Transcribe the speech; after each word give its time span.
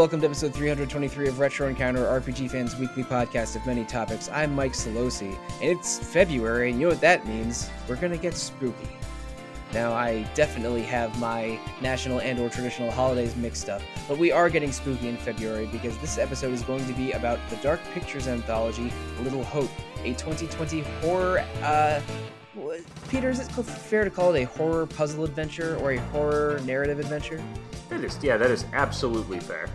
welcome 0.00 0.18
to 0.18 0.26
episode 0.26 0.54
323 0.54 1.28
of 1.28 1.38
Retro 1.38 1.68
Encounter, 1.68 2.06
RPG 2.06 2.50
fans' 2.50 2.74
weekly 2.74 3.04
podcast 3.04 3.54
of 3.54 3.66
many 3.66 3.84
topics. 3.84 4.30
I'm 4.32 4.54
Mike 4.54 4.72
Solosi, 4.72 5.36
and 5.60 5.78
it's 5.78 5.98
February, 5.98 6.70
and 6.70 6.80
you 6.80 6.86
know 6.86 6.92
what 6.94 7.02
that 7.02 7.26
means? 7.26 7.68
We're 7.86 7.96
gonna 7.96 8.16
get 8.16 8.32
spooky. 8.32 8.88
Now, 9.74 9.92
I 9.92 10.22
definitely 10.34 10.80
have 10.84 11.20
my 11.20 11.60
national 11.82 12.22
and/or 12.22 12.48
traditional 12.48 12.90
holidays 12.90 13.36
mixed 13.36 13.68
up, 13.68 13.82
but 14.08 14.16
we 14.16 14.32
are 14.32 14.48
getting 14.48 14.72
spooky 14.72 15.06
in 15.06 15.18
February 15.18 15.66
because 15.66 15.98
this 15.98 16.16
episode 16.16 16.54
is 16.54 16.62
going 16.62 16.86
to 16.86 16.94
be 16.94 17.12
about 17.12 17.38
the 17.50 17.56
Dark 17.56 17.80
Pictures 17.92 18.26
anthology, 18.26 18.90
Little 19.20 19.44
Hope, 19.44 19.70
a 20.02 20.14
2020 20.14 20.80
horror. 21.02 21.44
Uh, 21.62 22.00
Peter, 23.08 23.30
is 23.30 23.40
it 23.40 23.50
fair 23.50 24.04
to 24.04 24.10
call 24.10 24.34
it 24.34 24.42
a 24.42 24.46
horror 24.46 24.86
puzzle 24.86 25.24
adventure 25.24 25.76
or 25.78 25.92
a 25.92 25.98
horror 25.98 26.60
narrative 26.64 26.98
adventure? 26.98 27.42
That 27.88 28.04
is, 28.04 28.18
yeah, 28.22 28.36
that 28.36 28.50
is 28.50 28.64
absolutely 28.72 29.40
fair. 29.40 29.68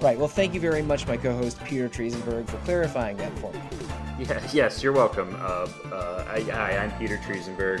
Right. 0.00 0.18
Well, 0.18 0.28
thank 0.28 0.52
you 0.52 0.60
very 0.60 0.82
much, 0.82 1.06
my 1.06 1.16
co-host 1.16 1.62
Peter 1.64 1.88
Triezenberg, 1.88 2.46
for 2.48 2.58
clarifying 2.58 3.16
that 3.16 3.36
for 3.38 3.52
me. 3.52 3.60
Yeah. 4.18 4.42
Yes, 4.52 4.82
you're 4.82 4.92
welcome. 4.92 5.34
Uh, 5.38 5.68
uh, 5.92 6.26
I, 6.28 6.40
hi, 6.42 6.76
I'm 6.76 6.92
Peter 6.98 7.18
Triezenberg. 7.18 7.80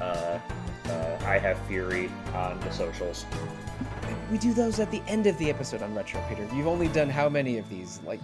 Uh, 0.00 0.38
uh, 0.88 1.18
I 1.24 1.38
have 1.38 1.58
Fury 1.66 2.10
on 2.34 2.58
the 2.60 2.70
socials. 2.70 3.26
We 4.30 4.38
do 4.38 4.52
those 4.52 4.80
at 4.80 4.90
the 4.90 5.02
end 5.06 5.26
of 5.26 5.38
the 5.38 5.50
episode 5.50 5.82
on 5.82 5.94
Retro, 5.94 6.22
Peter. 6.28 6.46
You've 6.54 6.66
only 6.66 6.88
done 6.88 7.08
how 7.08 7.28
many 7.28 7.58
of 7.58 7.68
these? 7.68 8.00
Like 8.04 8.20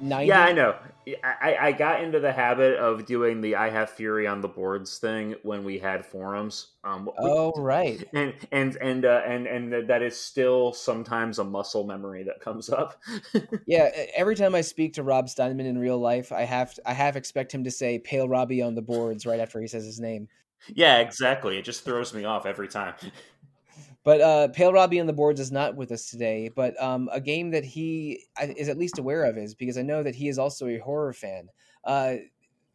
90? 0.00 0.28
Yeah, 0.28 0.44
I 0.44 0.52
know. 0.52 0.74
I, 1.22 1.56
I 1.60 1.72
got 1.72 2.02
into 2.02 2.20
the 2.20 2.32
habit 2.32 2.76
of 2.78 3.06
doing 3.06 3.40
the 3.40 3.56
I 3.56 3.70
have 3.70 3.90
Fury 3.90 4.26
on 4.26 4.40
the 4.40 4.48
boards 4.48 4.98
thing 4.98 5.34
when 5.42 5.64
we 5.64 5.78
had 5.78 6.04
forums. 6.04 6.68
Um, 6.84 7.10
oh 7.18 7.52
right, 7.56 8.02
and 8.12 8.34
and 8.52 8.76
and 8.76 9.04
uh, 9.04 9.22
and 9.26 9.46
and 9.46 9.88
that 9.88 10.02
is 10.02 10.18
still 10.18 10.72
sometimes 10.72 11.38
a 11.38 11.44
muscle 11.44 11.84
memory 11.84 12.24
that 12.24 12.40
comes 12.40 12.70
up. 12.70 13.02
yeah, 13.66 13.90
every 14.14 14.36
time 14.36 14.54
I 14.54 14.60
speak 14.60 14.94
to 14.94 15.02
Rob 15.02 15.28
Steinman 15.28 15.66
in 15.66 15.78
real 15.78 15.98
life, 15.98 16.32
I 16.32 16.42
have 16.42 16.74
to, 16.74 16.88
I 16.88 16.92
half 16.92 17.16
expect 17.16 17.52
him 17.52 17.64
to 17.64 17.70
say 17.70 17.98
"Pale 17.98 18.28
Robbie" 18.28 18.62
on 18.62 18.74
the 18.74 18.82
boards 18.82 19.26
right 19.26 19.40
after 19.40 19.60
he 19.60 19.66
says 19.66 19.84
his 19.84 20.00
name. 20.00 20.28
Yeah, 20.74 20.98
exactly. 20.98 21.56
It 21.58 21.64
just 21.64 21.84
throws 21.84 22.12
me 22.12 22.24
off 22.24 22.46
every 22.46 22.68
time. 22.68 22.94
But 24.08 24.22
uh, 24.22 24.48
Pale 24.48 24.72
Robbie 24.72 25.00
on 25.00 25.06
the 25.06 25.12
boards 25.12 25.38
is 25.38 25.52
not 25.52 25.76
with 25.76 25.92
us 25.92 26.08
today. 26.08 26.48
But 26.48 26.82
um, 26.82 27.10
a 27.12 27.20
game 27.20 27.50
that 27.50 27.62
he 27.62 28.24
is 28.40 28.70
at 28.70 28.78
least 28.78 28.98
aware 28.98 29.24
of 29.24 29.36
is 29.36 29.54
because 29.54 29.76
I 29.76 29.82
know 29.82 30.02
that 30.02 30.14
he 30.14 30.28
is 30.28 30.38
also 30.38 30.66
a 30.66 30.78
horror 30.78 31.12
fan. 31.12 31.50
Uh, 31.84 32.14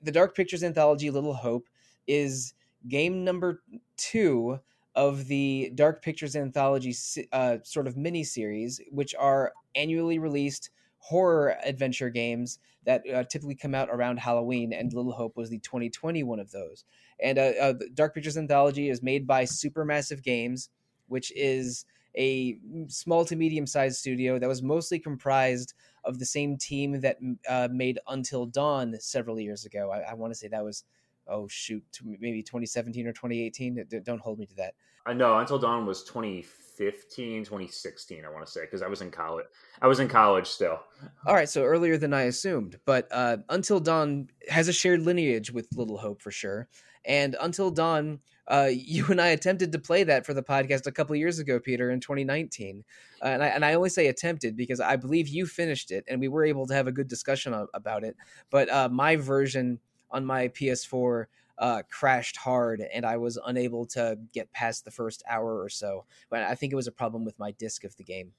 the 0.04 0.12
Dark 0.12 0.36
Pictures 0.36 0.64
anthology 0.64 1.10
Little 1.10 1.34
Hope 1.34 1.66
is 2.06 2.54
game 2.88 3.24
number 3.24 3.64
two 3.98 4.60
of 4.94 5.26
the 5.26 5.72
Dark 5.74 6.04
Pictures 6.04 6.36
anthology 6.36 6.96
uh, 7.32 7.58
sort 7.64 7.88
of 7.88 7.98
mini 7.98 8.24
series, 8.24 8.80
which 8.92 9.16
are 9.16 9.54
annually 9.76 10.20
released 10.20 10.70
horror 11.00 11.58
adventure 11.66 12.12
games 12.12 12.60
that 12.86 13.02
uh, 13.12 13.24
typically 13.24 13.56
come 13.56 13.74
out 13.74 13.90
around 13.90 14.20
Halloween, 14.20 14.72
and 14.72 14.94
Little 14.94 15.12
Hope 15.12 15.36
was 15.36 15.50
the 15.50 15.58
2020 15.58 16.22
one 16.22 16.40
of 16.40 16.52
those. 16.52 16.86
And 17.20 17.40
uh, 17.40 17.54
uh, 17.60 17.74
Dark 17.96 18.14
Pictures 18.14 18.38
Anthology 18.38 18.88
is 18.88 19.02
made 19.02 19.26
by 19.26 19.46
Supermassive 19.46 20.22
Games, 20.22 20.70
which 21.14 21.32
is 21.36 21.86
a 22.18 22.58
small 22.88 23.24
to 23.26 23.36
medium 23.36 23.68
sized 23.68 23.98
studio 23.98 24.40
that 24.40 24.50
was 24.50 24.62
mostly 24.62 25.00
comprised 25.00 25.74
of 26.04 26.20
the 26.20 26.26
same 26.26 26.58
team 26.58 27.00
that 27.02 27.18
uh, 27.48 27.68
made 27.72 28.00
Until 28.08 28.46
Dawn 28.46 28.96
several 29.00 29.40
years 29.40 29.66
ago. 29.66 29.92
I, 29.92 30.12
I 30.12 30.14
want 30.16 30.34
to 30.34 30.36
say 30.36 30.48
that 30.48 30.64
was, 30.64 30.84
oh 31.28 31.48
shoot, 31.48 31.84
maybe 32.04 32.42
2017 32.42 33.08
or 33.08 33.14
2018. 33.14 33.86
Don't 34.04 34.20
hold 34.20 34.40
me 34.40 34.46
to 34.48 34.56
that. 34.56 34.74
I 35.06 35.14
know 35.14 35.38
Until 35.38 35.60
Dawn 35.60 35.86
was 35.86 36.04
2015, 36.04 37.44
2016. 37.44 38.26
I 38.26 38.30
want 38.30 38.46
to 38.46 38.52
say 38.52 38.62
because 38.62 38.82
I 38.82 38.88
was 38.88 39.02
in 39.02 39.12
college. 39.12 39.46
I 39.82 39.88
was 39.88 40.00
in 40.00 40.08
college 40.08 40.48
still. 40.48 40.80
All 41.26 41.36
right, 41.36 41.50
so 41.50 41.64
earlier 41.64 41.98
than 41.98 42.14
I 42.14 42.24
assumed. 42.24 42.80
But 42.86 43.08
uh, 43.12 43.38
Until 43.50 43.80
Dawn 43.80 44.30
has 44.50 44.68
a 44.68 44.74
shared 44.74 45.02
lineage 45.02 45.52
with 45.52 45.68
Little 45.76 45.98
Hope 45.98 46.22
for 46.22 46.32
sure. 46.32 46.68
And 47.06 47.36
Until 47.42 47.70
Dawn 47.70 48.20
uh, 48.48 48.70
you 48.72 49.06
and 49.08 49.22
I 49.22 49.28
attempted 49.28 49.72
to 49.72 49.80
play 49.80 50.04
that 50.04 50.26
for 50.26 50.34
the 50.34 50.44
podcast 50.44 50.86
a 50.88 50.92
couple 50.92 51.16
years 51.16 51.40
ago, 51.40 51.60
Peter, 51.60 51.92
in 51.92 52.00
2019. 52.00 52.84
Uh, 53.22 53.26
and, 53.26 53.44
I, 53.44 53.48
and 53.48 53.64
I 53.66 53.74
only 53.74 53.90
say 53.90 54.08
attempted 54.08 54.58
because 54.58 54.80
I 54.80 54.96
believe 54.96 55.28
you 55.28 55.46
finished 55.46 55.92
it 55.92 56.04
and 56.08 56.20
we 56.20 56.28
were 56.28 56.44
able 56.44 56.68
to 56.68 56.74
have 56.74 56.88
a 56.88 56.92
good 56.92 57.08
discussion 57.08 57.54
about 57.74 58.04
it. 58.04 58.16
But 58.50 58.70
uh, 58.70 58.90
my 58.90 59.16
version 59.16 59.80
on 60.12 60.26
my 60.26 60.50
PS4 60.50 61.26
uh, 61.58 61.84
crashed 61.90 62.36
hard 62.36 62.84
and 62.94 63.06
I 63.06 63.18
was 63.18 63.40
unable 63.46 63.86
to 63.88 64.18
get 64.34 64.52
past 64.52 64.86
the 64.86 64.92
first 64.92 65.24
hour 65.30 65.62
or 65.62 65.70
so. 65.70 66.06
But 66.30 66.44
I 66.44 66.56
think 66.56 66.74
it 66.74 66.78
was 66.78 66.88
a 66.88 66.92
problem 66.92 67.24
with 67.24 67.40
my 67.40 67.52
disc 67.52 67.84
of 67.84 67.96
the 67.96 68.04
game. 68.04 68.34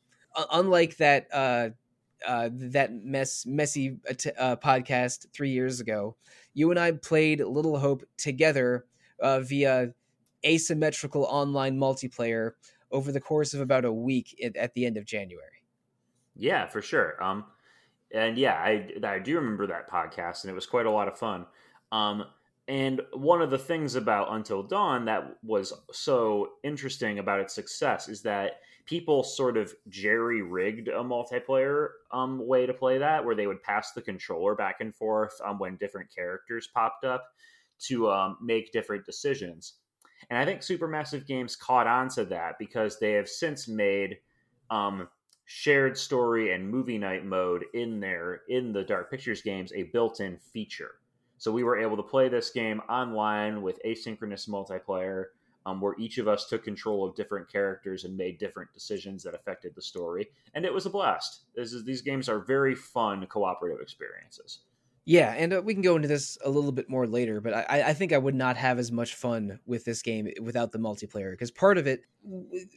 unlike 0.53 0.97
that. 0.99 1.29
Uh, 1.33 1.71
uh, 2.27 2.49
that 2.53 2.91
mess 2.91 3.45
messy 3.45 3.99
uh, 4.39 4.57
podcast 4.57 5.27
three 5.35 5.51
years 5.51 5.81
ago, 5.81 6.17
you 6.55 6.71
and 6.71 6.81
I 6.81 6.93
played 6.93 7.41
Little 7.41 7.79
Hope 7.79 8.03
together 8.17 8.87
uh, 9.21 9.41
via 9.41 9.93
asymmetrical 10.45 11.25
online 11.25 11.79
multiplayer 11.79 12.53
over 12.91 13.11
the 13.11 13.21
course 13.21 13.55
of 13.55 13.61
about 13.61 13.85
a 13.85 13.93
week 13.93 14.39
at, 14.57 14.75
the 14.75 14.87
end 14.87 14.97
of 14.97 15.05
January. 15.05 15.65
Yeah, 16.37 16.67
for 16.67 16.83
sure. 16.83 17.23
Um, 17.23 17.45
and 18.13 18.39
yeah, 18.39 18.55
I 18.55 18.89
I 19.03 19.19
do 19.19 19.37
remember 19.37 19.67
that 19.67 19.91
podcast, 19.91 20.45
and 20.45 20.51
it 20.51 20.55
was 20.55 20.67
quite 20.67 20.87
a 20.87 20.91
lot 20.91 21.09
of 21.09 21.19
fun. 21.19 21.47
Um, 21.91 22.25
and 22.67 23.01
one 23.13 23.43
of 23.43 23.51
the 23.51 23.59
things 23.59 23.95
about 23.95 24.33
Until 24.33 24.63
Dawn 24.63 25.05
that 25.05 25.37
was 25.43 25.73
so 25.93 26.53
interesting 26.63 27.19
about 27.19 27.41
its 27.41 27.55
success 27.55 28.09
is 28.09 28.23
that 28.23 28.61
people 28.87 29.23
sort 29.23 29.57
of 29.57 29.75
jerry 29.89 30.43
rigged 30.43 30.89
a 30.89 31.03
multiplayer 31.03 31.89
um, 32.13 32.47
way 32.47 32.67
to 32.67 32.73
play 32.73 32.99
that, 32.99 33.25
where 33.25 33.35
they 33.35 33.47
would 33.47 33.63
pass 33.63 33.93
the 33.93 34.03
controller 34.03 34.55
back 34.55 34.77
and 34.81 34.95
forth 34.95 35.39
um, 35.45 35.59
when 35.59 35.77
different 35.77 36.15
characters 36.15 36.69
popped 36.73 37.05
up 37.05 37.33
to 37.81 38.11
um, 38.11 38.37
make 38.41 38.73
different 38.73 39.05
decisions. 39.05 39.75
And 40.31 40.39
I 40.39 40.45
think 40.45 40.61
Supermassive 40.61 41.27
Games 41.27 41.57
caught 41.57 41.87
on 41.87 42.09
to 42.11 42.25
that 42.27 42.59
because 42.59 42.99
they 42.99 43.13
have 43.13 43.29
since 43.29 43.69
made 43.69 44.19
um, 44.71 45.09
shared 45.45 45.99
story 45.99 46.53
and 46.53 46.69
movie 46.69 46.99
night 46.99 47.25
mode 47.25 47.65
in 47.75 48.01
there 48.01 48.43
in 48.49 48.73
the 48.73 48.83
Dark 48.83 49.11
Pictures 49.11 49.43
games 49.43 49.73
a 49.75 49.85
built-in 49.85 50.39
feature. 50.39 50.93
So 51.37 51.53
we 51.53 51.65
were 51.65 51.79
able 51.79 51.97
to 51.97 52.03
play 52.03 52.29
this 52.29 52.51
game 52.51 52.81
online 52.89 53.61
with 53.61 53.81
asynchronous 53.85 54.49
multiplayer, 54.49 55.27
um, 55.67 55.81
where 55.81 55.95
each 55.99 56.19
of 56.19 56.29
us 56.29 56.49
took 56.49 56.65
control 56.65 57.07
of 57.07 57.15
different 57.17 57.51
characters 57.51 58.05
and 58.05 58.17
made 58.17 58.39
different 58.39 58.73
decisions 58.73 59.23
that 59.25 59.35
affected 59.35 59.75
the 59.75 59.83
story, 59.83 60.31
and 60.55 60.65
it 60.65 60.73
was 60.73 60.87
a 60.87 60.91
blast. 60.91 61.43
Is, 61.57 61.85
these 61.85 62.03
games 62.03 62.29
are 62.29 62.41
very 62.41 62.75
fun 62.75 63.27
cooperative 63.27 63.81
experiences. 63.81 64.61
Yeah, 65.07 65.35
and 65.37 65.53
uh, 65.53 65.63
we 65.63 65.75
can 65.75 65.83
go 65.83 65.97
into 65.97 66.09
this 66.09 66.39
a 66.43 66.49
little 66.49 66.73
bit 66.73 66.89
more 66.89 67.07
later, 67.07 67.41
but 67.43 67.53
I, 67.53 67.89
I 67.89 67.93
think 67.93 68.15
I 68.15 68.19
would 68.19 68.35
not 68.35 68.57
have 68.57 68.79
as 68.79 68.91
much 68.91 69.15
fun 69.15 69.61
with 69.67 69.85
this 69.85 70.01
game 70.01 70.29
without 70.41 70.73
the 70.73 70.79
multiplayer. 70.79 71.31
Because 71.31 71.51
part 71.51 71.77
of 71.77 71.87
it, 71.87 72.05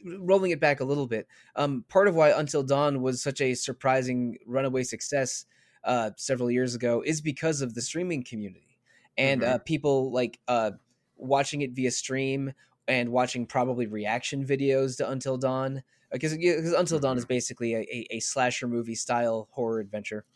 rolling 0.04 0.50
it 0.50 0.60
back 0.60 0.80
a 0.80 0.84
little 0.84 1.06
bit, 1.06 1.26
um, 1.56 1.86
part 1.88 2.06
of 2.06 2.14
why 2.14 2.28
Until 2.30 2.62
Dawn 2.62 3.00
was 3.00 3.22
such 3.22 3.40
a 3.40 3.54
surprising 3.54 4.36
runaway 4.46 4.82
success 4.82 5.46
uh, 5.84 6.10
several 6.16 6.50
years 6.50 6.74
ago 6.74 7.02
is 7.04 7.22
because 7.22 7.62
of 7.62 7.74
the 7.74 7.80
streaming 7.80 8.22
community 8.22 8.78
and 9.16 9.40
mm-hmm. 9.40 9.54
uh, 9.54 9.58
people 9.58 10.12
like 10.12 10.38
uh, 10.48 10.72
watching 11.16 11.62
it 11.62 11.72
via 11.72 11.90
stream 11.90 12.52
and 12.86 13.08
watching 13.08 13.46
probably 13.46 13.86
reaction 13.86 14.44
videos 14.44 14.98
to 14.98 15.08
Until 15.08 15.38
Dawn. 15.38 15.82
Because 16.12 16.32
Until 16.34 16.98
mm-hmm. 16.98 16.98
Dawn 16.98 17.16
is 17.16 17.24
mm-hmm. 17.24 17.28
basically 17.28 17.74
a, 17.74 17.78
a, 17.78 18.06
a 18.16 18.20
slasher 18.20 18.68
movie 18.68 18.94
style 18.94 19.48
horror 19.52 19.80
adventure 19.80 20.26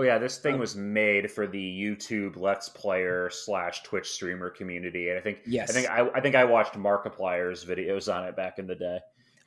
Oh 0.00 0.02
yeah, 0.02 0.16
this 0.16 0.38
thing 0.38 0.58
was 0.58 0.76
made 0.76 1.30
for 1.30 1.46
the 1.46 1.58
YouTube 1.58 2.38
Let's 2.38 2.70
Player 2.70 3.28
slash 3.28 3.82
Twitch 3.82 4.10
streamer 4.10 4.48
community, 4.48 5.10
and 5.10 5.18
I 5.18 5.20
think 5.20 5.40
yes, 5.44 5.68
I 5.68 5.72
think 5.74 5.90
I, 5.90 6.08
I 6.14 6.20
think 6.22 6.34
I 6.36 6.44
watched 6.44 6.72
Markiplier's 6.72 7.66
videos 7.66 8.10
on 8.10 8.24
it 8.24 8.34
back 8.34 8.58
in 8.58 8.66
the 8.66 8.74
day. 8.74 9.00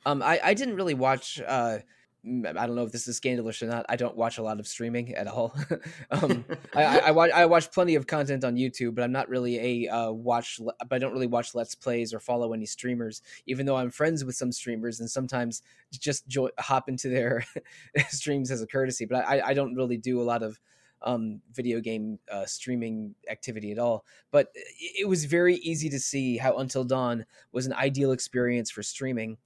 Um, 0.06 0.22
I, 0.22 0.38
I 0.44 0.54
didn't 0.54 0.76
really 0.76 0.94
watch 0.94 1.42
uh, 1.44 1.78
I 2.26 2.66
don't 2.66 2.74
know 2.74 2.84
if 2.84 2.92
this 2.92 3.06
is 3.06 3.16
scandalous 3.16 3.62
or 3.62 3.66
not. 3.66 3.84
I 3.88 3.96
don't 3.96 4.16
watch 4.16 4.38
a 4.38 4.42
lot 4.42 4.58
of 4.58 4.66
streaming 4.66 5.14
at 5.14 5.26
all. 5.26 5.54
um, 6.10 6.44
I, 6.74 6.84
I, 6.84 6.96
I, 6.96 7.10
watch 7.10 7.30
I 7.32 7.46
watch 7.46 7.70
plenty 7.70 7.96
of 7.96 8.06
content 8.06 8.44
on 8.44 8.56
YouTube, 8.56 8.94
but 8.94 9.04
I'm 9.04 9.12
not 9.12 9.28
really 9.28 9.86
a 9.86 9.92
uh, 9.92 10.10
watch. 10.10 10.58
But 10.64 10.92
I 10.92 10.98
don't 10.98 11.12
really 11.12 11.26
watch 11.26 11.54
let's 11.54 11.74
plays 11.74 12.14
or 12.14 12.20
follow 12.20 12.52
any 12.52 12.66
streamers. 12.66 13.20
Even 13.46 13.66
though 13.66 13.76
I'm 13.76 13.90
friends 13.90 14.24
with 14.24 14.36
some 14.36 14.52
streamers 14.52 15.00
and 15.00 15.10
sometimes 15.10 15.62
just 15.92 16.26
jo- 16.26 16.50
hop 16.58 16.88
into 16.88 17.08
their 17.08 17.44
streams 18.08 18.50
as 18.50 18.62
a 18.62 18.66
courtesy. 18.66 19.04
But 19.04 19.26
I, 19.26 19.40
I 19.48 19.54
don't 19.54 19.74
really 19.74 19.98
do 19.98 20.20
a 20.20 20.24
lot 20.24 20.42
of 20.42 20.58
um, 21.02 21.42
video 21.52 21.80
game 21.80 22.18
uh, 22.32 22.46
streaming 22.46 23.14
activity 23.30 23.70
at 23.70 23.78
all. 23.78 24.06
But 24.30 24.48
it 24.54 25.06
was 25.06 25.26
very 25.26 25.56
easy 25.56 25.90
to 25.90 26.00
see 26.00 26.38
how 26.38 26.56
Until 26.56 26.84
Dawn 26.84 27.26
was 27.52 27.66
an 27.66 27.74
ideal 27.74 28.12
experience 28.12 28.70
for 28.70 28.82
streaming 28.82 29.36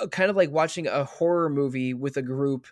Uh, 0.00 0.06
kind 0.06 0.30
of 0.30 0.36
like 0.36 0.50
watching 0.50 0.86
a 0.86 1.04
horror 1.04 1.48
movie 1.48 1.94
with 1.94 2.16
a 2.16 2.22
group 2.22 2.66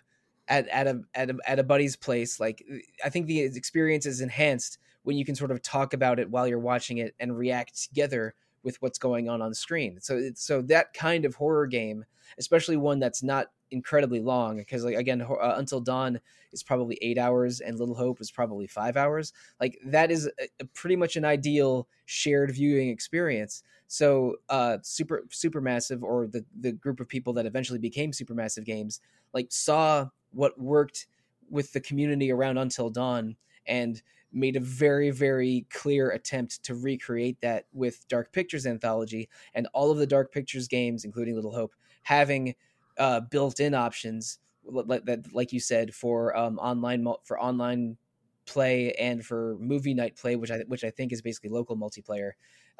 at 0.47 0.67
at 0.69 0.87
a 0.87 1.01
at 1.15 1.29
a, 1.29 1.37
at 1.47 1.59
a 1.59 1.63
buddy's 1.63 1.95
place. 1.95 2.39
Like 2.39 2.63
uh, 2.71 2.77
I 3.05 3.09
think 3.09 3.27
the 3.27 3.41
experience 3.41 4.05
is 4.05 4.21
enhanced 4.21 4.77
when 5.03 5.17
you 5.17 5.25
can 5.25 5.35
sort 5.35 5.51
of 5.51 5.61
talk 5.61 5.93
about 5.93 6.19
it 6.19 6.29
while 6.29 6.47
you're 6.47 6.59
watching 6.59 6.97
it 6.97 7.13
and 7.19 7.37
react 7.37 7.81
together 7.83 8.35
with 8.63 8.81
what's 8.81 8.97
going 8.97 9.29
on 9.29 9.41
on 9.41 9.53
screen. 9.53 9.99
So 10.01 10.31
so 10.35 10.61
that 10.63 10.93
kind 10.93 11.25
of 11.25 11.35
horror 11.35 11.67
game, 11.67 12.05
especially 12.37 12.77
one 12.77 12.99
that's 12.99 13.23
not 13.23 13.51
incredibly 13.73 14.21
long 14.21 14.57
because 14.57 14.85
like 14.85 14.95
again 14.95 15.21
uh, 15.21 15.55
until 15.57 15.81
dawn 15.81 16.19
is 16.53 16.63
probably 16.63 16.97
eight 17.01 17.17
hours 17.17 17.59
and 17.59 17.79
little 17.79 17.95
hope 17.95 18.21
is 18.21 18.31
probably 18.31 18.67
five 18.67 18.95
hours. 18.95 19.33
Like 19.59 19.79
that 19.85 20.11
is 20.11 20.29
a, 20.39 20.47
a 20.61 20.65
pretty 20.65 20.95
much 20.95 21.15
an 21.15 21.25
ideal 21.25 21.89
shared 22.05 22.51
viewing 22.51 22.89
experience. 22.89 23.63
So 23.87 24.37
uh 24.49 24.77
super 24.83 25.25
supermassive 25.29 26.03
or 26.03 26.27
the 26.27 26.45
the 26.57 26.71
group 26.71 26.99
of 26.99 27.07
people 27.09 27.33
that 27.33 27.45
eventually 27.45 27.79
became 27.79 28.11
supermassive 28.11 28.63
games 28.65 29.01
like 29.33 29.51
saw 29.51 30.09
what 30.31 30.59
worked 30.59 31.07
with 31.49 31.73
the 31.73 31.81
community 31.81 32.31
around 32.31 32.57
until 32.57 32.89
dawn 32.89 33.35
and 33.67 34.01
made 34.31 34.55
a 34.55 34.59
very 34.59 35.11
very 35.11 35.67
clear 35.69 36.09
attempt 36.09 36.63
to 36.63 36.73
recreate 36.73 37.39
that 37.41 37.67
with 37.71 38.07
dark 38.07 38.31
pictures 38.31 38.65
anthology 38.65 39.29
and 39.53 39.67
all 39.73 39.91
of 39.91 39.97
the 39.97 40.07
dark 40.07 40.31
pictures 40.31 40.67
games 40.67 41.05
including 41.05 41.35
little 41.35 41.53
hope 41.53 41.75
having 42.03 42.55
uh, 42.97 43.19
built-in 43.19 43.73
options 43.73 44.39
like 44.65 45.05
that 45.05 45.33
like 45.33 45.51
you 45.51 45.59
said 45.59 45.93
for 45.93 46.35
um, 46.37 46.57
online 46.59 47.05
for 47.23 47.39
online 47.39 47.97
play 48.45 48.91
and 48.93 49.25
for 49.25 49.57
movie 49.59 49.93
night 49.93 50.15
play 50.17 50.35
which 50.35 50.51
i 50.51 50.59
which 50.67 50.83
i 50.83 50.89
think 50.89 51.11
is 51.13 51.21
basically 51.21 51.49
local 51.49 51.77
multiplayer 51.77 52.31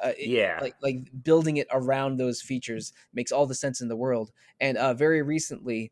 uh, 0.03 0.11
yeah 0.17 0.59
like 0.61 0.75
like 0.81 1.09
building 1.23 1.57
it 1.57 1.67
around 1.71 2.17
those 2.17 2.41
features 2.41 2.93
makes 3.13 3.31
all 3.31 3.45
the 3.45 3.55
sense 3.55 3.79
in 3.81 3.87
the 3.87 3.95
world 3.95 4.31
and 4.59 4.77
uh, 4.77 4.93
very 4.93 5.21
recently 5.21 5.91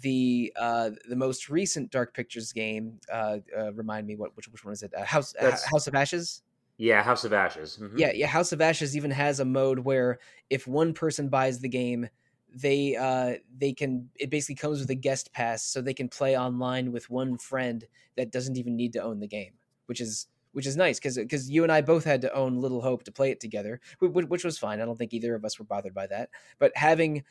the 0.00 0.52
uh, 0.56 0.90
the 1.08 1.16
most 1.16 1.48
recent 1.48 1.90
Dark 1.90 2.14
Pictures 2.14 2.52
game. 2.52 3.00
Uh, 3.12 3.38
uh, 3.56 3.72
remind 3.72 4.06
me 4.06 4.16
what 4.16 4.36
which 4.36 4.48
which 4.48 4.64
one 4.64 4.72
is 4.72 4.82
it? 4.82 4.92
Uh, 4.94 5.04
House 5.04 5.34
House 5.40 5.86
of 5.86 5.94
Ashes. 5.94 6.42
Yeah, 6.76 7.02
House 7.02 7.24
of 7.24 7.32
Ashes. 7.32 7.78
Mm-hmm. 7.80 7.98
Yeah, 7.98 8.12
yeah. 8.14 8.26
House 8.26 8.52
of 8.52 8.60
Ashes 8.60 8.96
even 8.96 9.10
has 9.10 9.40
a 9.40 9.44
mode 9.44 9.80
where 9.80 10.18
if 10.50 10.66
one 10.66 10.94
person 10.94 11.28
buys 11.28 11.60
the 11.60 11.68
game, 11.68 12.08
they 12.54 12.96
uh 12.96 13.34
they 13.56 13.72
can 13.72 14.10
it 14.16 14.30
basically 14.30 14.54
comes 14.54 14.80
with 14.80 14.90
a 14.90 14.94
guest 14.94 15.32
pass, 15.32 15.62
so 15.62 15.80
they 15.80 15.94
can 15.94 16.08
play 16.08 16.36
online 16.36 16.92
with 16.92 17.10
one 17.10 17.38
friend 17.38 17.84
that 18.16 18.32
doesn't 18.32 18.56
even 18.56 18.76
need 18.76 18.92
to 18.94 19.02
own 19.02 19.20
the 19.20 19.28
game, 19.28 19.52
which 19.86 20.00
is 20.00 20.26
which 20.52 20.66
is 20.66 20.76
nice 20.76 20.98
because 20.98 21.16
because 21.16 21.50
you 21.50 21.62
and 21.62 21.70
I 21.70 21.80
both 21.80 22.04
had 22.04 22.22
to 22.22 22.34
own 22.34 22.56
Little 22.56 22.80
Hope 22.80 23.04
to 23.04 23.12
play 23.12 23.30
it 23.30 23.40
together, 23.40 23.80
which, 24.00 24.44
was 24.44 24.58
fine. 24.58 24.80
I 24.80 24.84
don't 24.84 24.96
think 24.96 25.12
either 25.12 25.34
of 25.34 25.44
us 25.44 25.58
were 25.58 25.64
bothered 25.64 25.94
by 25.94 26.06
that. 26.08 26.30
But 26.58 26.72
having 26.74 27.24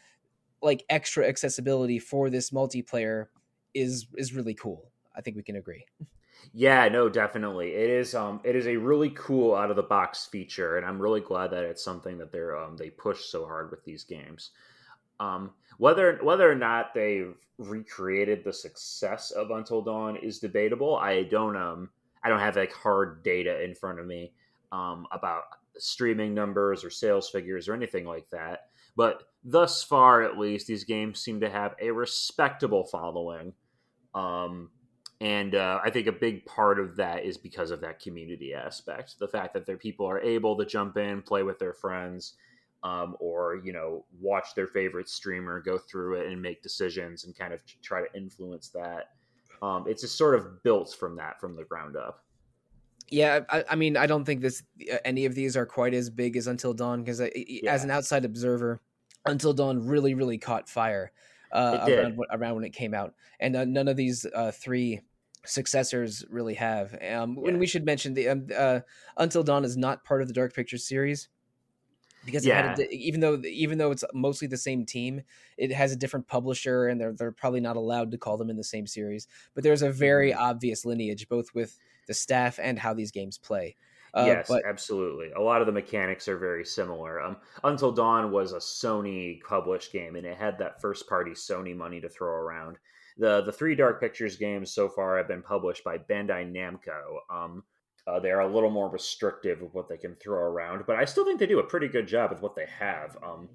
like 0.62 0.84
extra 0.90 1.28
accessibility 1.28 2.00
for 2.00 2.30
this 2.30 2.52
multiplayer 2.52 3.26
is 3.74 4.08
is 4.16 4.34
really 4.34 4.54
cool. 4.54 4.92
I 5.16 5.22
think 5.22 5.36
we 5.36 5.44
can 5.44 5.56
agree. 5.56 5.86
Yeah, 6.54 6.88
no, 6.88 7.10
definitely. 7.10 7.74
It 7.74 7.90
is 7.90 8.16
um 8.16 8.40
it 8.44 8.56
is 8.56 8.68
a 8.68 8.78
really 8.78 9.10
cool 9.10 9.56
out 9.56 9.70
of 9.70 9.76
the 9.76 9.84
box 9.84 10.28
feature 10.28 10.78
and 10.78 10.86
I'm 10.86 11.02
really 11.02 11.22
glad 11.22 11.52
that 11.52 11.64
it's 11.64 11.84
something 11.84 12.18
that 12.20 12.32
they're 12.32 12.58
um 12.58 12.78
they 12.78 12.90
push 12.90 13.26
so 13.26 13.46
hard 13.46 13.72
with 13.72 13.84
these 13.84 14.04
games. 14.04 14.52
Um 15.20 15.52
whether 15.78 16.20
whether 16.22 16.50
or 16.50 16.56
not 16.56 16.94
they've 16.94 17.36
recreated 17.58 18.44
the 18.44 18.54
success 18.54 19.32
of 19.32 19.52
Until 19.52 19.82
Dawn 19.82 20.16
is 20.18 20.40
debatable. 20.40 20.96
I 20.96 21.24
don't 21.24 21.56
um 21.56 21.90
I 22.24 22.30
don't 22.30 22.40
have 22.40 22.56
like 22.56 22.74
hard 22.74 23.24
data 23.24 23.64
in 23.64 23.76
front 23.76 24.00
of 24.00 24.06
me 24.06 24.34
um 24.72 25.08
about 25.12 25.44
streaming 25.78 26.34
numbers 26.34 26.84
or 26.84 26.90
sales 26.90 27.30
figures 27.30 27.68
or 27.68 27.74
anything 27.74 28.06
like 28.06 28.30
that. 28.32 28.70
But 28.96 29.24
thus 29.44 29.84
far, 29.84 30.24
at 30.24 30.40
least, 30.40 30.68
these 30.68 30.84
games 30.84 31.20
seem 31.20 31.40
to 31.42 31.50
have 31.50 31.76
a 31.80 31.92
respectable 31.92 32.84
following. 32.84 33.54
Um, 34.16 34.72
and 35.22 35.56
uh, 35.56 35.80
I 35.84 35.90
think 35.90 36.08
a 36.08 36.12
big 36.12 36.46
part 36.46 36.80
of 36.80 36.96
that 36.98 37.24
is 37.24 37.38
because 37.38 37.72
of 37.72 37.82
that 37.82 38.00
community 38.00 38.54
aspect. 38.54 39.20
The 39.20 39.28
fact 39.28 39.54
that 39.54 39.66
their 39.66 39.78
people 39.78 40.08
are 40.08 40.20
able 40.20 40.58
to 40.58 40.66
jump 40.66 40.98
in, 40.98 41.22
play 41.22 41.44
with 41.44 41.60
their 41.60 41.74
friends, 41.74 42.34
um, 42.84 43.16
or 43.20 43.62
you 43.64 43.74
know, 43.74 44.06
watch 44.20 44.56
their 44.56 44.68
favorite 44.68 45.10
streamer 45.10 45.62
go 45.62 45.78
through 45.78 46.16
it 46.22 46.28
and 46.28 46.42
make 46.42 46.62
decisions 46.62 47.26
and 47.26 47.38
kind 47.38 47.54
of 47.54 47.62
try 47.82 48.02
to 48.02 48.18
influence 48.18 48.70
that. 48.70 49.12
Um, 49.62 49.86
it's 49.88 50.02
just 50.02 50.18
sort 50.18 50.36
of 50.36 50.64
built 50.64 50.96
from 50.98 51.16
that 51.18 51.40
from 51.40 51.56
the 51.56 51.64
ground 51.64 51.98
up. 51.98 52.24
Yeah, 53.10 53.42
I, 53.50 53.64
I, 53.72 53.76
mean, 53.76 53.96
I 53.96 54.06
don't 54.06 54.26
think 54.26 54.42
this 54.42 54.64
uh, 54.92 54.98
any 55.06 55.26
of 55.26 55.34
these 55.34 55.56
are 55.56 55.66
quite 55.66 55.94
as 55.94 56.10
big 56.10 56.36
as 56.36 56.48
Until 56.48 56.74
Dawn 56.74 57.04
because 57.04 57.22
yeah. 57.36 57.72
as 57.72 57.84
an 57.84 57.92
outside 57.92 58.26
observer, 58.26 58.82
Until 59.26 59.54
Dawn 59.54 59.86
really, 59.88 60.14
really 60.14 60.38
caught 60.38 60.70
fire 60.70 61.12
uh, 61.52 61.86
around, 61.88 62.20
around, 62.32 62.56
when 62.56 62.64
it 62.66 62.74
came 62.74 62.94
out, 62.94 63.14
and 63.40 63.56
uh, 63.56 63.66
none 63.66 63.88
of 63.88 63.96
these 63.96 64.26
uh, 64.36 64.52
three 64.52 65.02
successors 65.46 66.26
really 66.30 66.56
have. 66.56 66.94
Um, 66.96 67.38
yeah. 67.42 67.50
And 67.50 67.60
we 67.60 67.68
should 67.68 67.86
mention 67.86 68.14
the 68.14 68.30
um, 68.30 68.48
uh, 68.56 68.82
Until 69.16 69.44
Dawn 69.44 69.64
is 69.64 69.78
not 69.78 70.04
part 70.04 70.22
of 70.22 70.28
the 70.28 70.34
Dark 70.34 70.54
Pictures 70.54 70.86
series 70.86 71.30
because 72.26 72.46
yeah. 72.46 72.76
a, 72.78 72.88
even 72.90 73.20
though 73.20 73.42
even 73.44 73.78
though 73.78 73.92
it's 73.92 74.04
mostly 74.14 74.48
the 74.48 74.58
same 74.58 74.86
team, 74.86 75.22
it 75.58 75.72
has 75.72 75.92
a 75.92 75.96
different 75.96 76.28
publisher, 76.28 76.88
and 76.88 77.00
they're 77.00 77.14
they're 77.14 77.32
probably 77.32 77.62
not 77.62 77.78
allowed 77.78 78.12
to 78.12 78.18
call 78.18 78.38
them 78.38 78.50
in 78.50 78.58
the 78.58 78.64
same 78.64 78.88
series. 78.88 79.28
But 79.56 79.64
there's 79.64 79.82
a 79.82 79.92
very 79.92 80.32
mm-hmm. 80.32 80.44
obvious 80.44 80.86
lineage, 80.86 81.28
both 81.30 81.54
with 81.54 81.78
the 82.08 82.14
staff 82.14 82.60
and 82.62 82.80
how 82.80 82.94
these 82.94 83.12
games 83.12 83.38
play. 83.38 83.76
Uh, 84.14 84.26
yes, 84.26 84.48
but, 84.48 84.64
absolutely. 84.66 85.32
A 85.32 85.42
lot 85.42 85.62
of 85.62 85.68
the 85.68 85.74
mechanics 85.74 86.28
are 86.28 86.38
very 86.38 86.66
similar. 86.66 87.22
Um, 87.22 87.38
Until 87.64 87.92
Dawn 87.92 88.32
was 88.32 88.54
a 88.54 88.58
Sony 88.58 89.42
published 89.44 89.92
game, 89.92 90.16
and 90.16 90.26
it 90.26 90.38
had 90.38 90.58
that 90.60 90.82
first 90.82 91.08
party 91.08 91.32
Sony 91.32 91.76
money 91.76 92.02
to 92.02 92.10
throw 92.10 92.30
around. 92.30 92.78
the 93.18 93.44
The 93.44 93.52
three 93.52 93.76
Dark 93.76 94.00
Pictures 94.00 94.38
games 94.38 94.72
so 94.72 94.90
far 94.90 95.18
have 95.18 95.28
been 95.28 95.44
published 95.44 95.84
by 95.84 95.98
Bandai 95.98 96.52
Namco. 96.52 97.18
Um, 97.30 97.64
uh, 98.08 98.20
they're 98.20 98.40
a 98.40 98.54
little 98.54 98.70
more 98.70 98.90
restrictive 98.90 99.62
of 99.62 99.74
what 99.74 99.90
they 99.90 99.98
can 99.98 100.16
throw 100.16 100.40
around, 100.40 100.84
but 100.88 100.96
I 100.96 101.06
still 101.06 101.26
think 101.26 101.40
they 101.40 101.46
do 101.46 101.60
a 101.60 101.64
pretty 101.64 101.88
good 101.88 102.08
job 102.08 102.32
with 102.32 102.42
what 102.42 102.56
they 102.56 102.68
have. 102.80 103.18
Um, 103.22 103.50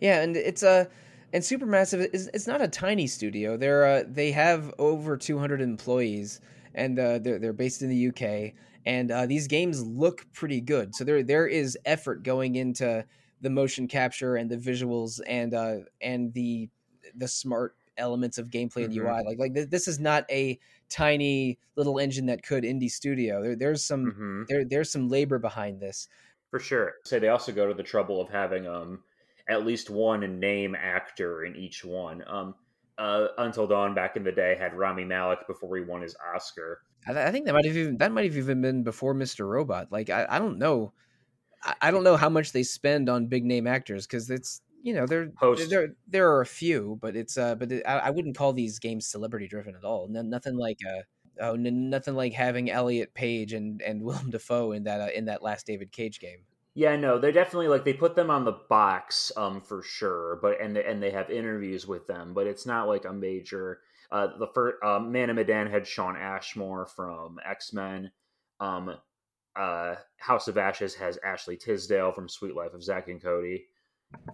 yeah, 0.00 0.22
and 0.22 0.36
it's 0.36 0.62
a 0.62 0.88
and 1.32 1.42
Supermassive 1.42 2.10
is 2.12 2.30
it's 2.34 2.46
not 2.46 2.62
a 2.62 2.68
tiny 2.68 3.06
studio. 3.06 3.56
They're 3.56 3.86
uh, 3.86 4.04
they 4.06 4.30
have 4.32 4.72
over 4.78 5.16
200 5.16 5.60
employees 5.60 6.40
and 6.74 6.98
uh, 6.98 7.18
they're 7.18 7.38
they're 7.38 7.52
based 7.52 7.82
in 7.82 7.88
the 7.88 8.08
UK, 8.08 8.52
and 8.86 9.10
uh, 9.10 9.26
these 9.26 9.46
games 9.46 9.84
look 9.84 10.26
pretty 10.32 10.60
good. 10.60 10.94
So 10.94 11.04
there 11.04 11.22
there 11.22 11.46
is 11.46 11.78
effort 11.84 12.22
going 12.22 12.56
into 12.56 13.04
the 13.40 13.50
motion 13.50 13.88
capture 13.88 14.36
and 14.36 14.50
the 14.50 14.56
visuals 14.56 15.20
and 15.26 15.54
uh, 15.54 15.76
and 16.00 16.32
the 16.34 16.68
the 17.16 17.28
smart 17.28 17.76
elements 17.96 18.38
of 18.38 18.50
gameplay 18.50 18.84
and 18.84 18.94
mm-hmm. 18.94 19.06
UI. 19.06 19.22
Like 19.24 19.38
like 19.38 19.70
this 19.70 19.88
is 19.88 19.98
not 19.98 20.24
a 20.30 20.58
tiny 20.94 21.58
little 21.76 21.98
engine 21.98 22.26
that 22.26 22.42
could 22.42 22.62
indie 22.62 22.90
studio. 22.90 23.42
There, 23.42 23.56
there's 23.56 23.84
some 23.84 24.06
mm-hmm. 24.06 24.42
there 24.48 24.64
there's 24.64 24.90
some 24.90 25.08
labor 25.08 25.38
behind 25.38 25.80
this 25.80 26.08
for 26.50 26.60
sure. 26.60 26.94
Say 27.04 27.18
they 27.18 27.28
also 27.28 27.50
go 27.52 27.66
to 27.66 27.74
the 27.74 27.82
trouble 27.82 28.20
of 28.20 28.28
having 28.28 28.66
um 28.66 29.02
at 29.48 29.66
least 29.66 29.90
one 29.90 30.38
name 30.40 30.74
actor 30.74 31.44
in 31.44 31.56
each 31.56 31.84
one. 31.84 32.22
Um, 32.26 32.54
uh, 32.96 33.26
Until 33.38 33.66
Dawn 33.66 33.92
back 33.94 34.16
in 34.16 34.22
the 34.22 34.30
day 34.30 34.56
had 34.56 34.72
Rami 34.72 35.04
Malek 35.04 35.46
before 35.48 35.76
he 35.76 35.82
won 35.82 36.00
his 36.00 36.14
Oscar. 36.34 36.82
I, 37.08 37.24
I, 37.24 37.32
think 37.32 37.46
that 37.46 37.52
might 37.52 37.64
have 37.64 37.76
even 37.76 37.98
that 37.98 38.12
might 38.12 38.24
have 38.24 38.36
even 38.36 38.62
been 38.62 38.84
before 38.84 39.14
Mr. 39.14 39.48
Robot. 39.48 39.90
Like 39.90 40.10
I, 40.10 40.26
I 40.28 40.38
don't 40.38 40.58
know, 40.58 40.92
I, 41.64 41.74
I, 41.82 41.90
don't 41.90 42.04
know 42.04 42.16
how 42.16 42.28
much 42.28 42.52
they 42.52 42.62
spend 42.62 43.08
on 43.08 43.26
big 43.26 43.44
name 43.44 43.66
actors 43.66 44.06
because 44.06 44.30
it's 44.30 44.62
you 44.84 44.92
know 44.92 45.06
there 45.06 45.32
there 45.70 45.94
there 46.06 46.30
are 46.30 46.42
a 46.42 46.46
few, 46.46 46.98
but 47.00 47.16
it's 47.16 47.38
uh 47.38 47.54
but 47.54 47.72
it, 47.72 47.82
I, 47.86 47.98
I, 48.00 48.10
wouldn't 48.10 48.36
call 48.36 48.52
these 48.52 48.78
games 48.78 49.06
celebrity 49.06 49.48
driven 49.48 49.74
at 49.74 49.82
all. 49.82 50.08
No, 50.08 50.20
nothing 50.20 50.56
like 50.56 50.78
uh 50.86 51.00
oh 51.40 51.54
n- 51.54 51.88
nothing 51.88 52.14
like 52.14 52.34
having 52.34 52.70
Elliot 52.70 53.14
Page 53.14 53.54
and 53.54 53.80
and 53.80 54.02
Willem 54.04 54.28
Dafoe 54.28 54.72
in 54.72 54.84
that 54.84 55.00
uh, 55.00 55.08
in 55.14 55.24
that 55.24 55.42
last 55.42 55.66
David 55.66 55.90
Cage 55.90 56.20
game. 56.20 56.40
Yeah, 56.74 56.96
no, 56.96 57.18
they're 57.18 57.32
definitely 57.32 57.68
like 57.68 57.84
they 57.84 57.94
put 57.94 58.14
them 58.14 58.28
on 58.28 58.44
the 58.44 58.58
box, 58.68 59.32
um, 59.38 59.62
for 59.62 59.82
sure. 59.82 60.38
But 60.42 60.60
and 60.60 60.76
they, 60.76 60.84
and 60.84 61.02
they 61.02 61.12
have 61.12 61.30
interviews 61.30 61.86
with 61.86 62.06
them, 62.06 62.34
but 62.34 62.46
it's 62.46 62.66
not 62.66 62.86
like 62.86 63.06
a 63.06 63.12
major. 63.12 63.80
Uh, 64.10 64.36
the 64.38 64.48
first 64.48 64.76
uh, 64.84 64.98
Man 64.98 65.30
of 65.30 65.36
Medan 65.36 65.70
had 65.70 65.86
Shawn 65.86 66.14
Ashmore 66.14 66.84
from 66.84 67.38
X 67.42 67.72
Men. 67.72 68.10
Um, 68.60 68.96
uh, 69.56 69.94
House 70.16 70.48
of 70.48 70.58
Ashes 70.58 70.94
has 70.96 71.18
Ashley 71.24 71.56
Tisdale 71.56 72.12
from 72.12 72.28
Sweet 72.28 72.54
Life 72.54 72.74
of 72.74 72.82
Zack 72.82 73.08
and 73.08 73.22
Cody, 73.22 73.66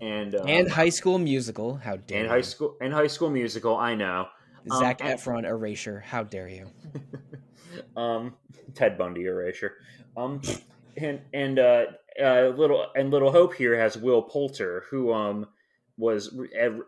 and 0.00 0.34
um, 0.34 0.48
and 0.48 0.70
High 0.70 0.88
School 0.88 1.18
Musical. 1.18 1.76
How 1.76 1.96
dare 1.96 2.18
and 2.18 2.26
you. 2.26 2.30
High 2.30 2.40
School 2.40 2.76
and 2.80 2.92
High 2.92 3.06
School 3.06 3.30
Musical. 3.30 3.76
I 3.76 3.94
know. 3.94 4.28
Zac 4.78 5.02
um, 5.02 5.08
Efron 5.08 5.44
erasure. 5.44 6.00
How 6.00 6.22
dare 6.22 6.48
you? 6.48 6.66
um, 7.96 8.34
Ted 8.74 8.98
Bundy 8.98 9.24
erasure. 9.24 9.74
Um, 10.16 10.40
and 10.96 11.20
and 11.32 11.58
uh, 11.58 11.84
uh, 12.22 12.52
little 12.56 12.86
and 12.94 13.10
little 13.10 13.32
hope 13.32 13.54
here 13.54 13.78
has 13.78 13.96
Will 13.96 14.22
Poulter, 14.22 14.84
who 14.90 15.12
um 15.12 15.46
was 15.96 16.34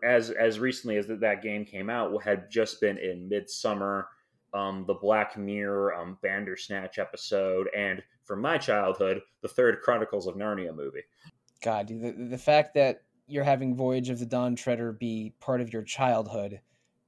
as 0.03 0.31
as 0.31 0.59
recently 0.59 0.97
as 0.97 1.07
that 1.07 1.41
game 1.41 1.65
came 1.65 1.89
out 1.89 2.23
had 2.23 2.49
just 2.49 2.81
been 2.81 2.97
in 2.97 3.29
Midsommar, 3.29 4.05
um, 4.53 4.85
the 4.87 4.95
Black 4.95 5.37
Mirror 5.37 5.95
um, 5.95 6.17
Bandersnatch 6.21 6.97
episode, 6.97 7.69
and 7.75 8.01
from 8.25 8.41
my 8.41 8.57
childhood, 8.57 9.21
the 9.41 9.47
third 9.47 9.81
Chronicles 9.81 10.27
of 10.27 10.35
Narnia 10.35 10.75
movie. 10.75 11.03
God, 11.63 11.87
the 11.87 12.11
the 12.11 12.37
fact 12.37 12.75
that 12.75 13.01
you're 13.27 13.43
having 13.43 13.75
Voyage 13.75 14.09
of 14.09 14.19
the 14.19 14.25
Dawn 14.25 14.55
Treader 14.55 14.91
be 14.91 15.33
part 15.39 15.61
of 15.61 15.73
your 15.73 15.83
childhood 15.83 16.59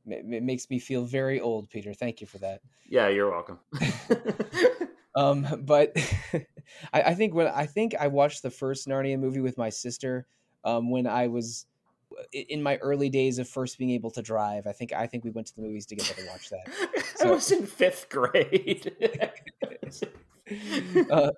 it 0.07 0.43
makes 0.43 0.69
me 0.69 0.79
feel 0.79 1.05
very 1.05 1.39
old, 1.39 1.69
Peter. 1.69 1.93
Thank 1.93 2.21
you 2.21 2.27
for 2.27 2.37
that. 2.39 2.61
Yeah, 2.87 3.07
you're 3.07 3.31
welcome. 3.31 3.59
um, 5.15 5.47
but 5.63 5.93
I, 6.93 7.01
I, 7.01 7.13
think 7.15 7.33
when 7.33 7.47
I 7.47 7.65
think 7.65 7.95
I 7.99 8.07
watched 8.07 8.43
the 8.43 8.51
first 8.51 8.87
Narnia 8.87 9.19
movie 9.19 9.41
with 9.41 9.57
my 9.57 9.69
sister 9.69 10.27
um, 10.63 10.91
when 10.91 11.07
I 11.07 11.27
was 11.27 11.65
in 12.31 12.61
my 12.61 12.77
early 12.77 13.09
days 13.09 13.39
of 13.39 13.49
first 13.49 13.77
being 13.77 13.91
able 13.91 14.11
to 14.11 14.21
drive. 14.21 14.67
I 14.67 14.71
think 14.71 14.93
I 14.93 15.07
think 15.07 15.23
we 15.23 15.31
went 15.31 15.47
to 15.47 15.55
the 15.55 15.61
movies 15.61 15.85
together 15.85 16.13
to 16.13 16.27
watch 16.27 16.49
that. 16.49 17.05
So, 17.15 17.29
I 17.29 17.31
was 17.31 17.51
in 17.51 17.65
fifth 17.65 18.07
grade. 18.09 18.91
uh, 21.11 21.31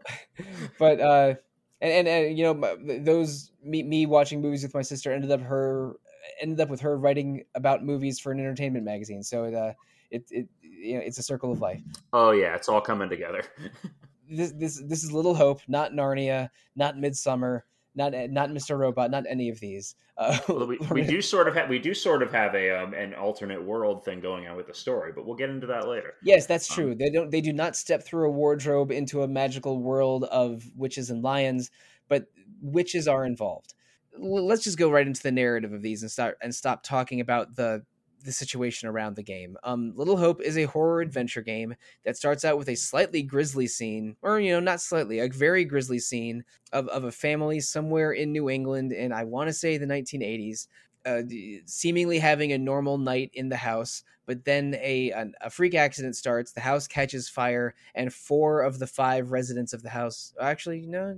but 0.77 0.99
uh, 0.99 1.35
and, 1.81 1.91
and, 1.91 2.07
and 2.07 2.37
you 2.37 2.43
know 2.43 2.77
those 2.99 3.51
me 3.63 3.83
me 3.83 4.05
watching 4.05 4.41
movies 4.41 4.63
with 4.63 4.73
my 4.73 4.81
sister 4.81 5.11
ended 5.11 5.31
up 5.31 5.41
her 5.41 5.95
ended 6.41 6.59
up 6.59 6.69
with 6.69 6.81
her 6.81 6.97
writing 6.97 7.43
about 7.55 7.83
movies 7.83 8.19
for 8.19 8.31
an 8.31 8.39
entertainment 8.39 8.85
magazine. 8.85 9.23
So 9.23 9.45
it 9.45 9.53
uh, 9.53 9.73
it, 10.11 10.25
it 10.31 10.47
you 10.61 10.95
know 10.95 11.01
it's 11.03 11.17
a 11.17 11.23
circle 11.23 11.51
of 11.51 11.61
life. 11.61 11.81
Oh 12.13 12.31
yeah, 12.31 12.55
it's 12.55 12.69
all 12.69 12.81
coming 12.81 13.09
together. 13.09 13.43
this 14.29 14.51
this 14.53 14.81
this 14.85 15.03
is 15.03 15.11
Little 15.11 15.35
Hope, 15.35 15.61
not 15.67 15.91
Narnia, 15.91 16.49
not 16.75 16.95
Midsommar 16.95 17.61
not 17.97 18.13
not 18.29 18.49
Mr. 18.51 18.77
Robot, 18.77 19.11
not 19.11 19.25
any 19.27 19.49
of 19.49 19.59
these. 19.59 19.95
Uh, 20.17 20.37
well, 20.47 20.67
we, 20.67 20.77
we 20.91 21.01
do 21.01 21.21
sort 21.21 21.47
of 21.47 21.55
have 21.55 21.67
we 21.67 21.79
do 21.79 21.93
sort 21.93 22.21
of 22.23 22.31
have 22.31 22.55
a 22.55 22.69
um, 22.69 22.93
an 22.93 23.13
alternate 23.15 23.61
world 23.61 24.05
thing 24.05 24.21
going 24.21 24.47
on 24.47 24.55
with 24.55 24.67
the 24.67 24.73
story, 24.73 25.11
but 25.13 25.25
we'll 25.25 25.35
get 25.35 25.49
into 25.49 25.67
that 25.67 25.87
later. 25.87 26.13
Yes, 26.23 26.45
that's 26.45 26.69
um, 26.71 26.75
true. 26.75 26.91
Um, 26.91 26.97
they 26.97 27.09
don't 27.09 27.31
they 27.31 27.41
do 27.41 27.51
not 27.51 27.75
step 27.75 28.03
through 28.03 28.27
a 28.27 28.31
wardrobe 28.31 28.91
into 28.91 29.23
a 29.23 29.27
magical 29.27 29.79
world 29.79 30.23
of 30.25 30.63
witches 30.75 31.09
and 31.09 31.23
lions, 31.23 31.71
but 32.07 32.27
witches 32.61 33.07
are 33.07 33.25
involved. 33.25 33.73
Let's 34.17 34.63
just 34.63 34.77
go 34.77 34.89
right 34.89 35.05
into 35.05 35.21
the 35.21 35.31
narrative 35.31 35.73
of 35.73 35.81
these 35.81 36.01
and 36.01 36.11
start 36.11 36.37
and 36.41 36.53
stop 36.53 36.83
talking 36.83 37.19
about 37.19 37.55
the 37.55 37.83
the 38.23 38.31
situation 38.31 38.89
around 38.89 39.15
the 39.15 39.23
game. 39.23 39.57
Um, 39.63 39.93
Little 39.95 40.17
Hope 40.17 40.41
is 40.41 40.57
a 40.57 40.63
horror 40.63 41.01
adventure 41.01 41.41
game 41.41 41.75
that 42.05 42.17
starts 42.17 42.43
out 42.45 42.57
with 42.57 42.69
a 42.69 42.75
slightly 42.75 43.21
grisly 43.21 43.67
scene, 43.67 44.15
or 44.21 44.39
you 44.39 44.51
know, 44.51 44.59
not 44.59 44.81
slightly, 44.81 45.19
a 45.19 45.27
very 45.27 45.65
grisly 45.65 45.99
scene 45.99 46.43
of, 46.71 46.87
of 46.89 47.03
a 47.03 47.11
family 47.11 47.59
somewhere 47.59 48.11
in 48.11 48.31
New 48.31 48.49
England, 48.49 48.91
and 48.91 49.13
I 49.13 49.23
want 49.23 49.47
to 49.49 49.53
say 49.53 49.77
the 49.77 49.85
1980s, 49.85 50.67
uh, 51.05 51.21
seemingly 51.65 52.19
having 52.19 52.51
a 52.51 52.57
normal 52.57 52.97
night 52.97 53.31
in 53.33 53.47
the 53.47 53.55
house, 53.55 54.03
but 54.25 54.43
then 54.43 54.75
a, 54.81 55.11
a, 55.11 55.31
a 55.41 55.49
freak 55.49 55.73
accident 55.73 56.17
starts. 56.17 56.51
The 56.51 56.59
house 56.59 56.85
catches 56.87 57.29
fire, 57.29 57.75
and 57.95 58.13
four 58.13 58.61
of 58.61 58.79
the 58.79 58.87
five 58.87 59.31
residents 59.31 59.71
of 59.71 59.83
the 59.83 59.89
house, 59.89 60.33
actually 60.41 60.85
no, 60.85 61.17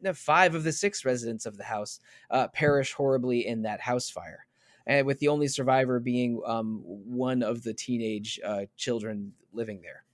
no, 0.00 0.14
five 0.14 0.54
of 0.54 0.64
the 0.64 0.72
six 0.72 1.04
residents 1.04 1.44
of 1.44 1.58
the 1.58 1.64
house, 1.64 2.00
uh, 2.30 2.48
perish 2.48 2.94
horribly 2.94 3.46
in 3.46 3.62
that 3.62 3.80
house 3.80 4.08
fire 4.08 4.46
and 4.86 5.06
with 5.06 5.18
the 5.18 5.28
only 5.28 5.48
survivor 5.48 6.00
being 6.00 6.40
um, 6.46 6.82
one 6.84 7.42
of 7.42 7.62
the 7.62 7.74
teenage 7.74 8.40
uh, 8.44 8.66
children 8.76 9.32
living 9.52 9.82
there. 9.82 10.04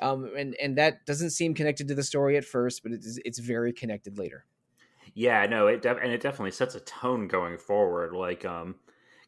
Um, 0.00 0.30
and 0.36 0.54
and 0.62 0.76
that 0.76 1.06
doesn't 1.06 1.30
seem 1.30 1.54
connected 1.54 1.88
to 1.88 1.94
the 1.94 2.02
story 2.02 2.36
at 2.36 2.44
first, 2.44 2.82
but 2.82 2.92
it's 2.92 3.18
it's 3.24 3.38
very 3.38 3.72
connected 3.72 4.18
later. 4.18 4.44
Yeah, 5.14 5.46
no, 5.46 5.68
it 5.68 5.86
and 5.86 6.12
it 6.12 6.20
definitely 6.20 6.50
sets 6.50 6.74
a 6.74 6.80
tone 6.80 7.28
going 7.28 7.56
forward. 7.56 8.12
Like, 8.12 8.44
um, 8.44 8.74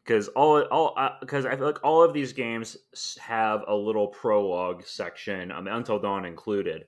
because 0.05 0.27
all 0.29 0.61
all 0.63 0.95
because 1.21 1.45
uh, 1.45 1.49
I 1.49 1.55
feel 1.55 1.65
like 1.65 1.83
all 1.83 2.03
of 2.03 2.13
these 2.13 2.33
games 2.33 2.77
have 3.19 3.63
a 3.67 3.75
little 3.75 4.07
prologue 4.07 4.85
section, 4.85 5.51
um, 5.51 5.67
Until 5.67 5.99
Dawn 5.99 6.25
included, 6.25 6.85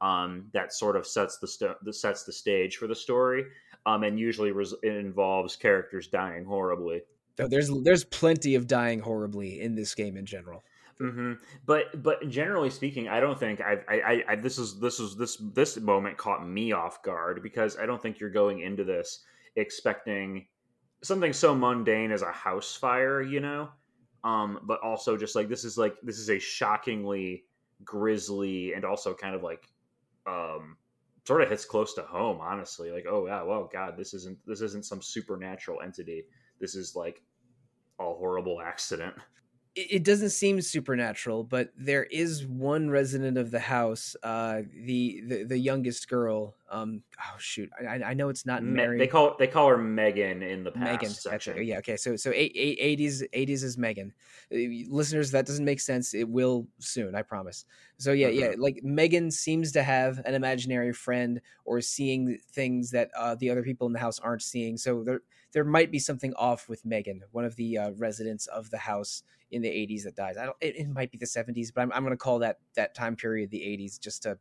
um, 0.00 0.46
that 0.52 0.72
sort 0.72 0.96
of 0.96 1.06
sets 1.06 1.38
the 1.38 1.76
that 1.82 1.94
sets 1.94 2.24
the 2.24 2.32
stage 2.32 2.76
for 2.76 2.86
the 2.86 2.94
story, 2.94 3.44
um, 3.86 4.04
and 4.04 4.18
usually 4.18 4.52
res- 4.52 4.74
it 4.82 4.96
involves 4.96 5.56
characters 5.56 6.06
dying 6.06 6.44
horribly. 6.44 7.02
There's 7.36 7.70
there's 7.82 8.04
plenty 8.04 8.54
of 8.54 8.66
dying 8.66 9.00
horribly 9.00 9.60
in 9.60 9.74
this 9.74 9.94
game 9.94 10.16
in 10.16 10.26
general. 10.26 10.62
Mm-hmm. 11.00 11.32
But 11.66 12.02
but 12.02 12.28
generally 12.28 12.70
speaking, 12.70 13.08
I 13.08 13.18
don't 13.20 13.38
think 13.38 13.60
I, 13.60 13.78
I 13.88 14.24
I 14.28 14.36
this 14.36 14.58
is 14.58 14.78
this 14.78 15.00
is 15.00 15.16
this 15.16 15.36
this 15.52 15.76
moment 15.76 16.16
caught 16.16 16.46
me 16.46 16.72
off 16.72 17.02
guard 17.02 17.42
because 17.42 17.76
I 17.76 17.86
don't 17.86 18.00
think 18.00 18.20
you're 18.20 18.30
going 18.30 18.60
into 18.60 18.84
this 18.84 19.24
expecting 19.56 20.46
something 21.02 21.32
so 21.32 21.54
mundane 21.54 22.12
as 22.12 22.22
a 22.22 22.30
house 22.30 22.76
fire, 22.76 23.20
you 23.20 23.40
know. 23.40 23.68
Um, 24.22 24.60
but 24.62 24.80
also 24.82 25.16
just 25.16 25.34
like 25.34 25.48
this 25.48 25.64
is 25.64 25.76
like 25.76 25.96
this 26.02 26.18
is 26.18 26.30
a 26.30 26.38
shockingly 26.38 27.44
grisly 27.84 28.72
and 28.72 28.84
also 28.84 29.14
kind 29.14 29.34
of 29.34 29.42
like 29.42 29.68
um 30.26 30.76
sort 31.26 31.42
of 31.42 31.48
hits 31.48 31.64
close 31.64 31.94
to 31.94 32.02
home 32.02 32.38
honestly 32.40 32.90
like 32.90 33.04
oh 33.08 33.26
yeah 33.26 33.42
well 33.42 33.68
god 33.70 33.94
this 33.96 34.14
isn't 34.14 34.38
this 34.46 34.60
isn't 34.60 34.86
some 34.86 35.02
supernatural 35.02 35.82
entity 35.82 36.24
this 36.64 36.74
is 36.74 36.96
like 36.96 37.20
a 38.00 38.04
horrible 38.04 38.62
accident. 38.62 39.14
It 39.76 40.04
doesn't 40.04 40.30
seem 40.30 40.60
supernatural, 40.62 41.42
but 41.42 41.70
there 41.76 42.04
is 42.04 42.46
one 42.46 42.88
resident 42.90 43.36
of 43.36 43.50
the 43.50 43.58
house, 43.58 44.14
uh, 44.22 44.62
the, 44.72 45.20
the 45.26 45.44
the 45.44 45.58
youngest 45.58 46.08
girl. 46.08 46.54
Um, 46.70 47.02
oh 47.18 47.36
shoot, 47.38 47.68
I, 47.80 48.00
I 48.10 48.14
know 48.14 48.28
it's 48.28 48.46
not 48.46 48.62
Mary. 48.62 48.98
They 48.98 49.08
call 49.08 49.34
they 49.36 49.48
call 49.48 49.68
her 49.68 49.76
Megan 49.76 50.44
in 50.44 50.62
the 50.62 50.70
past 50.70 50.84
Megan, 50.84 51.10
section. 51.10 51.66
yeah, 51.66 51.78
okay. 51.78 51.96
So 51.96 52.14
so 52.14 52.30
eighties 52.32 53.24
eighties 53.32 53.64
is 53.64 53.76
Megan. 53.76 54.12
Uh, 54.52 54.86
listeners, 54.88 55.32
that 55.32 55.44
doesn't 55.44 55.64
make 55.64 55.80
sense. 55.80 56.14
It 56.14 56.28
will 56.28 56.68
soon, 56.78 57.16
I 57.16 57.22
promise. 57.22 57.64
So 57.98 58.12
yeah, 58.12 58.28
mm-hmm. 58.28 58.38
yeah. 58.38 58.54
Like 58.56 58.78
Megan 58.84 59.32
seems 59.32 59.72
to 59.72 59.82
have 59.82 60.20
an 60.24 60.34
imaginary 60.34 60.92
friend 60.92 61.40
or 61.64 61.80
seeing 61.80 62.38
things 62.52 62.92
that 62.92 63.10
uh, 63.18 63.34
the 63.34 63.50
other 63.50 63.64
people 63.64 63.88
in 63.88 63.92
the 63.92 63.98
house 63.98 64.20
aren't 64.20 64.42
seeing. 64.42 64.76
So 64.76 65.02
there 65.02 65.20
there 65.54 65.64
might 65.64 65.92
be 65.92 66.00
something 66.00 66.34
off 66.34 66.68
with 66.68 66.84
Megan, 66.84 67.22
one 67.30 67.44
of 67.44 67.54
the 67.54 67.78
uh, 67.78 67.90
residents 67.92 68.48
of 68.48 68.70
the 68.70 68.76
house 68.76 69.22
in 69.52 69.62
the 69.62 69.68
80s 69.68 70.02
that 70.02 70.16
dies. 70.16 70.36
I 70.36 70.46
don't. 70.46 70.56
It, 70.60 70.76
it 70.76 70.88
might 70.88 71.12
be 71.12 71.16
the 71.16 71.26
70s, 71.26 71.72
but 71.72 71.82
I'm, 71.82 71.92
I'm 71.92 72.02
going 72.02 72.12
to 72.12 72.18
call 72.18 72.40
that 72.40 72.58
that 72.74 72.94
time 72.94 73.14
period 73.14 73.50
the 73.50 73.60
80s 73.60 74.00
just 74.00 74.24
to, 74.24 74.36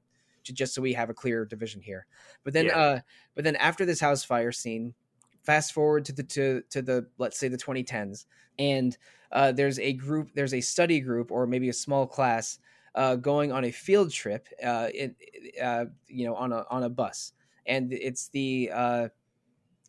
to 0.46 0.54
just 0.54 0.74
so 0.74 0.82
we 0.82 0.94
have 0.94 1.12
a 1.12 1.14
clear 1.14 1.46
division 1.46 1.82
here. 1.82 2.08
But 2.44 2.54
then, 2.54 2.66
yeah. 2.66 2.78
uh, 2.78 3.00
but 3.36 3.44
then 3.44 3.56
after 3.58 3.86
this 3.86 4.00
house 4.00 4.24
fire 4.24 4.52
scene, 4.52 4.96
fast 5.44 5.72
forward 5.72 6.06
to 6.06 6.14
the 6.14 6.24
to 6.24 6.64
to 6.72 6.82
the 6.82 7.08
let's 7.20 7.40
say 7.40 7.48
the 7.48 7.58
2010s, 7.58 8.26
and 8.58 8.98
uh, 9.32 9.52
there's 9.52 9.78
a 9.78 9.94
group, 9.94 10.32
there's 10.34 10.56
a 10.56 10.62
study 10.62 11.00
group 11.00 11.32
or 11.32 11.46
maybe 11.46 11.70
a 11.70 11.74
small 11.74 12.08
class 12.08 12.58
uh, 12.96 13.16
going 13.18 13.52
on 13.52 13.66
a 13.66 13.72
field 13.72 14.12
trip, 14.12 14.48
uh, 14.66 14.88
in, 14.94 15.16
uh, 15.62 15.86
you 16.08 16.26
know, 16.26 16.34
on 16.34 16.52
a 16.52 16.66
on 16.72 16.82
a 16.82 16.90
bus, 16.90 17.34
and 17.68 17.94
it's 17.94 18.30
the 18.30 18.72
uh, 18.74 19.10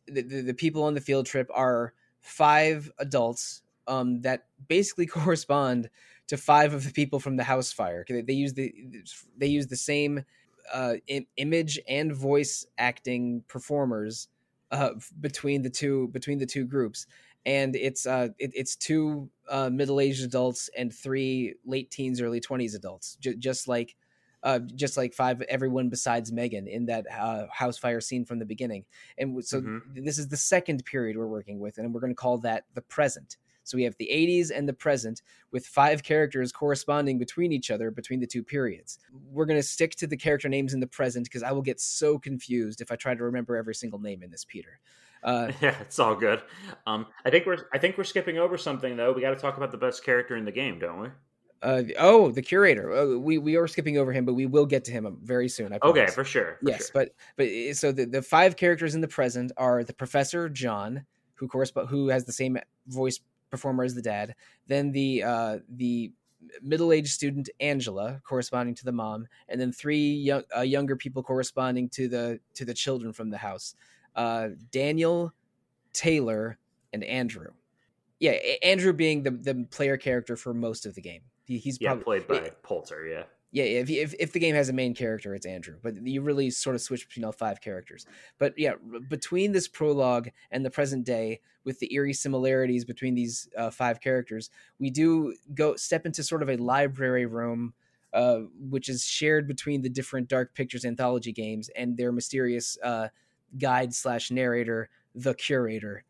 the, 0.07 0.23
the, 0.23 0.55
people 0.55 0.83
on 0.83 0.95
the 0.95 1.01
field 1.01 1.27
trip 1.27 1.51
are 1.55 1.93
five 2.21 2.91
adults 2.99 3.63
um, 3.87 4.23
that 4.23 4.47
basically 4.69 5.07
correspond 5.07 5.91
to 6.29 6.37
five 6.37 6.73
of 6.73 6.85
the 6.85 6.93
people 6.93 7.21
from 7.21 7.37
the 7.37 7.45
house 7.45 7.73
fire. 7.73 8.05
They, 8.09 8.23
they 8.23 8.33
use 8.33 8.55
the 8.55 8.73
they 9.37 9.47
use 9.47 9.67
the 9.67 9.77
same 9.77 10.25
uh, 10.73 10.95
image 11.37 11.79
and 11.89 12.15
voice 12.15 12.67
acting 12.79 13.45
performers 13.49 14.29
uh, 14.71 14.91
between 15.21 15.63
the 15.63 15.71
two 15.71 16.09
between 16.09 16.39
the 16.39 16.47
two 16.47 16.65
groups, 16.65 17.07
and 17.45 17.77
it's 17.77 18.07
uh, 18.07 18.29
it, 18.39 18.51
it's 18.55 18.77
two 18.77 19.29
uh, 19.49 19.71
middle 19.71 20.01
aged 20.01 20.25
adults 20.25 20.71
and 20.77 20.93
three 20.93 21.55
late 21.65 21.91
teens, 21.91 22.21
early 22.21 22.41
twenties 22.41 22.75
adults, 22.75 23.17
J- 23.21 23.37
just 23.37 23.69
like 23.69 23.95
uh, 24.45 24.61
just 24.75 24.97
like 24.97 25.15
five 25.15 25.41
everyone 25.43 25.89
besides 25.89 26.31
Megan 26.31 26.69
in 26.69 26.87
that 26.87 27.07
uh, 27.11 27.47
house 27.51 27.79
fire 27.79 28.01
scene 28.01 28.25
from 28.25 28.39
the 28.39 28.45
beginning. 28.45 28.85
And 29.19 29.45
so 29.45 29.61
mm-hmm. 29.61 30.05
this 30.05 30.19
is 30.19 30.29
the 30.29 30.37
second 30.37 30.85
period 30.85 31.17
we're 31.17 31.27
working 31.27 31.59
with, 31.59 31.79
and 31.79 31.93
we're 31.93 32.01
going 32.01 32.13
to 32.13 32.17
call 32.17 32.39
that 32.39 32.67
the 32.75 32.83
present. 32.83 33.39
So 33.65 33.79
we 33.79 33.85
have 33.85 33.97
the 33.99 34.11
80s 34.13 34.51
and 34.55 34.69
the 34.69 34.75
present 34.75 35.23
with 35.51 35.67
five 35.67 36.03
characters 36.03 36.53
corresponding 36.53 37.19
between 37.19 37.51
each 37.51 37.71
other 37.71 37.91
between 37.91 38.21
the 38.21 38.27
two 38.27 38.43
periods. 38.43 38.99
We're 39.33 39.47
going 39.47 39.59
to 39.59 39.67
stick 39.67 39.95
to 39.97 40.07
the 40.07 40.19
character 40.19 40.51
names 40.51 40.75
in 40.75 40.81
the 40.81 40.87
present 40.87 41.25
because 41.25 41.43
I 41.43 41.53
will 41.53 41.63
get 41.63 41.81
so 41.81 42.19
confused 42.19 42.83
if 42.83 42.93
I 42.93 42.97
try 42.97 43.15
to 43.15 43.25
remember 43.25 43.57
every 43.57 43.75
single 43.75 43.99
name 43.99 44.23
in 44.23 44.31
this, 44.31 44.45
Peter. 44.45 44.81
Uh, 45.23 45.51
yeah, 45.63 45.75
it's 45.81 45.99
all 45.99 46.15
good. 46.15 46.43
Um, 46.87 47.07
I 47.25 47.31
think 47.31 47.47
we're 47.47 47.67
I 47.73 47.79
think 47.79 47.97
we're 47.97 48.05
skipping 48.05 48.39
over 48.39 48.59
something 48.59 48.97
though. 48.97 49.13
We 49.13 49.23
got 49.23 49.31
to 49.31 49.37
talk 49.37 49.57
about 49.57 49.71
the 49.71 49.79
best 49.79 50.05
character 50.05 50.37
in 50.37 50.45
the 50.45 50.53
game, 50.53 50.79
don't 50.79 51.01
we? 51.01 51.09
Uh, 51.65 51.83
oh, 51.99 52.31
the 52.31 52.43
curator. 52.43 52.95
Uh, 52.95 53.19
we 53.19 53.39
we 53.39 53.57
are 53.57 53.67
skipping 53.67 53.97
over 53.97 54.13
him, 54.13 54.27
but 54.27 54.35
we 54.35 54.45
will 54.45 54.67
get 54.67 54.85
to 54.85 54.93
him 54.93 55.17
very 55.23 55.49
soon. 55.49 55.77
okay, 55.83 56.07
for 56.09 56.23
sure. 56.23 56.59
For 56.61 56.71
yes, 56.71 56.79
sure. 56.79 56.91
but 56.93 57.15
but 57.37 57.47
eh, 57.47 57.73
so 57.73 57.91
the, 57.91 58.05
the 58.05 58.21
five 58.21 58.55
characters 58.55 58.95
in 58.95 59.01
the 59.01 59.09
present 59.09 59.51
are 59.57 59.83
the 59.83 59.95
professor 59.95 60.51
John, 60.51 61.07
who 61.35 61.49
correspond 61.49 61.89
who 61.89 62.09
has 62.09 62.27
the 62.27 62.33
same 62.33 62.59
voice 62.89 63.19
performer 63.51 63.83
as 63.83 63.95
the 63.95 64.03
dad. 64.03 64.35
Then 64.67 64.93
the 64.93 65.23
uh, 65.23 65.59
the 65.71 66.13
middle 66.61 66.93
aged 66.93 67.09
student 67.09 67.49
Angela, 67.61 68.21
corresponding 68.25 68.75
to 68.75 68.85
the 68.85 68.93
mom, 68.93 69.27
and 69.49 69.59
then 69.59 69.73
three 69.73 70.13
young, 70.13 70.43
uh, 70.55 70.61
younger 70.61 70.97
people 70.97 71.23
corresponding 71.23 71.89
to 71.91 72.09
the 72.09 72.41
to 72.57 72.67
the 72.67 72.75
children 72.75 73.11
from 73.11 73.31
the 73.31 73.39
house. 73.39 73.75
Uh, 74.15 74.49
Daniel, 74.71 75.33
Taylor, 75.95 76.59
and 76.93 77.03
Andrew. 77.05 77.53
Yeah, 78.21 78.33
Andrew 78.63 78.93
being 78.93 79.23
the 79.23 79.31
the 79.31 79.67
player 79.71 79.97
character 79.97 80.37
for 80.37 80.53
most 80.53 80.85
of 80.85 80.95
the 80.95 81.01
game. 81.01 81.23
He's 81.47 81.79
yeah, 81.81 81.91
probably, 81.91 82.21
played 82.21 82.27
by 82.27 82.47
it, 82.47 82.63
Poulter. 82.63 83.07
Yeah, 83.07 83.25
yeah. 83.53 83.65
If, 83.65 83.91
if 83.91 84.15
if 84.19 84.33
the 84.33 84.39
game 84.39 84.55
has 84.55 84.69
a 84.69 84.73
main 84.73 84.95
character, 84.95 85.35
it's 85.35 85.47
Andrew. 85.47 85.77
But 85.83 86.07
you 86.07 86.23
really 86.23 86.51
sort 86.51 86.75
of 86.75 86.83
switch 86.83 87.07
between 87.07 87.25
all 87.25 87.33
five 87.33 87.61
characters. 87.61 88.07
But 88.39 88.55
yeah, 88.57 88.75
between 89.09 89.53
this 89.53 89.69
prologue 89.69 90.31
and 90.51 90.65
the 90.65 90.71
present 90.71 91.05
day, 91.05 91.41
with 91.65 91.79
the 91.81 91.93
eerie 91.95 92.15
similarities 92.15 92.85
between 92.85 93.15
these 93.15 93.49
uh, 93.57 93.71
five 93.71 94.01
characters, 94.01 94.51
we 94.79 94.91
do 94.91 95.35
go 95.55 95.77
step 95.77 96.07
into 96.07 96.23
sort 96.23 96.43
of 96.43 96.49
a 96.49 96.57
library 96.57 97.27
room. 97.27 97.75
Uh, 98.13 98.43
which 98.71 98.89
is 98.89 99.05
shared 99.05 99.49
between 99.49 99.83
the 99.83 99.89
different 99.89 100.29
Dark 100.29 100.55
Pictures 100.55 100.85
anthology 100.85 101.33
games 101.33 101.69
and 101.75 101.97
their 101.97 102.13
mysterious 102.13 102.79
uh, 102.81 103.09
guide 103.59 103.93
slash 103.93 104.31
narrator, 104.31 104.89
the 105.17 105.35
curator. 105.35 106.05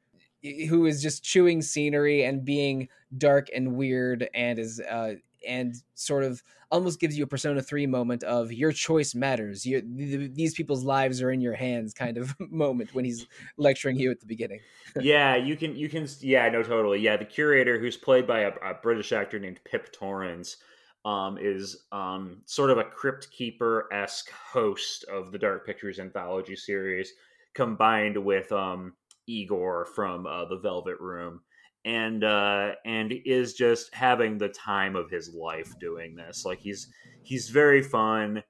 Who 0.69 0.87
is 0.87 1.03
just 1.03 1.25
chewing 1.25 1.63
scenery 1.63 2.25
and 2.25 2.45
being 2.45 2.89
dark 3.17 3.49
and 3.55 3.77
weird 3.77 4.29
and 4.35 4.59
is 4.59 4.81
uh, 4.81 5.15
and 5.47 5.75
sort 5.95 6.25
of 6.25 6.43
almost 6.71 6.99
gives 6.99 7.17
you 7.17 7.25
a 7.25 7.27
Persona 7.27 7.63
3 7.63 7.87
moment 7.87 8.25
of 8.25 8.53
your 8.53 8.73
choice 8.73 9.15
matters. 9.15 9.65
You, 9.65 9.83
these 9.87 10.55
people's 10.55 10.83
lives 10.83 11.23
are 11.23 11.31
in 11.31 11.41
your 11.41 11.55
hands 11.55 11.95
kind 11.95 12.19
of 12.19 12.35
moment 12.51 12.95
when 12.95 13.05
he's 13.05 13.27
lecturing 13.57 13.97
you 13.97 14.11
at 14.11 14.21
the 14.21 14.27
beginning. 14.27 14.61
yeah, 15.01 15.37
you 15.37 15.57
can, 15.57 15.77
you 15.77 15.89
can, 15.89 16.09
yeah, 16.21 16.49
no, 16.49 16.63
totally. 16.63 16.99
Yeah, 16.99 17.17
the 17.17 17.25
curator, 17.25 17.79
who's 17.79 17.97
played 17.97 18.27
by 18.27 18.41
a, 18.41 18.53
a 18.63 18.75
British 18.83 19.13
actor 19.13 19.39
named 19.39 19.61
Pip 19.65 19.93
Torrens, 19.93 20.57
um, 21.05 21.39
is 21.39 21.85
um, 21.93 22.39
sort 22.47 22.71
of 22.71 22.79
a 22.79 22.85
crypt 22.85 23.31
keeper 23.31 23.89
esque 23.93 24.31
host 24.31 25.05
of 25.05 25.31
the 25.33 25.39
Dark 25.39 25.67
Pictures 25.67 26.01
anthology 26.01 26.57
series, 26.57 27.13
combined 27.55 28.17
with 28.17 28.51
um, 28.51 28.95
Igor 29.27 29.87
from 29.95 30.27
uh, 30.27 30.45
the 30.47 30.59
Velvet 30.59 31.01
Room 31.01 31.41
and 31.85 32.25
uh, 32.25 32.73
and 32.85 33.13
is 33.25 33.55
just 33.55 33.95
having 33.95 34.39
the 34.39 34.49
time 34.49 34.97
of 34.97 35.11
his 35.11 35.35
life 35.35 35.79
doing 35.79 36.15
this. 36.15 36.45
Like 36.45 36.61
he's 36.61 36.89
he's 37.23 37.51
very 37.51 37.83
fun, 37.83 38.43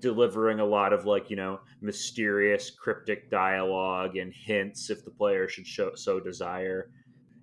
delivering 0.00 0.60
a 0.60 0.64
lot 0.64 0.92
of 0.92 1.06
like 1.06 1.30
you 1.30 1.36
know 1.36 1.60
mysterious, 1.80 2.70
cryptic 2.70 3.30
dialogue 3.30 4.16
and 4.16 4.32
hints 4.32 4.90
if 4.90 5.04
the 5.04 5.10
player 5.10 5.48
should 5.48 5.66
show 5.66 5.92
so 5.94 6.20
desire. 6.20 6.90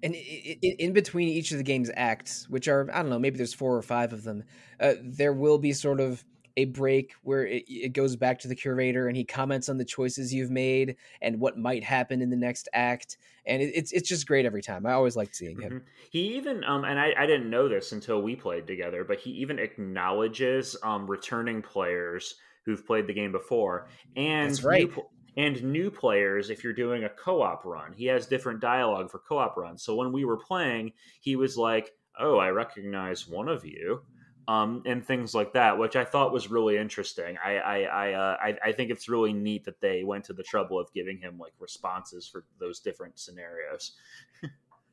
And 0.04 0.14
in 0.14 0.94
between 0.94 1.30
each 1.30 1.52
of 1.52 1.58
the 1.58 1.64
game's 1.64 1.90
acts, 1.96 2.48
which 2.50 2.68
are 2.68 2.88
I 2.94 3.02
don't 3.02 3.10
know, 3.10 3.18
maybe 3.18 3.38
there's 3.38 3.54
four 3.54 3.76
or 3.76 3.82
five 3.82 4.14
of 4.14 4.24
them, 4.24 4.44
uh, 4.80 4.94
there 5.02 5.34
will 5.34 5.58
be 5.58 5.74
sort 5.74 6.00
of 6.00 6.24
a 6.58 6.66
break 6.66 7.14
where 7.24 7.46
it, 7.46 7.66
it, 7.68 7.94
goes 7.94 8.16
back 8.16 8.40
to 8.40 8.48
the 8.48 8.56
curator 8.56 9.08
and 9.08 9.18
he 9.18 9.24
comments 9.24 9.68
on 9.68 9.78
the 9.78 9.86
choices 9.86 10.34
you've 10.34 10.52
made 10.52 10.96
and 11.22 11.40
what 11.40 11.58
might 11.58 11.84
happen 11.84 12.22
in 12.22 12.30
the 12.30 12.36
next 12.36 12.70
act. 12.74 13.18
And 13.46 13.62
it, 13.62 13.72
it's 13.76 13.92
it's 13.92 14.08
just 14.08 14.28
great 14.28 14.46
every 14.46 14.62
time. 14.62 14.86
I 14.86 14.94
always 14.94 15.16
liked 15.16 15.36
seeing 15.36 15.60
him. 15.60 15.72
Mm-hmm. 15.72 15.88
he 16.12 16.36
even 16.36 16.64
um 16.64 16.86
and 16.86 17.00
I, 17.00 17.14
I 17.18 17.26
didn't 17.26 17.50
know 17.50 17.68
this 17.68 17.92
until 17.92 18.22
we 18.22 18.36
played 18.36 18.68
together 18.68 19.04
but 19.04 19.20
he 19.20 19.32
even 19.32 19.60
acknowledges 19.60 20.76
um 20.84 21.10
returning 21.10 21.62
players 21.62 22.36
who've 22.66 22.86
played 22.86 23.08
the 23.08 23.14
game 23.14 23.32
before 23.32 23.88
and 24.16 24.50
That's 24.50 24.64
right. 24.64 24.90
new, 24.96 25.06
and 25.38 25.64
new 25.64 25.92
players 25.92 26.50
if 26.50 26.64
you're 26.64 26.74
doing 26.74 27.04
a 27.04 27.10
co-op 27.10 27.66
run. 27.66 27.94
He 27.94 28.06
has 28.06 28.26
different 28.26 28.62
dialogue 28.62 29.12
for 29.12 29.20
co-op 29.20 29.58
runs. 29.58 29.84
So 29.84 29.96
when 29.96 30.12
we 30.12 30.26
were 30.26 30.38
playing 30.38 30.94
he 31.20 31.36
was 31.36 31.58
like 31.58 31.92
oh 32.20 32.38
i 32.38 32.50
recognize 32.50 33.28
one 33.28 33.50
of 33.50 33.66
you 33.66 34.02
um, 34.48 34.84
and 34.86 35.06
things 35.06 35.34
like 35.34 35.54
that, 35.54 35.78
which 35.78 35.96
I 35.96 36.06
thought 36.06 36.32
was 36.32 36.50
really 36.50 36.78
interesting. 36.78 37.38
I 37.44 37.58
I 37.58 37.78
I, 37.82 38.14
uh, 38.14 38.38
I, 38.42 38.58
I 38.66 38.72
think 38.72 38.92
it's 38.92 39.10
really 39.10 39.34
neat 39.34 39.66
that 39.66 39.82
they 39.82 40.04
went 40.04 40.24
to 40.26 40.34
the 40.34 40.44
trouble 40.44 40.80
of 40.80 40.92
giving 40.94 41.18
him 41.18 41.38
like 41.38 41.54
responses 41.60 42.28
for 42.28 42.46
those 42.60 42.80
different 42.80 43.18
scenarios. 43.20 43.94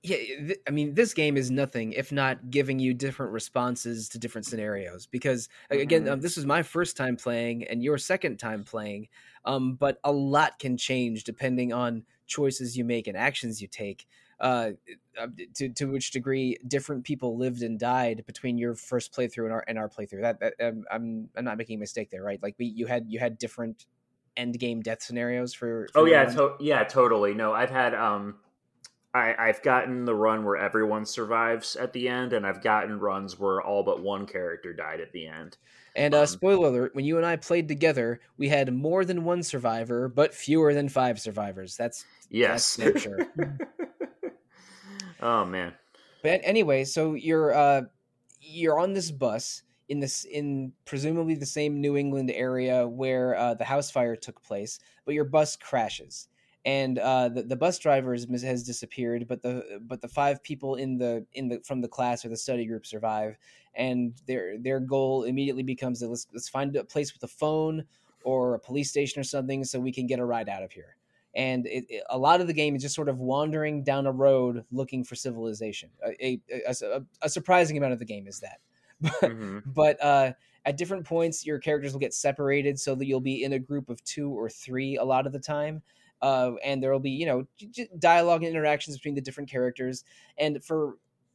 yeah, 0.02 0.16
th- 0.16 0.58
I 0.66 0.70
mean, 0.70 0.94
this 0.94 1.14
game 1.14 1.36
is 1.36 1.50
nothing 1.50 1.92
if 1.92 2.10
not 2.10 2.50
giving 2.50 2.78
you 2.78 2.94
different 2.94 3.32
responses 3.32 4.08
to 4.10 4.18
different 4.18 4.46
scenarios. 4.46 5.06
Because 5.06 5.48
again, 5.70 6.02
mm-hmm. 6.02 6.14
um, 6.14 6.20
this 6.20 6.36
was 6.36 6.46
my 6.46 6.62
first 6.62 6.96
time 6.96 7.16
playing 7.16 7.64
and 7.64 7.82
your 7.82 7.98
second 7.98 8.38
time 8.38 8.64
playing, 8.64 9.08
um, 9.44 9.74
but 9.74 9.98
a 10.04 10.12
lot 10.12 10.58
can 10.58 10.76
change 10.76 11.24
depending 11.24 11.72
on 11.72 12.04
choices 12.26 12.76
you 12.76 12.84
make 12.84 13.06
and 13.06 13.16
actions 13.16 13.60
you 13.60 13.68
take 13.68 14.06
uh, 14.42 14.72
uh, 15.18 15.28
to 15.54 15.68
to 15.68 15.86
which 15.86 16.10
degree 16.10 16.58
different 16.66 17.04
people 17.04 17.38
lived 17.38 17.62
and 17.62 17.78
died 17.78 18.24
between 18.26 18.58
your 18.58 18.74
first 18.74 19.14
playthrough 19.14 19.44
and 19.44 19.52
our 19.52 19.64
and 19.68 19.78
our 19.78 19.88
playthrough. 19.88 20.20
That, 20.20 20.40
that 20.40 20.54
um, 20.60 20.84
I'm 20.90 21.28
I'm 21.36 21.44
not 21.44 21.56
making 21.56 21.76
a 21.76 21.78
mistake 21.78 22.10
there, 22.10 22.22
right? 22.22 22.42
Like 22.42 22.56
we 22.58 22.66
you 22.66 22.86
had 22.86 23.06
you 23.08 23.20
had 23.20 23.38
different 23.38 23.86
end 24.36 24.58
game 24.58 24.80
death 24.80 25.00
scenarios 25.00 25.54
for. 25.54 25.88
for 25.92 26.00
oh 26.00 26.04
yeah, 26.06 26.24
to- 26.24 26.56
yeah, 26.58 26.82
totally. 26.82 27.34
No, 27.34 27.52
I've 27.52 27.70
had 27.70 27.94
um, 27.94 28.34
I 29.14 29.34
I've 29.38 29.62
gotten 29.62 30.04
the 30.06 30.14
run 30.14 30.44
where 30.44 30.56
everyone 30.56 31.06
survives 31.06 31.76
at 31.76 31.92
the 31.92 32.08
end, 32.08 32.32
and 32.32 32.44
I've 32.44 32.62
gotten 32.62 32.98
runs 32.98 33.38
where 33.38 33.62
all 33.62 33.84
but 33.84 34.02
one 34.02 34.26
character 34.26 34.72
died 34.72 35.00
at 35.00 35.12
the 35.12 35.28
end. 35.28 35.56
And 35.94 36.14
uh, 36.14 36.22
um, 36.22 36.26
spoiler 36.26 36.66
alert: 36.66 36.96
when 36.96 37.04
you 37.04 37.16
and 37.16 37.24
I 37.24 37.36
played 37.36 37.68
together, 37.68 38.20
we 38.38 38.48
had 38.48 38.74
more 38.74 39.04
than 39.04 39.22
one 39.22 39.44
survivor, 39.44 40.08
but 40.08 40.34
fewer 40.34 40.74
than 40.74 40.88
five 40.88 41.20
survivors. 41.20 41.76
That's 41.76 42.04
yes, 42.28 42.74
that's 42.74 43.02
sure. 43.02 43.18
Oh 45.22 45.44
man. 45.44 45.72
But 46.22 46.40
anyway, 46.42 46.84
so 46.84 47.14
you're 47.14 47.54
uh 47.54 47.82
you're 48.40 48.78
on 48.78 48.92
this 48.92 49.10
bus 49.10 49.62
in 49.88 50.00
this 50.00 50.24
in 50.24 50.72
presumably 50.84 51.34
the 51.34 51.46
same 51.46 51.80
New 51.80 51.96
England 51.96 52.30
area 52.30 52.86
where 52.86 53.36
uh, 53.36 53.54
the 53.54 53.64
house 53.64 53.90
fire 53.90 54.16
took 54.16 54.42
place, 54.42 54.80
but 55.04 55.14
your 55.14 55.24
bus 55.24 55.56
crashes. 55.56 56.28
And 56.64 57.00
uh, 57.00 57.28
the, 57.28 57.42
the 57.42 57.56
bus 57.56 57.78
driver 57.80 58.12
has, 58.12 58.24
has 58.42 58.62
disappeared, 58.62 59.26
but 59.26 59.42
the 59.42 59.80
but 59.82 60.00
the 60.00 60.08
five 60.08 60.42
people 60.42 60.76
in 60.76 60.96
the 60.96 61.26
in 61.34 61.48
the 61.48 61.60
from 61.64 61.80
the 61.80 61.88
class 61.88 62.24
or 62.24 62.28
the 62.28 62.36
study 62.36 62.66
group 62.66 62.86
survive, 62.86 63.36
and 63.74 64.14
their 64.26 64.58
their 64.58 64.80
goal 64.80 65.24
immediately 65.24 65.64
becomes 65.64 66.02
let's 66.02 66.26
let's 66.32 66.48
find 66.48 66.76
a 66.76 66.84
place 66.84 67.12
with 67.12 67.22
a 67.24 67.28
phone 67.28 67.84
or 68.24 68.54
a 68.54 68.60
police 68.60 68.90
station 68.90 69.20
or 69.20 69.24
something 69.24 69.64
so 69.64 69.80
we 69.80 69.92
can 69.92 70.06
get 70.06 70.20
a 70.20 70.24
ride 70.24 70.48
out 70.48 70.62
of 70.62 70.70
here 70.70 70.96
and 71.34 71.66
it, 71.66 71.84
it, 71.88 72.04
a 72.10 72.18
lot 72.18 72.40
of 72.40 72.46
the 72.46 72.52
game 72.52 72.76
is 72.76 72.82
just 72.82 72.94
sort 72.94 73.08
of 73.08 73.18
wandering 73.18 73.82
down 73.82 74.06
a 74.06 74.12
road 74.12 74.64
looking 74.70 75.02
for 75.04 75.14
civilization. 75.14 75.88
A, 76.04 76.40
a, 76.50 76.74
a, 76.82 77.02
a 77.22 77.28
surprising 77.28 77.76
amount 77.76 77.94
of 77.94 77.98
the 77.98 78.04
game 78.04 78.26
is 78.26 78.40
that, 78.40 78.60
but, 79.00 79.12
mm-hmm. 79.22 79.58
but 79.66 80.02
uh, 80.02 80.32
at 80.64 80.76
different 80.76 81.04
points, 81.04 81.44
your 81.44 81.58
characters 81.58 81.92
will 81.92 82.00
get 82.00 82.14
separated 82.14 82.78
so 82.78 82.94
that 82.94 83.06
you'll 83.06 83.20
be 83.20 83.44
in 83.44 83.54
a 83.54 83.58
group 83.58 83.88
of 83.88 84.02
two 84.04 84.30
or 84.30 84.48
three 84.48 84.96
a 84.96 85.04
lot 85.04 85.26
of 85.26 85.32
the 85.32 85.38
time. 85.38 85.82
Uh, 86.20 86.52
and 86.64 86.80
there 86.80 86.92
will 86.92 87.00
be, 87.00 87.10
you 87.10 87.26
know, 87.26 87.46
dialogue 87.98 88.44
and 88.44 88.50
interactions 88.50 88.96
between 88.96 89.14
the 89.14 89.20
different 89.20 89.50
characters. 89.50 90.04
And 90.38 90.62
for 90.62 90.90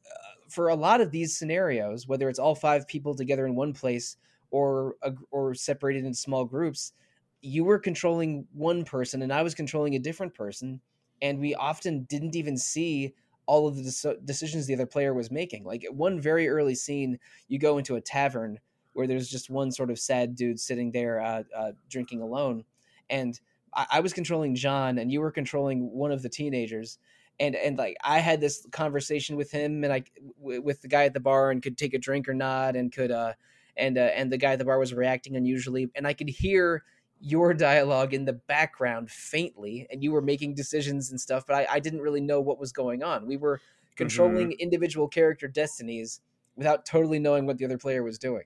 uh, 0.06 0.48
for 0.48 0.68
a 0.68 0.74
lot 0.74 1.02
of 1.02 1.10
these 1.10 1.36
scenarios, 1.36 2.08
whether 2.08 2.28
it's 2.30 2.38
all 2.38 2.54
five 2.54 2.88
people 2.88 3.14
together 3.14 3.46
in 3.46 3.54
one 3.54 3.74
place 3.74 4.16
or 4.50 4.94
or 5.30 5.54
separated 5.54 6.06
in 6.06 6.14
small 6.14 6.46
groups, 6.46 6.94
you 7.40 7.64
were 7.64 7.78
controlling 7.78 8.46
one 8.52 8.84
person 8.84 9.22
and 9.22 9.32
I 9.32 9.42
was 9.42 9.54
controlling 9.54 9.94
a 9.94 10.00
different 10.00 10.34
person, 10.34 10.80
and 11.22 11.38
we 11.38 11.54
often 11.54 12.04
didn't 12.04 12.36
even 12.36 12.56
see 12.56 13.14
all 13.46 13.66
of 13.66 13.76
the 13.76 14.18
decisions 14.24 14.66
the 14.66 14.74
other 14.74 14.86
player 14.86 15.14
was 15.14 15.30
making. 15.30 15.64
Like 15.64 15.86
one 15.90 16.20
very 16.20 16.48
early 16.48 16.74
scene, 16.74 17.18
you 17.48 17.58
go 17.58 17.78
into 17.78 17.96
a 17.96 18.00
tavern 18.00 18.60
where 18.92 19.06
there's 19.06 19.30
just 19.30 19.48
one 19.48 19.72
sort 19.72 19.90
of 19.90 19.98
sad 19.98 20.34
dude 20.34 20.60
sitting 20.60 20.92
there 20.92 21.20
uh, 21.20 21.42
uh, 21.56 21.72
drinking 21.88 22.20
alone, 22.20 22.64
and 23.08 23.40
I-, 23.74 23.86
I 23.92 24.00
was 24.00 24.12
controlling 24.12 24.54
John, 24.54 24.98
and 24.98 25.10
you 25.10 25.20
were 25.20 25.30
controlling 25.30 25.90
one 25.92 26.12
of 26.12 26.22
the 26.22 26.28
teenagers. 26.28 26.98
And, 27.40 27.54
and 27.54 27.78
like 27.78 27.96
I 28.02 28.18
had 28.18 28.40
this 28.40 28.66
conversation 28.72 29.36
with 29.36 29.52
him 29.52 29.84
and 29.84 29.92
I 29.92 30.02
w- 30.40 30.60
with 30.60 30.82
the 30.82 30.88
guy 30.88 31.04
at 31.04 31.14
the 31.14 31.20
bar 31.20 31.52
and 31.52 31.62
could 31.62 31.78
take 31.78 31.94
a 31.94 31.98
drink 31.98 32.28
or 32.28 32.34
not 32.34 32.74
and 32.74 32.90
could 32.90 33.12
uh 33.12 33.34
and 33.76 33.96
uh, 33.96 34.10
and 34.12 34.32
the 34.32 34.38
guy 34.38 34.54
at 34.54 34.58
the 34.58 34.64
bar 34.64 34.76
was 34.76 34.92
reacting 34.92 35.36
unusually 35.36 35.88
and 35.94 36.04
I 36.04 36.14
could 36.14 36.28
hear 36.28 36.82
your 37.20 37.52
dialogue 37.52 38.14
in 38.14 38.24
the 38.24 38.32
background 38.32 39.10
faintly 39.10 39.86
and 39.90 40.02
you 40.02 40.12
were 40.12 40.22
making 40.22 40.54
decisions 40.54 41.10
and 41.10 41.20
stuff 41.20 41.44
but 41.46 41.56
i, 41.56 41.66
I 41.70 41.80
didn't 41.80 42.00
really 42.00 42.20
know 42.20 42.40
what 42.40 42.58
was 42.58 42.72
going 42.72 43.02
on. 43.02 43.26
We 43.26 43.36
were 43.36 43.60
controlling 43.96 44.50
mm-hmm. 44.50 44.60
individual 44.60 45.08
character 45.08 45.48
destinies 45.48 46.20
without 46.56 46.86
totally 46.86 47.18
knowing 47.18 47.46
what 47.46 47.58
the 47.58 47.64
other 47.64 47.78
player 47.78 48.02
was 48.02 48.18
doing. 48.18 48.44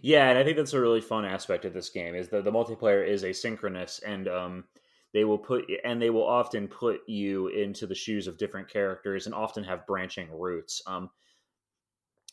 Yeah 0.00 0.30
and 0.30 0.38
i 0.38 0.44
think 0.44 0.56
that's 0.56 0.72
a 0.72 0.80
really 0.80 1.00
fun 1.00 1.24
aspect 1.24 1.64
of 1.64 1.74
this 1.74 1.90
game 1.90 2.14
is 2.14 2.28
that 2.28 2.44
the 2.44 2.52
multiplayer 2.52 3.06
is 3.06 3.24
asynchronous 3.24 4.00
and 4.06 4.28
um 4.28 4.64
they 5.12 5.24
will 5.24 5.38
put 5.38 5.70
and 5.84 6.00
they 6.00 6.10
will 6.10 6.26
often 6.26 6.68
put 6.68 7.00
you 7.06 7.48
into 7.48 7.86
the 7.86 7.94
shoes 7.94 8.26
of 8.26 8.38
different 8.38 8.68
characters 8.68 9.26
and 9.26 9.34
often 9.34 9.64
have 9.64 9.86
branching 9.86 10.28
routes 10.32 10.80
um 10.86 11.10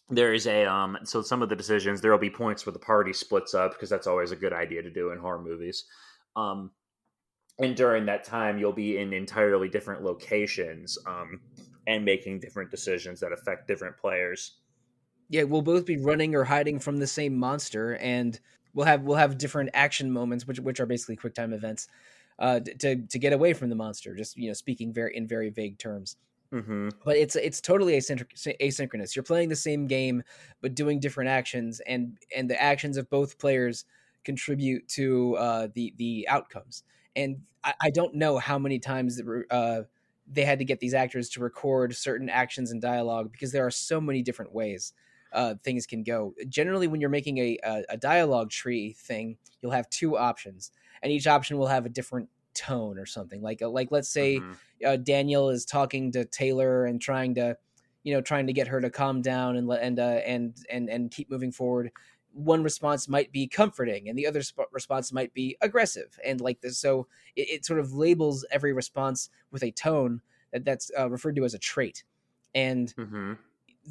there 0.09 0.33
is 0.33 0.47
a 0.47 0.65
um 0.65 0.97
so 1.03 1.21
some 1.21 1.41
of 1.41 1.49
the 1.49 1.55
decisions 1.55 2.01
there 2.01 2.11
will 2.11 2.17
be 2.17 2.29
points 2.29 2.65
where 2.65 2.73
the 2.73 2.79
party 2.79 3.13
splits 3.13 3.53
up 3.53 3.71
because 3.73 3.89
that's 3.89 4.07
always 4.07 4.31
a 4.31 4.35
good 4.35 4.53
idea 4.53 4.81
to 4.81 4.89
do 4.89 5.11
in 5.11 5.19
horror 5.19 5.41
movies. 5.41 5.85
Um 6.35 6.71
and 7.59 7.75
during 7.75 8.05
that 8.05 8.23
time 8.23 8.57
you'll 8.57 8.73
be 8.73 8.97
in 8.97 9.13
entirely 9.13 9.69
different 9.69 10.03
locations 10.03 10.97
um 11.05 11.41
and 11.87 12.03
making 12.03 12.39
different 12.39 12.71
decisions 12.71 13.19
that 13.19 13.31
affect 13.31 13.67
different 13.67 13.97
players. 13.97 14.57
Yeah 15.29 15.43
we'll 15.43 15.61
both 15.61 15.85
be 15.85 15.97
running 15.97 16.35
or 16.35 16.43
hiding 16.43 16.79
from 16.79 16.97
the 16.97 17.07
same 17.07 17.37
monster 17.37 17.95
and 17.97 18.39
we'll 18.73 18.87
have 18.87 19.03
we'll 19.03 19.17
have 19.17 19.37
different 19.37 19.69
action 19.73 20.11
moments 20.11 20.47
which 20.47 20.59
which 20.59 20.79
are 20.79 20.85
basically 20.87 21.17
quick 21.17 21.35
time 21.35 21.53
events 21.53 21.87
uh 22.39 22.59
to 22.79 22.95
to 22.95 23.19
get 23.19 23.33
away 23.33 23.53
from 23.53 23.69
the 23.69 23.75
monster 23.75 24.15
just 24.15 24.37
you 24.37 24.47
know 24.47 24.53
speaking 24.53 24.91
very 24.91 25.15
in 25.15 25.27
very 25.27 25.49
vague 25.49 25.77
terms 25.77 26.15
Mm-hmm. 26.53 26.89
But 27.05 27.17
it's 27.17 27.35
it's 27.35 27.61
totally 27.61 27.93
asynchronous. 27.93 29.15
You're 29.15 29.23
playing 29.23 29.49
the 29.49 29.55
same 29.55 29.85
game, 29.85 30.23
but 30.61 30.73
doing 30.73 30.99
different 30.99 31.29
actions, 31.29 31.79
and 31.81 32.17
and 32.35 32.49
the 32.49 32.59
actions 32.59 32.97
of 32.97 33.09
both 33.09 33.37
players 33.37 33.85
contribute 34.23 34.87
to 34.89 35.35
uh, 35.35 35.67
the 35.73 35.93
the 35.97 36.27
outcomes. 36.27 36.83
And 37.15 37.41
I, 37.63 37.73
I, 37.83 37.89
don't 37.89 38.15
know 38.15 38.37
how 38.37 38.57
many 38.59 38.79
times 38.79 39.21
uh, 39.51 39.81
they 40.27 40.43
had 40.43 40.59
to 40.59 40.65
get 40.65 40.79
these 40.79 40.93
actors 40.93 41.29
to 41.29 41.41
record 41.41 41.95
certain 41.95 42.29
actions 42.29 42.71
and 42.71 42.81
dialogue 42.81 43.31
because 43.31 43.51
there 43.51 43.65
are 43.65 43.71
so 43.71 43.99
many 43.99 44.21
different 44.21 44.53
ways 44.53 44.93
uh, 45.33 45.55
things 45.63 45.85
can 45.85 46.03
go. 46.03 46.33
Generally, 46.47 46.87
when 46.87 47.01
you're 47.01 47.09
making 47.09 47.37
a, 47.37 47.57
a, 47.63 47.83
a 47.89 47.97
dialogue 47.97 48.49
tree 48.49 48.93
thing, 48.93 49.37
you'll 49.61 49.71
have 49.71 49.89
two 49.89 50.17
options, 50.17 50.71
and 51.03 51.11
each 51.11 51.27
option 51.27 51.57
will 51.57 51.67
have 51.67 51.85
a 51.85 51.89
different 51.89 52.29
tone 52.55 52.97
or 52.97 53.05
something 53.05 53.41
like 53.41 53.61
uh, 53.61 53.69
like 53.69 53.89
let's 53.91 54.09
say 54.09 54.39
Mhm. 54.39 54.55
Uh, 54.85 54.97
Daniel 54.97 55.49
is 55.49 55.65
talking 55.65 56.11
to 56.13 56.25
Taylor 56.25 56.85
and 56.85 57.01
trying 57.01 57.35
to 57.35 57.57
you 58.03 58.13
know 58.13 58.21
trying 58.21 58.47
to 58.47 58.53
get 58.53 58.67
her 58.67 58.81
to 58.81 58.89
calm 58.89 59.21
down 59.21 59.55
and 59.55 59.67
let 59.67 59.81
and 59.81 59.99
uh, 59.99 60.21
and 60.25 60.57
and 60.69 60.89
and 60.89 61.11
keep 61.11 61.29
moving 61.29 61.51
forward. 61.51 61.91
One 62.31 62.63
response 62.63 63.07
might 63.07 63.31
be 63.31 63.47
comforting 63.47 64.07
and 64.07 64.17
the 64.17 64.27
other 64.27 64.43
sp- 64.45 64.69
response 64.71 65.11
might 65.11 65.33
be 65.33 65.57
aggressive 65.61 66.19
and 66.23 66.39
like 66.39 66.61
this. 66.61 66.77
So 66.77 67.07
it, 67.35 67.49
it 67.49 67.65
sort 67.65 67.79
of 67.79 67.93
labels 67.93 68.45
every 68.51 68.71
response 68.71 69.29
with 69.51 69.63
a 69.63 69.71
tone 69.71 70.21
that 70.51 70.63
that's 70.63 70.91
uh, 70.97 71.09
referred 71.09 71.35
to 71.37 71.45
as 71.45 71.53
a 71.55 71.59
trait. 71.59 72.03
And 72.53 72.93
Mhm. 72.97 73.37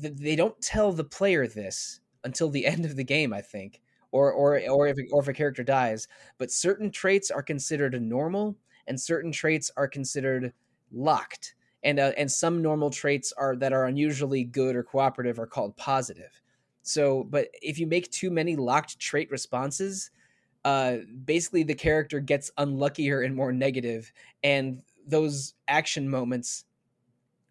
th- 0.00 0.14
they 0.16 0.36
don't 0.36 0.60
tell 0.60 0.92
the 0.92 1.04
player 1.04 1.46
this 1.46 2.00
until 2.24 2.50
the 2.50 2.66
end 2.72 2.84
of 2.84 2.96
the 2.96 3.04
game 3.04 3.32
i 3.32 3.40
think 3.40 3.80
or 4.10 4.32
or 4.32 4.60
or 4.68 4.86
if 4.86 4.96
or 5.12 5.20
if 5.20 5.28
a 5.28 5.32
character 5.34 5.62
dies. 5.62 6.08
But 6.38 6.50
certain 6.50 6.90
traits 6.90 7.30
are 7.30 7.42
considered 7.42 8.00
normal 8.00 8.56
and 8.86 8.98
certain 8.98 9.32
traits 9.32 9.70
are 9.76 9.86
considered 9.86 10.54
locked. 10.92 11.54
And 11.82 12.00
uh, 12.00 12.12
and 12.16 12.30
some 12.30 12.60
normal 12.60 12.90
traits 12.90 13.32
are 13.36 13.54
that 13.56 13.72
are 13.72 13.86
unusually 13.86 14.44
good 14.44 14.74
or 14.74 14.82
cooperative 14.82 15.38
are 15.38 15.46
called 15.46 15.76
positive. 15.76 16.42
So 16.82 17.24
but 17.24 17.48
if 17.62 17.78
you 17.78 17.86
make 17.86 18.10
too 18.10 18.30
many 18.30 18.56
locked 18.56 18.98
trait 18.98 19.30
responses 19.30 20.10
uh 20.64 20.96
basically 21.24 21.62
the 21.62 21.74
character 21.74 22.18
gets 22.18 22.50
unluckier 22.58 23.24
and 23.24 23.34
more 23.34 23.52
negative 23.52 24.12
and 24.42 24.82
those 25.06 25.54
action 25.68 26.08
moments 26.10 26.64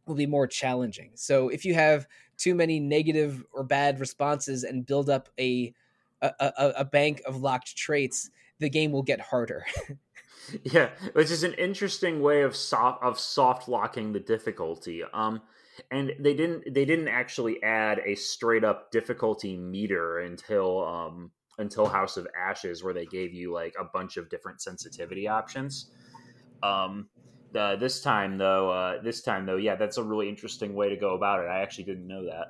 will 0.06 0.16
be 0.16 0.26
more 0.26 0.46
challenging. 0.46 1.12
So 1.16 1.50
if 1.50 1.64
you 1.64 1.74
have 1.74 2.06
too 2.38 2.54
many 2.54 2.80
negative 2.80 3.46
or 3.54 3.64
bad 3.64 4.00
responses 4.00 4.64
and 4.64 4.86
build 4.86 5.10
up 5.10 5.30
a 5.40 5.74
a, 6.22 6.32
a, 6.40 6.74
a 6.78 6.86
bank 6.86 7.22
of 7.26 7.42
locked 7.42 7.76
traits 7.78 8.30
the 8.60 8.70
game 8.70 8.92
will 8.92 9.04
get 9.04 9.20
harder 9.20 9.66
Yeah, 10.64 10.90
which 11.14 11.32
is 11.32 11.44
an 11.44 11.54
interesting 11.54 12.22
way 12.22 12.42
of 12.42 12.56
soft 12.56 13.04
of 13.04 13.20
soft 13.20 13.68
locking 13.68 14.14
the 14.14 14.20
difficulty. 14.20 15.04
Um, 15.14 15.42
and 15.92 16.14
they 16.20 16.34
didn't 16.34 16.74
they 16.74 16.86
didn't 16.86 17.08
actually 17.08 17.62
add 17.64 18.02
a 18.06 18.16
straight 18.16 18.64
up 18.64 18.92
difficulty 18.92 19.58
meter 19.58 20.20
until 20.20 20.86
um 20.86 21.32
until 21.60 21.88
House 21.88 22.18
of 22.18 22.28
Ashes, 22.38 22.84
where 22.84 22.94
they 22.94 23.06
gave 23.06 23.34
you 23.34 23.52
like 23.52 23.74
a 23.80 23.84
bunch 23.84 24.18
of 24.18 24.30
different 24.30 24.62
sensitivity 24.62 25.28
options. 25.28 25.92
Um, 26.64 27.10
uh, 27.58 27.76
this 27.78 28.02
time 28.02 28.38
though, 28.38 28.70
uh, 28.72 29.02
this 29.02 29.22
time 29.22 29.46
though, 29.46 29.58
yeah, 29.58 29.76
that's 29.76 29.98
a 29.98 30.04
really 30.04 30.30
interesting 30.30 30.76
way 30.76 30.90
to 30.90 30.98
go 30.98 31.16
about 31.16 31.44
it. 31.44 31.48
I 31.48 31.62
actually 31.62 31.86
didn't 31.86 32.08
know 32.08 32.26
that. 32.26 32.48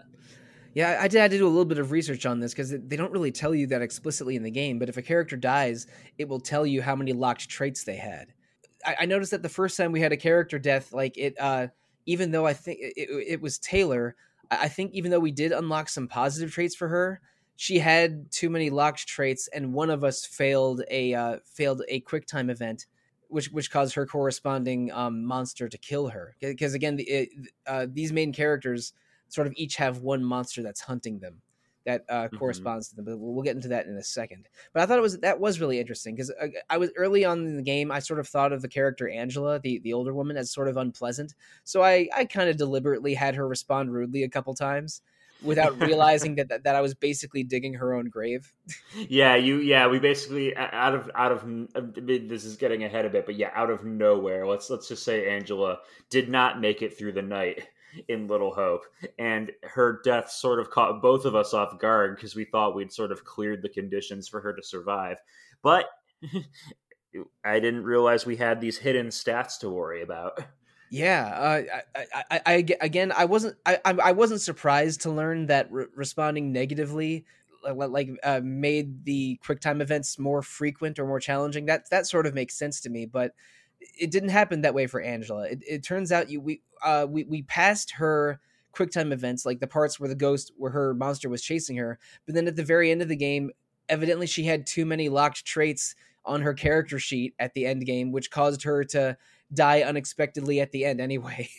Yeah, 0.73 0.99
I 1.01 1.08
did 1.08 1.19
have 1.19 1.32
to 1.32 1.38
do 1.38 1.45
a 1.45 1.49
little 1.49 1.65
bit 1.65 1.80
of 1.80 1.91
research 1.91 2.25
on 2.25 2.39
this 2.39 2.53
because 2.53 2.69
they 2.69 2.95
don't 2.95 3.12
really 3.12 3.32
tell 3.32 3.56
you 3.56 3.67
that 3.67 3.82
explicitly 3.82 4.36
in 4.36 4.43
the 4.43 4.51
game. 4.51 4.80
But 4.80 4.89
if 4.89 4.97
a 4.97 5.01
character 5.01 5.36
dies, 5.36 5.88
it 6.17 6.27
will 6.27 6.39
tell 6.39 6.65
you 6.65 6.82
how 6.82 6.95
many 6.95 7.13
locked 7.13 7.49
traits 7.49 7.84
they 7.84 7.95
had. 7.95 8.34
I, 8.86 8.95
I 9.01 9.06
noticed 9.06 9.32
that 9.32 9.41
the 9.41 9.49
first 9.49 9.77
time 9.77 9.91
we 9.91 10.01
had 10.01 10.12
a 10.12 10.17
character 10.17 10.60
death, 10.60 10.93
like 10.93 11.17
it, 11.17 11.36
uh, 11.39 11.67
even 12.06 12.32
though 12.32 12.45
I 12.45 12.53
think 12.53 12.80
it, 12.82 13.10
it 13.27 13.41
was 13.41 13.58
Taylor, 13.58 14.15
I 14.51 14.67
think 14.67 14.93
even 14.93 15.12
though 15.12 15.19
we 15.19 15.32
did 15.32 15.51
unlock 15.51 15.89
some 15.89 16.08
positive 16.08 16.51
traits 16.51 16.75
for 16.75 16.88
her, 16.88 17.21
she 17.56 17.80
had 17.80 18.32
too 18.32 18.49
many 18.49 18.69
locked 18.69 19.08
traits, 19.08 19.49
and 19.53 19.73
one 19.73 19.89
of 19.89 20.03
us 20.03 20.25
failed 20.25 20.84
a 20.89 21.13
uh, 21.13 21.38
failed 21.43 21.82
a 21.89 21.99
quick 22.01 22.27
time 22.27 22.49
event, 22.49 22.86
which 23.30 23.47
which 23.47 23.71
caused 23.71 23.95
her 23.95 24.06
corresponding 24.06 24.91
um, 24.91 25.25
monster 25.25 25.67
to 25.67 25.77
kill 25.77 26.10
her. 26.10 26.36
Because 26.39 26.75
again, 26.75 26.97
the, 26.97 27.03
it, 27.03 27.30
uh, 27.65 27.88
these 27.91 28.13
main 28.13 28.32
characters 28.32 28.93
sort 29.29 29.47
of 29.47 29.53
each 29.55 29.75
have 29.77 29.99
one 29.99 30.23
monster 30.23 30.63
that's 30.63 30.81
hunting 30.81 31.19
them 31.19 31.41
that 31.85 32.03
uh, 32.09 32.27
Mhm. 32.27 32.37
corresponds 32.37 32.89
to 32.89 32.95
them. 32.97 33.05
But 33.05 33.17
we'll, 33.17 33.33
we'll 33.33 33.43
get 33.43 33.55
into 33.55 33.69
that 33.69 33.85
in 33.87 33.95
a 33.95 34.03
second. 34.03 34.49
But 34.73 34.83
I 34.83 34.85
thought 34.85 34.97
it 34.99 35.01
was 35.01 35.19
that 35.19 35.39
was 35.39 35.61
really 35.61 35.79
interesting 35.79 36.15
because 36.15 36.31
I, 36.41 36.49
I 36.69 36.77
was 36.77 36.91
early 36.97 37.23
on 37.23 37.39
in 37.45 37.55
the 37.55 37.63
game. 37.63 37.91
I 37.91 37.99
sort 37.99 38.19
of 38.19 38.27
thought 38.27 38.51
of 38.51 38.61
the 38.61 38.67
character 38.67 39.07
Angela, 39.09 39.59
the 39.59 39.79
the 39.79 39.93
older 39.93 40.13
woman, 40.13 40.35
as 40.37 40.51
sort 40.51 40.67
of 40.67 40.77
unpleasant. 40.77 41.33
So 41.63 41.81
I 41.83 42.09
I 42.15 42.25
kind 42.25 42.49
of 42.49 42.57
deliberately 42.57 43.13
had 43.13 43.35
her 43.35 43.47
respond 43.47 43.93
rudely 43.93 44.23
a 44.23 44.29
couple 44.29 44.53
times 44.53 45.01
without 45.41 45.79
realizing 45.81 46.35
that, 46.35 46.49
that 46.49 46.63
that 46.65 46.75
I 46.75 46.81
was 46.81 46.93
basically 46.93 47.43
digging 47.43 47.75
her 47.75 47.93
own 47.93 48.09
grave. 48.09 48.51
Yeah, 49.07 49.35
you. 49.37 49.59
Yeah, 49.59 49.87
we 49.87 49.99
basically 49.99 50.57
out 50.57 50.93
of 50.93 51.09
out 51.15 51.31
of 51.31 51.43
I 51.43 51.79
mean, 52.01 52.27
this 52.27 52.43
is 52.43 52.57
getting 52.57 52.83
ahead 52.83 53.05
a 53.05 53.09
bit, 53.09 53.25
but 53.25 53.35
yeah, 53.35 53.51
out 53.53 53.69
of 53.69 53.85
nowhere. 53.85 54.45
Let's 54.45 54.69
let's 54.69 54.89
just 54.89 55.03
say 55.03 55.29
Angela 55.29 55.79
did 56.09 56.27
not 56.27 56.59
make 56.59 56.81
it 56.81 56.97
through 56.97 57.13
the 57.13 57.21
night 57.21 57.65
in 58.07 58.27
Little 58.27 58.53
Hope, 58.53 58.83
and 59.17 59.51
her 59.63 60.01
death 60.03 60.29
sort 60.31 60.60
of 60.60 60.69
caught 60.69 61.01
both 61.01 61.25
of 61.25 61.36
us 61.36 61.53
off 61.53 61.79
guard 61.79 62.15
because 62.15 62.36
we 62.36 62.45
thought 62.45 62.75
we'd 62.75 62.91
sort 62.91 63.12
of 63.12 63.23
cleared 63.23 63.62
the 63.62 63.69
conditions 63.69 64.27
for 64.27 64.41
her 64.41 64.53
to 64.53 64.63
survive, 64.63 65.17
but. 65.62 65.89
I 67.43 67.60
didn't 67.60 67.83
realize 67.83 68.25
we 68.25 68.36
had 68.36 68.62
these 68.62 68.77
hidden 68.77 69.07
stats 69.07 69.57
to 69.60 69.69
worry 69.69 70.03
about. 70.03 70.39
Yeah, 70.89 71.25
uh, 71.25 71.79
I, 71.95 72.23
I, 72.31 72.41
I, 72.45 72.53
again, 72.79 73.12
I 73.12 73.25
wasn't, 73.25 73.57
I, 73.65 73.79
I 73.83 74.12
wasn't 74.13 74.41
surprised 74.41 75.01
to 75.01 75.12
learn 75.12 75.47
that 75.47 75.71
re- 75.71 75.88
responding 75.95 76.53
negatively, 76.53 77.25
like, 77.63 77.89
like 77.89 78.10
uh, 78.23 78.39
made 78.41 79.03
the 79.03 79.39
QuickTime 79.45 79.81
events 79.81 80.17
more 80.17 80.41
frequent 80.41 80.97
or 80.97 81.05
more 81.05 81.19
challenging. 81.19 81.65
That 81.65 81.89
that 81.89 82.07
sort 82.07 82.25
of 82.25 82.33
makes 82.33 82.57
sense 82.57 82.79
to 82.81 82.89
me, 82.89 83.05
but 83.05 83.33
it 84.00 84.12
didn't 84.12 84.30
happen 84.30 84.62
that 84.62 84.73
way 84.73 84.88
for 84.88 85.02
Angela. 85.02 85.43
It, 85.43 85.63
it 85.67 85.84
turns 85.84 86.12
out 86.12 86.30
you 86.30 86.39
we 86.41 86.62
uh 86.84 87.06
we 87.10 87.23
we 87.23 87.43
passed 87.43 87.91
her 87.91 88.39
QuickTime 88.73 89.12
events, 89.12 89.45
like 89.45 89.60
the 89.60 89.67
parts 89.67 90.00
where 90.00 90.10
the 90.10 90.15
ghost, 90.15 90.52
where 90.58 90.71
her 90.71 90.93
monster 90.93 91.30
was 91.30 91.41
chasing 91.41 91.78
her, 91.78 91.97
but 92.26 92.36
then 92.36 92.47
at 92.47 92.56
the 92.56 92.63
very 92.63 92.91
end 92.91 93.02
of 93.02 93.08
the 93.08 93.15
game, 93.15 93.52
evidently 93.89 94.28
she 94.28 94.43
had 94.43 94.67
too 94.67 94.86
many 94.86 95.10
locked 95.10 95.45
traits 95.45 95.95
on 96.26 96.41
her 96.41 96.54
character 96.54 97.00
sheet 97.00 97.34
at 97.39 97.54
the 97.54 97.65
end 97.65 97.86
game, 97.86 98.12
which 98.12 98.30
caused 98.30 98.63
her 98.63 98.84
to 98.84 99.17
die 99.54 99.82
unexpectedly 99.82 100.60
at 100.60 100.71
the 100.71 100.86
end 100.86 101.00
anyway. 101.00 101.50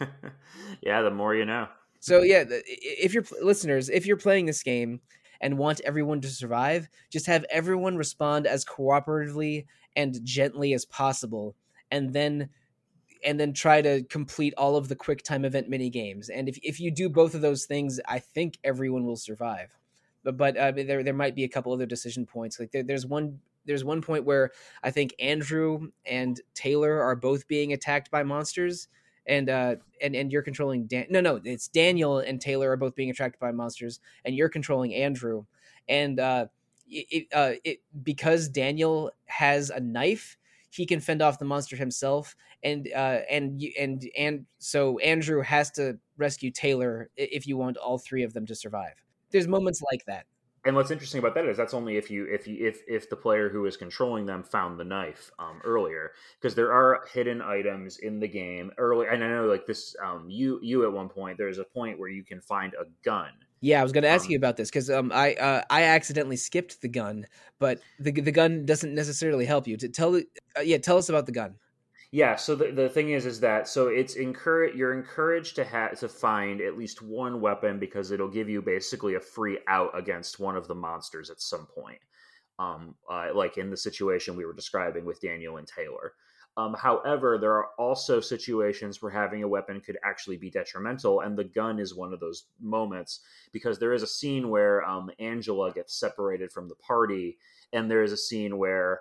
yeah, 0.82 1.02
the 1.02 1.10
more 1.10 1.34
you 1.34 1.44
know. 1.44 1.68
So 2.00 2.22
yeah, 2.22 2.44
if 2.48 3.14
you're 3.14 3.24
listeners, 3.40 3.88
if 3.88 4.06
you're 4.06 4.16
playing 4.16 4.46
this 4.46 4.62
game 4.62 5.00
and 5.40 5.58
want 5.58 5.80
everyone 5.80 6.20
to 6.22 6.28
survive, 6.28 6.88
just 7.10 7.26
have 7.26 7.44
everyone 7.50 7.96
respond 7.96 8.46
as 8.46 8.64
cooperatively 8.64 9.66
and 9.96 10.18
gently 10.24 10.72
as 10.72 10.84
possible, 10.84 11.56
and 11.90 12.12
then 12.12 12.50
and 13.24 13.38
then 13.38 13.52
try 13.52 13.80
to 13.80 14.02
complete 14.04 14.54
all 14.56 14.76
of 14.76 14.88
the 14.88 14.96
quick 14.96 15.22
time 15.22 15.44
event 15.44 15.68
mini 15.68 15.90
games. 15.90 16.28
And 16.28 16.48
if 16.48 16.58
if 16.62 16.80
you 16.80 16.90
do 16.90 17.08
both 17.08 17.34
of 17.34 17.40
those 17.40 17.66
things, 17.66 18.00
I 18.06 18.18
think 18.18 18.58
everyone 18.64 19.04
will 19.04 19.16
survive. 19.16 19.76
But 20.24 20.36
but 20.36 20.56
uh, 20.56 20.72
there 20.72 21.02
there 21.02 21.14
might 21.14 21.34
be 21.34 21.44
a 21.44 21.48
couple 21.48 21.72
other 21.72 21.86
decision 21.86 22.26
points. 22.26 22.58
Like 22.58 22.72
there, 22.72 22.82
there's 22.82 23.06
one 23.06 23.40
there's 23.64 23.84
one 23.84 24.02
point 24.02 24.24
where 24.24 24.50
I 24.82 24.90
think 24.90 25.14
Andrew 25.18 25.90
and 26.04 26.40
Taylor 26.54 27.00
are 27.00 27.16
both 27.16 27.46
being 27.46 27.72
attacked 27.72 28.10
by 28.10 28.22
monsters, 28.22 28.88
and 29.26 29.48
uh 29.48 29.76
and 30.00 30.14
and 30.16 30.32
you're 30.32 30.42
controlling 30.42 30.86
Dan. 30.86 31.06
No, 31.10 31.20
no, 31.20 31.40
it's 31.44 31.68
Daniel 31.68 32.18
and 32.18 32.40
Taylor 32.40 32.70
are 32.70 32.76
both 32.76 32.94
being 32.94 33.10
attracted 33.10 33.38
by 33.38 33.52
monsters, 33.52 34.00
and 34.24 34.34
you're 34.34 34.48
controlling 34.48 34.94
Andrew. 34.94 35.44
And 35.88 36.20
uh, 36.20 36.46
it, 36.92 37.26
uh, 37.32 37.52
it 37.64 37.80
because 38.02 38.48
Daniel 38.48 39.10
has 39.26 39.70
a 39.70 39.80
knife, 39.80 40.36
he 40.70 40.86
can 40.86 41.00
fend 41.00 41.22
off 41.22 41.38
the 41.38 41.44
monster 41.44 41.76
himself, 41.76 42.34
and 42.62 42.88
uh, 42.94 43.20
and 43.30 43.62
and 43.78 44.08
and 44.16 44.46
so 44.58 44.98
Andrew 44.98 45.42
has 45.42 45.70
to 45.72 45.98
rescue 46.16 46.50
Taylor 46.50 47.10
if 47.16 47.46
you 47.46 47.56
want 47.56 47.76
all 47.76 47.98
three 47.98 48.22
of 48.22 48.32
them 48.32 48.46
to 48.46 48.54
survive. 48.54 48.94
There's 49.30 49.48
moments 49.48 49.82
like 49.90 50.04
that. 50.06 50.26
And 50.64 50.76
what's 50.76 50.92
interesting 50.92 51.18
about 51.18 51.34
that 51.34 51.44
is 51.46 51.56
that's 51.56 51.74
only 51.74 51.96
if 51.96 52.08
you 52.08 52.26
if 52.26 52.46
you 52.46 52.64
if 52.64 52.82
if 52.86 53.10
the 53.10 53.16
player 53.16 53.48
who 53.48 53.66
is 53.66 53.76
controlling 53.76 54.26
them 54.26 54.44
found 54.44 54.78
the 54.78 54.84
knife 54.84 55.30
um, 55.40 55.60
earlier 55.64 56.12
because 56.40 56.54
there 56.54 56.72
are 56.72 57.04
hidden 57.12 57.42
items 57.42 57.98
in 57.98 58.20
the 58.20 58.28
game 58.28 58.70
early 58.78 59.08
and 59.08 59.24
I 59.24 59.28
know 59.28 59.46
like 59.46 59.66
this 59.66 59.96
um 60.02 60.30
you 60.30 60.60
you 60.62 60.84
at 60.84 60.92
one 60.92 61.08
point 61.08 61.36
there's 61.36 61.58
a 61.58 61.64
point 61.64 61.98
where 61.98 62.10
you 62.10 62.22
can 62.22 62.40
find 62.40 62.74
a 62.74 62.84
gun 63.04 63.32
Yeah, 63.62 63.80
I 63.80 63.82
was 63.84 63.92
going 63.92 64.02
to 64.02 64.10
ask 64.10 64.28
Um, 64.28 64.30
you 64.30 64.36
about 64.36 64.58
this 64.58 64.68
because 64.70 64.90
um, 64.90 65.12
I 65.12 65.34
uh, 65.34 65.62
I 65.70 65.84
accidentally 65.84 66.36
skipped 66.36 66.82
the 66.82 66.88
gun, 66.88 67.26
but 67.58 67.80
the 67.98 68.12
the 68.12 68.32
gun 68.32 68.66
doesn't 68.66 68.94
necessarily 68.94 69.46
help 69.46 69.66
you. 69.66 69.78
To 69.78 69.88
tell 69.88 70.16
uh, 70.16 70.60
yeah, 70.62 70.78
tell 70.78 70.98
us 70.98 71.08
about 71.08 71.26
the 71.26 71.32
gun. 71.32 71.56
Yeah, 72.12 72.36
so 72.36 72.54
the, 72.54 72.70
the 72.72 72.88
thing 72.90 73.10
is 73.10 73.24
is 73.24 73.40
that 73.40 73.66
so 73.68 73.88
it's 73.88 74.16
encourage 74.16 74.74
you're 74.76 74.92
encouraged 74.92 75.56
to 75.56 75.64
have 75.64 75.98
to 76.00 76.08
find 76.08 76.60
at 76.60 76.76
least 76.76 77.00
one 77.00 77.40
weapon 77.40 77.78
because 77.78 78.10
it'll 78.10 78.28
give 78.28 78.48
you 78.50 78.60
basically 78.60 79.14
a 79.14 79.20
free 79.20 79.58
out 79.66 79.96
against 79.98 80.38
one 80.38 80.56
of 80.56 80.68
the 80.68 80.74
monsters 80.74 81.30
at 81.30 81.40
some 81.40 81.66
point. 81.66 81.98
Um 82.62 82.94
uh, 83.10 83.28
like 83.34 83.58
in 83.58 83.70
the 83.70 83.76
situation 83.76 84.36
we 84.36 84.44
were 84.44 84.54
describing 84.54 85.04
with 85.04 85.20
Daniel 85.20 85.56
and 85.56 85.66
Taylor. 85.66 86.14
Um, 86.56 86.74
however, 86.74 87.38
there 87.38 87.54
are 87.54 87.70
also 87.78 88.20
situations 88.20 89.00
where 89.00 89.10
having 89.10 89.42
a 89.42 89.48
weapon 89.48 89.80
could 89.80 89.96
actually 90.04 90.36
be 90.36 90.50
detrimental, 90.50 91.20
and 91.20 91.36
the 91.36 91.44
gun 91.44 91.78
is 91.78 91.94
one 91.94 92.12
of 92.12 92.20
those 92.20 92.48
moments 92.60 93.20
because 93.52 93.78
there 93.78 93.94
is 93.94 94.02
a 94.02 94.06
scene 94.06 94.50
where 94.50 94.84
um, 94.84 95.10
Angela 95.18 95.72
gets 95.72 95.98
separated 95.98 96.52
from 96.52 96.68
the 96.68 96.74
party, 96.74 97.38
and 97.72 97.90
there 97.90 98.02
is 98.02 98.12
a 98.12 98.18
scene 98.18 98.58
where 98.58 99.00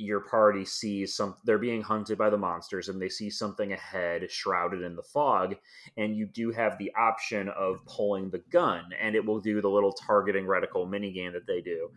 your 0.00 0.20
party 0.20 0.64
sees 0.64 1.14
some 1.14 1.36
they're 1.44 1.58
being 1.58 1.82
hunted 1.82 2.16
by 2.16 2.30
the 2.30 2.36
monsters 2.36 2.88
and 2.88 3.00
they 3.00 3.08
see 3.08 3.28
something 3.28 3.74
ahead 3.74 4.30
shrouded 4.30 4.80
in 4.80 4.96
the 4.96 5.02
fog 5.02 5.54
and 5.98 6.16
you 6.16 6.24
do 6.24 6.50
have 6.50 6.78
the 6.78 6.90
option 6.98 7.50
of 7.50 7.84
pulling 7.84 8.30
the 8.30 8.42
gun 8.50 8.84
and 8.98 9.14
it 9.14 9.22
will 9.22 9.40
do 9.40 9.60
the 9.60 9.68
little 9.68 9.92
targeting 9.92 10.46
reticle 10.46 10.88
mini 10.88 11.12
game 11.12 11.32
that 11.32 11.46
they 11.46 11.60
do 11.60 11.90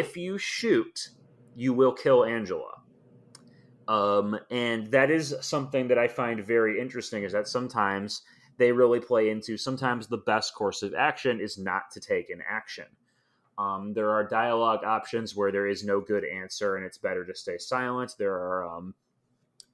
if 0.00 0.16
you 0.16 0.38
shoot 0.38 1.10
you 1.54 1.72
will 1.74 1.92
kill 1.92 2.24
angela 2.24 2.72
Um, 3.88 4.38
and 4.50 4.86
that 4.92 5.10
is 5.10 5.34
something 5.40 5.88
that 5.88 5.98
I 5.98 6.08
find 6.08 6.40
very 6.46 6.80
interesting 6.80 7.24
is 7.24 7.32
that 7.32 7.48
sometimes 7.48 8.22
they 8.58 8.72
really 8.72 9.00
play 9.00 9.30
into 9.30 9.56
sometimes 9.58 10.06
the 10.06 10.18
best 10.18 10.54
course 10.54 10.82
of 10.82 10.94
action 10.94 11.40
is 11.40 11.58
not 11.58 11.90
to 11.92 12.00
take 12.00 12.30
an 12.30 12.42
action. 12.48 12.86
Um, 13.58 13.92
there 13.94 14.10
are 14.10 14.26
dialogue 14.26 14.84
options 14.84 15.36
where 15.36 15.52
there 15.52 15.68
is 15.68 15.84
no 15.84 16.00
good 16.00 16.24
answer 16.24 16.76
and 16.76 16.86
it's 16.86 16.98
better 16.98 17.24
to 17.24 17.34
stay 17.34 17.58
silent. 17.58 18.14
There 18.18 18.34
are 18.34 18.64
um, 18.76 18.94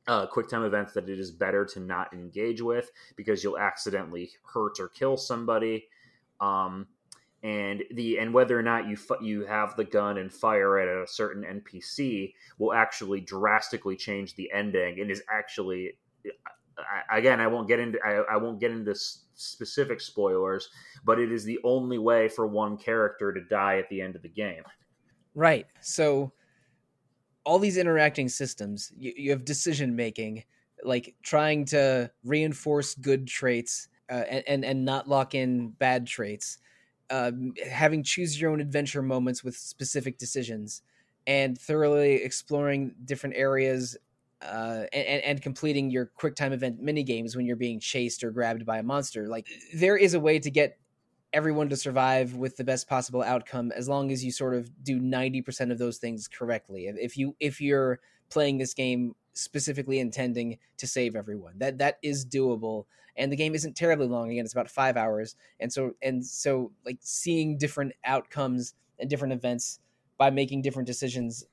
uh, 0.08 0.26
quick 0.26 0.48
time 0.48 0.64
events 0.64 0.94
that 0.94 1.08
it 1.08 1.20
is 1.20 1.30
better 1.30 1.64
to 1.66 1.80
not 1.80 2.12
engage 2.12 2.62
with 2.62 2.90
because 3.16 3.44
you'll 3.44 3.58
accidentally 3.58 4.30
hurt 4.52 4.80
or 4.80 4.88
kill 4.88 5.16
somebody. 5.16 5.86
Um, 6.40 6.88
and 7.42 7.84
the 7.92 8.18
and 8.18 8.34
whether 8.34 8.58
or 8.58 8.62
not 8.62 8.88
you 8.88 8.96
you 9.20 9.44
have 9.44 9.76
the 9.76 9.84
gun 9.84 10.18
and 10.18 10.32
fire 10.32 10.78
at 10.78 10.88
a 10.88 11.06
certain 11.06 11.44
NPC 11.44 12.34
will 12.58 12.72
actually 12.72 13.20
drastically 13.20 13.96
change 13.96 14.34
the 14.34 14.50
ending 14.52 15.00
and 15.00 15.10
is 15.10 15.22
actually 15.30 15.92
again 17.12 17.40
I 17.40 17.46
won't 17.46 17.68
get 17.68 17.78
into 17.78 17.98
I, 18.04 18.34
I 18.34 18.36
won't 18.38 18.58
get 18.58 18.72
into 18.72 18.94
specific 19.34 20.00
spoilers 20.00 20.68
but 21.04 21.20
it 21.20 21.30
is 21.30 21.44
the 21.44 21.60
only 21.62 21.98
way 21.98 22.28
for 22.28 22.46
one 22.46 22.76
character 22.76 23.32
to 23.32 23.40
die 23.40 23.78
at 23.78 23.88
the 23.88 24.00
end 24.00 24.16
of 24.16 24.22
the 24.22 24.28
game. 24.28 24.64
Right. 25.34 25.66
So 25.80 26.32
all 27.44 27.60
these 27.60 27.76
interacting 27.76 28.28
systems 28.28 28.92
you, 28.98 29.12
you 29.16 29.30
have 29.30 29.44
decision 29.44 29.94
making 29.94 30.42
like 30.82 31.14
trying 31.22 31.66
to 31.66 32.10
reinforce 32.24 32.96
good 32.96 33.28
traits 33.28 33.88
uh, 34.10 34.24
and, 34.28 34.44
and 34.48 34.64
and 34.64 34.84
not 34.84 35.08
lock 35.08 35.36
in 35.36 35.68
bad 35.68 36.06
traits 36.06 36.58
um, 37.10 37.52
having 37.70 38.02
choose 38.02 38.40
your 38.40 38.50
own 38.50 38.60
adventure 38.60 39.02
moments 39.02 39.42
with 39.42 39.56
specific 39.56 40.18
decisions 40.18 40.82
and 41.26 41.58
thoroughly 41.58 42.14
exploring 42.22 42.94
different 43.04 43.36
areas 43.36 43.96
uh, 44.42 44.84
and, 44.92 45.22
and 45.22 45.42
completing 45.42 45.90
your 45.90 46.06
quick 46.06 46.36
time 46.36 46.52
event 46.52 46.80
mini 46.80 47.02
games 47.02 47.36
when 47.36 47.46
you're 47.46 47.56
being 47.56 47.80
chased 47.80 48.22
or 48.22 48.30
grabbed 48.30 48.64
by 48.64 48.78
a 48.78 48.82
monster. 48.82 49.26
Like 49.26 49.48
there 49.74 49.96
is 49.96 50.14
a 50.14 50.20
way 50.20 50.38
to 50.38 50.50
get 50.50 50.78
everyone 51.32 51.68
to 51.68 51.76
survive 51.76 52.34
with 52.34 52.56
the 52.56 52.64
best 52.64 52.88
possible 52.88 53.22
outcome 53.22 53.70
as 53.72 53.88
long 53.88 54.10
as 54.10 54.24
you 54.24 54.32
sort 54.32 54.54
of 54.54 54.70
do 54.82 55.00
90% 55.00 55.70
of 55.70 55.78
those 55.78 55.98
things 55.98 56.28
correctly. 56.28 56.86
If 56.86 57.16
you 57.16 57.36
if 57.40 57.60
you're 57.60 58.00
playing 58.30 58.58
this 58.58 58.74
game 58.74 59.14
specifically 59.38 60.00
intending 60.00 60.58
to 60.76 60.86
save 60.86 61.14
everyone. 61.14 61.54
That 61.58 61.78
that 61.78 61.98
is 62.02 62.26
doable 62.26 62.84
and 63.18 63.30
the 63.30 63.36
game 63.36 63.54
isn't 63.54 63.76
terribly 63.76 64.06
long 64.06 64.30
again 64.30 64.44
it's 64.44 64.54
about 64.54 64.70
5 64.70 64.96
hours 64.96 65.36
and 65.60 65.72
so 65.72 65.92
and 66.02 66.24
so 66.24 66.72
like 66.86 66.98
seeing 67.00 67.58
different 67.58 67.92
outcomes 68.04 68.74
and 68.98 69.10
different 69.10 69.34
events 69.34 69.80
by 70.16 70.30
making 70.30 70.62
different 70.62 70.86
decisions 70.86 71.44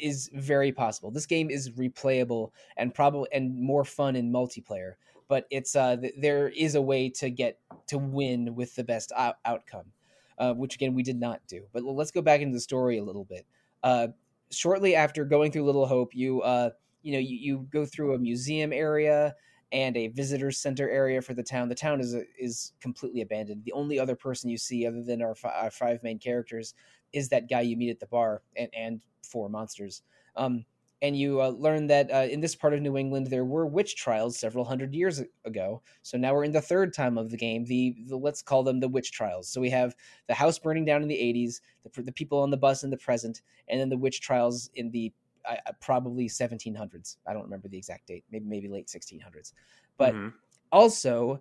is 0.00 0.30
very 0.32 0.72
possible. 0.72 1.10
This 1.10 1.26
game 1.26 1.50
is 1.50 1.70
replayable 1.70 2.50
and 2.76 2.94
probably 2.94 3.28
and 3.32 3.60
more 3.60 3.84
fun 3.84 4.16
in 4.16 4.32
multiplayer, 4.32 4.94
but 5.28 5.46
it's 5.50 5.76
uh 5.76 5.96
there 6.16 6.48
is 6.48 6.74
a 6.74 6.82
way 6.82 7.10
to 7.10 7.30
get 7.30 7.58
to 7.88 7.98
win 7.98 8.54
with 8.54 8.74
the 8.74 8.84
best 8.84 9.12
out- 9.16 9.38
outcome. 9.44 9.92
Uh, 10.36 10.52
which 10.52 10.74
again 10.74 10.94
we 10.94 11.04
did 11.04 11.20
not 11.20 11.40
do. 11.46 11.62
But 11.72 11.84
let's 11.84 12.10
go 12.10 12.20
back 12.20 12.40
into 12.40 12.54
the 12.54 12.60
story 12.60 12.98
a 12.98 13.04
little 13.04 13.24
bit. 13.24 13.46
Uh, 13.84 14.08
shortly 14.50 14.96
after 14.96 15.24
going 15.24 15.52
through 15.52 15.62
Little 15.62 15.86
Hope, 15.86 16.12
you 16.12 16.42
uh, 16.42 16.70
you 17.02 17.12
know 17.12 17.20
you, 17.20 17.36
you 17.36 17.68
go 17.70 17.86
through 17.86 18.14
a 18.14 18.18
museum 18.18 18.72
area 18.72 19.36
and 19.74 19.96
a 19.96 20.06
visitor 20.06 20.52
center 20.52 20.88
area 20.88 21.20
for 21.20 21.34
the 21.34 21.42
town. 21.42 21.68
The 21.68 21.74
town 21.74 22.00
is 22.00 22.16
is 22.38 22.72
completely 22.80 23.20
abandoned. 23.20 23.64
The 23.64 23.72
only 23.72 23.98
other 23.98 24.14
person 24.14 24.48
you 24.48 24.56
see, 24.56 24.86
other 24.86 25.02
than 25.02 25.20
our, 25.20 25.34
our 25.44 25.70
five 25.70 26.02
main 26.02 26.18
characters, 26.18 26.74
is 27.12 27.28
that 27.30 27.50
guy 27.50 27.62
you 27.62 27.76
meet 27.76 27.90
at 27.90 28.00
the 28.00 28.06
bar 28.06 28.42
and 28.56 28.70
and 28.72 29.00
four 29.22 29.48
monsters. 29.50 30.02
Um, 30.36 30.64
and 31.02 31.18
you 31.18 31.42
uh, 31.42 31.48
learn 31.48 31.88
that 31.88 32.10
uh, 32.10 32.28
in 32.30 32.40
this 32.40 32.54
part 32.54 32.72
of 32.72 32.80
New 32.80 32.96
England 32.96 33.26
there 33.26 33.44
were 33.44 33.66
witch 33.66 33.96
trials 33.96 34.38
several 34.38 34.64
hundred 34.64 34.94
years 34.94 35.20
ago. 35.44 35.82
So 36.02 36.16
now 36.16 36.32
we're 36.32 36.44
in 36.44 36.52
the 36.52 36.62
third 36.62 36.94
time 36.94 37.18
of 37.18 37.30
the 37.30 37.36
game. 37.36 37.64
The, 37.64 37.96
the 38.06 38.16
let's 38.16 38.40
call 38.42 38.62
them 38.62 38.80
the 38.80 38.88
witch 38.88 39.12
trials. 39.12 39.48
So 39.48 39.60
we 39.60 39.70
have 39.70 39.94
the 40.28 40.34
house 40.34 40.58
burning 40.58 40.84
down 40.84 41.02
in 41.02 41.08
the 41.08 41.14
80s, 41.14 41.60
the, 41.82 42.02
the 42.02 42.12
people 42.12 42.38
on 42.38 42.50
the 42.50 42.56
bus 42.56 42.84
in 42.84 42.90
the 42.90 42.96
present, 42.96 43.42
and 43.68 43.78
then 43.78 43.90
the 43.90 43.98
witch 43.98 44.20
trials 44.22 44.70
in 44.76 44.90
the 44.92 45.12
uh, 45.48 45.72
probably 45.80 46.28
1700s. 46.28 47.16
I 47.26 47.32
don't 47.32 47.44
remember 47.44 47.68
the 47.68 47.78
exact 47.78 48.06
date. 48.06 48.24
Maybe 48.30 48.44
maybe 48.46 48.68
late 48.68 48.86
1600s. 48.86 49.52
But 49.96 50.14
mm-hmm. 50.14 50.28
also 50.72 51.40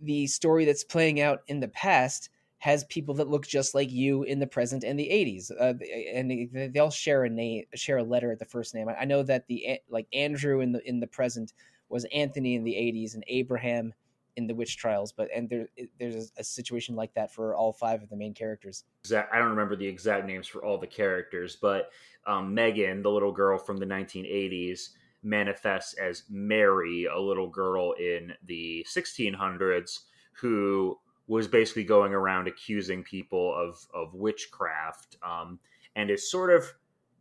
the 0.00 0.26
story 0.26 0.64
that's 0.64 0.84
playing 0.84 1.20
out 1.20 1.42
in 1.46 1.60
the 1.60 1.68
past 1.68 2.30
has 2.58 2.84
people 2.84 3.14
that 3.14 3.28
look 3.28 3.46
just 3.46 3.74
like 3.74 3.90
you 3.90 4.22
in 4.22 4.38
the 4.38 4.46
present 4.46 4.84
and 4.84 4.98
the 4.98 5.06
80s 5.06 5.50
uh, 5.60 5.74
and 6.14 6.30
they, 6.30 6.68
they, 6.68 6.80
all 6.80 6.90
share 6.90 7.24
a 7.24 7.28
name 7.28 7.64
share 7.74 7.98
a 7.98 8.02
letter 8.02 8.32
at 8.32 8.38
the 8.38 8.44
first 8.46 8.74
name 8.74 8.88
i 8.98 9.04
know 9.04 9.22
that 9.22 9.46
the 9.48 9.78
like 9.90 10.06
andrew 10.14 10.60
in 10.60 10.72
the 10.72 10.88
in 10.88 10.98
the 10.98 11.06
present 11.06 11.52
was 11.90 12.06
anthony 12.06 12.54
in 12.54 12.64
the 12.64 12.72
80s 12.72 13.14
and 13.14 13.24
abraham 13.28 13.92
in 14.36 14.46
the 14.46 14.54
witch 14.54 14.76
trials 14.76 15.12
but 15.12 15.28
and 15.34 15.48
there 15.48 15.68
there's 15.98 16.32
a, 16.38 16.44
situation 16.44 16.94
like 16.94 17.12
that 17.14 17.32
for 17.32 17.54
all 17.54 17.72
five 17.72 18.02
of 18.02 18.08
the 18.08 18.16
main 18.16 18.34
characters 18.34 18.84
i 19.10 19.38
don't 19.38 19.50
remember 19.50 19.76
the 19.76 19.86
exact 19.86 20.26
names 20.26 20.46
for 20.46 20.64
all 20.64 20.78
the 20.78 20.86
characters 20.86 21.56
but 21.60 21.90
um, 22.26 22.54
megan 22.54 23.02
the 23.02 23.10
little 23.10 23.32
girl 23.32 23.58
from 23.58 23.76
the 23.76 23.86
1980s 23.86 24.90
manifests 25.22 25.94
as 25.94 26.24
mary 26.28 27.06
a 27.06 27.18
little 27.18 27.48
girl 27.48 27.92
in 27.92 28.32
the 28.46 28.84
1600s 28.88 30.00
who 30.32 30.98
was 31.26 31.48
basically 31.48 31.84
going 31.84 32.12
around 32.12 32.48
accusing 32.48 33.02
people 33.02 33.54
of 33.54 33.86
of 33.94 34.14
witchcraft, 34.14 35.16
um, 35.22 35.58
and 35.96 36.10
is 36.10 36.30
sort 36.30 36.50
of 36.50 36.72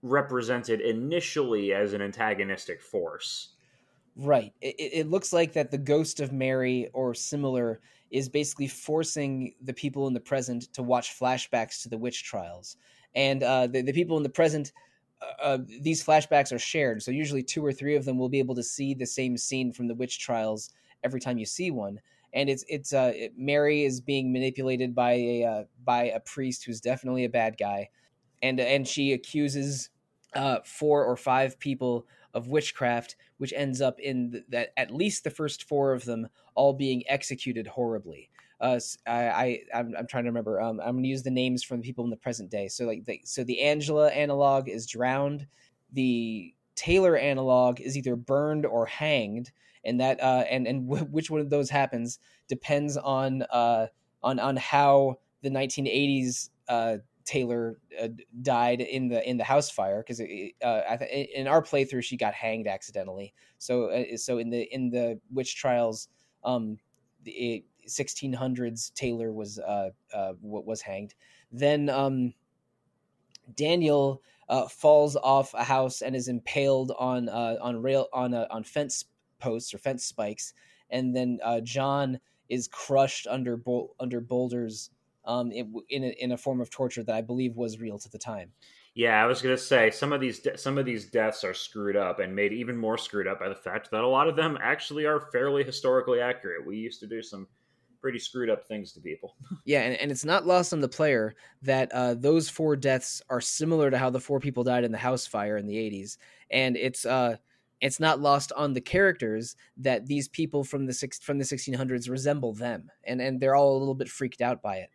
represented 0.02 0.82
initially 0.82 1.73
as 1.73 1.93
an 1.93 2.02
antagonistic 2.02 2.82
force. 2.82 3.49
Right. 4.15 4.54
It, 4.62 4.76
it, 4.78 5.10
looks 5.10 5.34
like 5.34 5.54
that 5.54 5.71
the 5.71 5.78
ghost 5.78 6.19
of 6.19 6.32
Mary 6.32 6.89
or 6.93 7.15
similar 7.15 7.82
is 8.12 8.30
basically 8.30 8.67
forcing 8.67 9.56
the 9.62 9.73
people 9.73 10.08
in 10.08 10.13
the 10.13 10.19
present 10.19 10.71
to 10.73 10.84
watch 10.84 11.19
flashbacks 11.19 11.82
to 11.82 11.89
the 11.89 11.97
witch 11.97 12.23
trials, 12.23 12.78
and 13.15 13.41
uh, 13.41 13.65
the 13.65 13.82
the 13.82 13.93
people 13.93 14.17
in 14.17 14.23
the 14.23 14.30
present. 14.30 14.71
Uh, 15.21 15.43
uh 15.43 15.58
these 15.82 16.04
flashbacks 16.04 16.52
are 16.52 16.60
shared, 16.60 17.02
so 17.02 17.10
usually 17.10 17.41
two 17.41 17.65
or 17.65 17.73
three 17.73 17.95
of 17.95 18.06
them 18.06 18.19
will 18.19 18.30
be 18.30 18.39
able 18.39 18.54
to 18.54 18.62
see 18.62 18.93
the 18.93 19.06
same 19.06 19.36
scene 19.36 19.73
from 19.73 19.88
the 19.88 19.95
witch 19.95 20.19
trials 20.19 20.69
every 21.04 21.19
time 21.19 21.39
you 21.39 21.45
see 21.45 21.71
one 21.71 21.99
and 22.34 22.49
it's 22.49 22.65
it's 22.67 22.93
uh 22.93 23.13
Mary 23.38 23.84
is 23.84 24.02
being 24.02 24.34
manipulated 24.34 24.93
by 24.93 25.13
a 25.13 25.43
uh, 25.43 25.63
by 25.84 26.06
a 26.06 26.19
priest 26.19 26.65
who's 26.65 26.82
definitely 26.82 27.26
a 27.26 27.30
bad 27.30 27.58
guy, 27.58 27.89
and 28.41 28.60
and 28.60 28.88
she 28.88 29.13
accuses 29.13 29.89
uh 30.36 30.58
four 30.65 31.06
or 31.06 31.15
five 31.15 31.60
people 31.60 32.06
of 32.34 32.48
witchcraft, 32.48 33.15
which 33.38 33.54
ends 33.56 33.82
up 33.82 34.00
in 34.00 34.32
the, 34.32 34.43
that 34.50 34.74
at 34.78 34.91
least 34.91 35.24
the 35.24 35.30
first 35.30 35.67
four 35.67 35.93
of 35.93 36.06
them 36.06 36.28
all 36.56 36.74
being 36.74 37.04
executed 37.08 37.67
horribly. 37.67 38.30
Uh, 38.60 38.80
I, 39.06 39.13
I 39.13 39.60
I'm, 39.76 39.93
I'm 39.98 40.08
trying 40.08 40.24
to 40.24 40.30
remember. 40.30 40.62
Um, 40.62 40.80
I'm 40.80 40.93
going 40.93 41.04
to 41.04 41.10
use 41.10 41.24
the 41.24 41.32
names 41.32 41.63
from 41.63 41.82
the 41.82 41.84
people 41.84 42.04
in 42.06 42.10
the 42.10 42.15
present 42.15 42.50
day. 42.50 42.67
So 42.67 42.86
like, 42.86 43.06
the, 43.06 43.19
so 43.26 43.43
the 43.43 43.62
Angela 43.62 44.10
analog 44.10 44.69
is 44.69 44.88
drowned. 44.88 45.48
The 45.91 46.54
Taylor 46.76 47.17
analog 47.17 47.82
is 47.82 47.98
either 47.98 48.15
burned 48.15 48.65
or 48.65 48.86
hanged, 48.86 49.52
and 49.84 50.00
that 50.00 50.22
uh, 50.24 50.46
and 50.50 50.65
and 50.67 50.88
w- 50.89 51.06
which 51.12 51.30
one 51.30 51.41
of 51.41 51.50
those 51.50 51.69
happens 51.69 52.19
depends 52.48 52.98
on 52.98 53.43
uh, 53.52 53.88
on 54.24 54.39
on 54.39 54.56
how 54.56 55.19
the 55.41 55.50
1980s 55.50 56.50
uh, 56.69 56.98
Taylor 57.25 57.77
uh, 58.01 58.09
died 58.41 58.81
in 58.81 59.07
the 59.07 59.27
in 59.27 59.38
the 59.38 59.43
house 59.43 59.69
fire 59.69 60.03
because 60.05 60.19
uh, 60.19 60.97
in 61.36 61.47
our 61.47 61.62
playthrough 61.62 62.03
she 62.03 62.17
got 62.17 62.33
hanged 62.33 62.67
accidentally. 62.67 63.33
So 63.57 63.86
uh, 63.86 64.17
so 64.17 64.38
in 64.38 64.49
the 64.49 64.63
in 64.73 64.89
the 64.89 65.19
witch 65.31 65.55
trials, 65.55 66.09
um, 66.43 66.77
the 67.23 67.63
1600s 67.88 68.93
Taylor 68.93 69.31
was 69.31 69.59
uh, 69.59 69.89
uh 70.13 70.33
was 70.41 70.81
hanged. 70.81 71.13
Then 71.51 71.89
um, 71.89 72.33
Daniel 73.55 74.21
uh, 74.49 74.67
falls 74.67 75.15
off 75.15 75.53
a 75.53 75.63
house 75.63 76.01
and 76.01 76.15
is 76.15 76.27
impaled 76.27 76.91
on 76.97 77.29
uh, 77.29 77.55
on 77.62 77.81
rail 77.81 78.07
on 78.13 78.33
on 78.33 78.63
fence 78.63 79.05
posts 79.39 79.73
or 79.73 79.77
fence 79.77 80.05
spikes, 80.05 80.53
and 80.89 81.15
then 81.15 81.39
uh, 81.43 81.62
John 81.62 82.19
is 82.49 82.67
crushed 82.67 83.27
under 83.27 83.55
bol- 83.57 83.95
under 83.99 84.19
boulders 84.19 84.89
um, 85.25 85.51
in 85.51 85.73
in 85.89 86.03
a, 86.03 86.07
in 86.19 86.31
a 86.31 86.38
form 86.38 86.62
of 86.62 86.69
torture 86.69 87.03
that 87.03 87.15
I 87.15 87.21
believe 87.21 87.55
was 87.55 87.79
real 87.79 87.97
to 87.99 88.09
the 88.09 88.17
time. 88.17 88.51
Yeah, 88.95 89.21
I 89.21 89.25
was 89.25 89.41
gonna 89.41 89.57
say 89.57 89.89
some 89.89 90.13
of 90.13 90.21
these 90.21 90.39
de- 90.39 90.57
some 90.57 90.77
of 90.77 90.86
these 90.86 91.05
deaths 91.05 91.43
are 91.43 91.53
screwed 91.53 91.95
up 91.95 92.19
and 92.19 92.36
made 92.36 92.53
even 92.53 92.77
more 92.77 92.97
screwed 92.97 93.27
up 93.27 93.39
by 93.39 93.49
the 93.49 93.55
fact 93.55 93.89
that 93.91 94.03
a 94.03 94.07
lot 94.07 94.27
of 94.27 94.36
them 94.36 94.57
actually 94.62 95.05
are 95.05 95.19
fairly 95.31 95.63
historically 95.63 96.19
accurate. 96.19 96.65
We 96.65 96.77
used 96.77 96.99
to 96.99 97.07
do 97.07 97.21
some 97.21 97.47
pretty 98.03 98.19
screwed 98.19 98.49
up 98.49 98.67
things 98.67 98.91
to 98.91 98.99
people. 98.99 99.36
yeah, 99.65 99.81
and, 99.81 99.95
and 99.95 100.12
it's 100.12 100.25
not 100.25 100.45
lost 100.45 100.73
on 100.73 100.81
the 100.81 100.89
player 100.89 101.36
that 101.62 101.91
uh, 101.93 102.13
those 102.13 102.49
four 102.49 102.75
deaths 102.75 103.21
are 103.29 103.41
similar 103.41 103.89
to 103.89 103.97
how 103.97 104.09
the 104.09 104.19
four 104.19 104.39
people 104.39 104.63
died 104.63 104.83
in 104.83 104.91
the 104.91 104.97
house 104.97 105.25
fire 105.25 105.57
in 105.57 105.65
the 105.65 105.75
80s. 105.75 106.17
And 106.51 106.75
it's 106.75 107.05
uh, 107.05 107.38
it's 107.81 107.99
not 107.99 108.19
lost 108.19 108.51
on 108.55 108.73
the 108.73 108.81
characters 108.81 109.55
that 109.77 110.05
these 110.05 110.27
people 110.27 110.63
from 110.63 110.86
the 110.86 110.93
six 110.93 111.19
from 111.19 111.38
the 111.38 111.43
1600s 111.43 112.09
resemble 112.09 112.53
them, 112.53 112.91
and 113.05 113.21
and 113.21 113.39
they're 113.39 113.55
all 113.55 113.75
a 113.75 113.79
little 113.79 113.95
bit 113.95 114.09
freaked 114.09 114.41
out 114.41 114.62
by 114.62 114.75
it. 114.77 114.89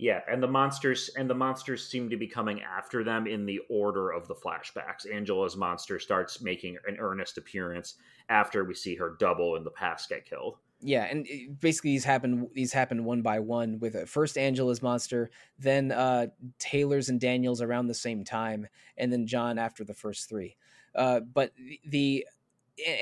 Yeah, 0.00 0.22
and 0.26 0.42
the 0.42 0.48
monsters 0.48 1.10
and 1.14 1.28
the 1.28 1.34
monsters 1.34 1.86
seem 1.86 2.08
to 2.08 2.16
be 2.16 2.26
coming 2.26 2.62
after 2.62 3.04
them 3.04 3.26
in 3.26 3.44
the 3.44 3.60
order 3.68 4.12
of 4.12 4.26
the 4.26 4.34
flashbacks. 4.34 5.04
Angela's 5.12 5.58
monster 5.58 5.98
starts 5.98 6.40
making 6.40 6.78
an 6.88 6.96
earnest 6.98 7.36
appearance 7.36 7.96
after 8.30 8.64
we 8.64 8.72
see 8.72 8.94
her 8.94 9.16
double 9.20 9.56
in 9.56 9.62
the 9.62 9.70
past 9.70 10.08
get 10.08 10.24
killed. 10.24 10.56
Yeah, 10.80 11.04
and 11.04 11.28
basically 11.60 11.90
these 11.90 12.04
happen 12.04 12.48
these 12.54 12.72
happen 12.72 13.04
one 13.04 13.20
by 13.20 13.40
one 13.40 13.78
with 13.78 13.94
uh, 13.94 14.06
first 14.06 14.38
Angela's 14.38 14.80
monster, 14.80 15.28
then 15.58 15.92
uh, 15.92 16.28
Taylor's 16.58 17.10
and 17.10 17.20
Daniel's 17.20 17.60
around 17.60 17.88
the 17.88 17.94
same 17.94 18.24
time, 18.24 18.68
and 18.96 19.12
then 19.12 19.26
John 19.26 19.58
after 19.58 19.84
the 19.84 19.92
first 19.92 20.30
three. 20.30 20.56
Uh, 20.94 21.20
but 21.20 21.52
the 21.84 22.26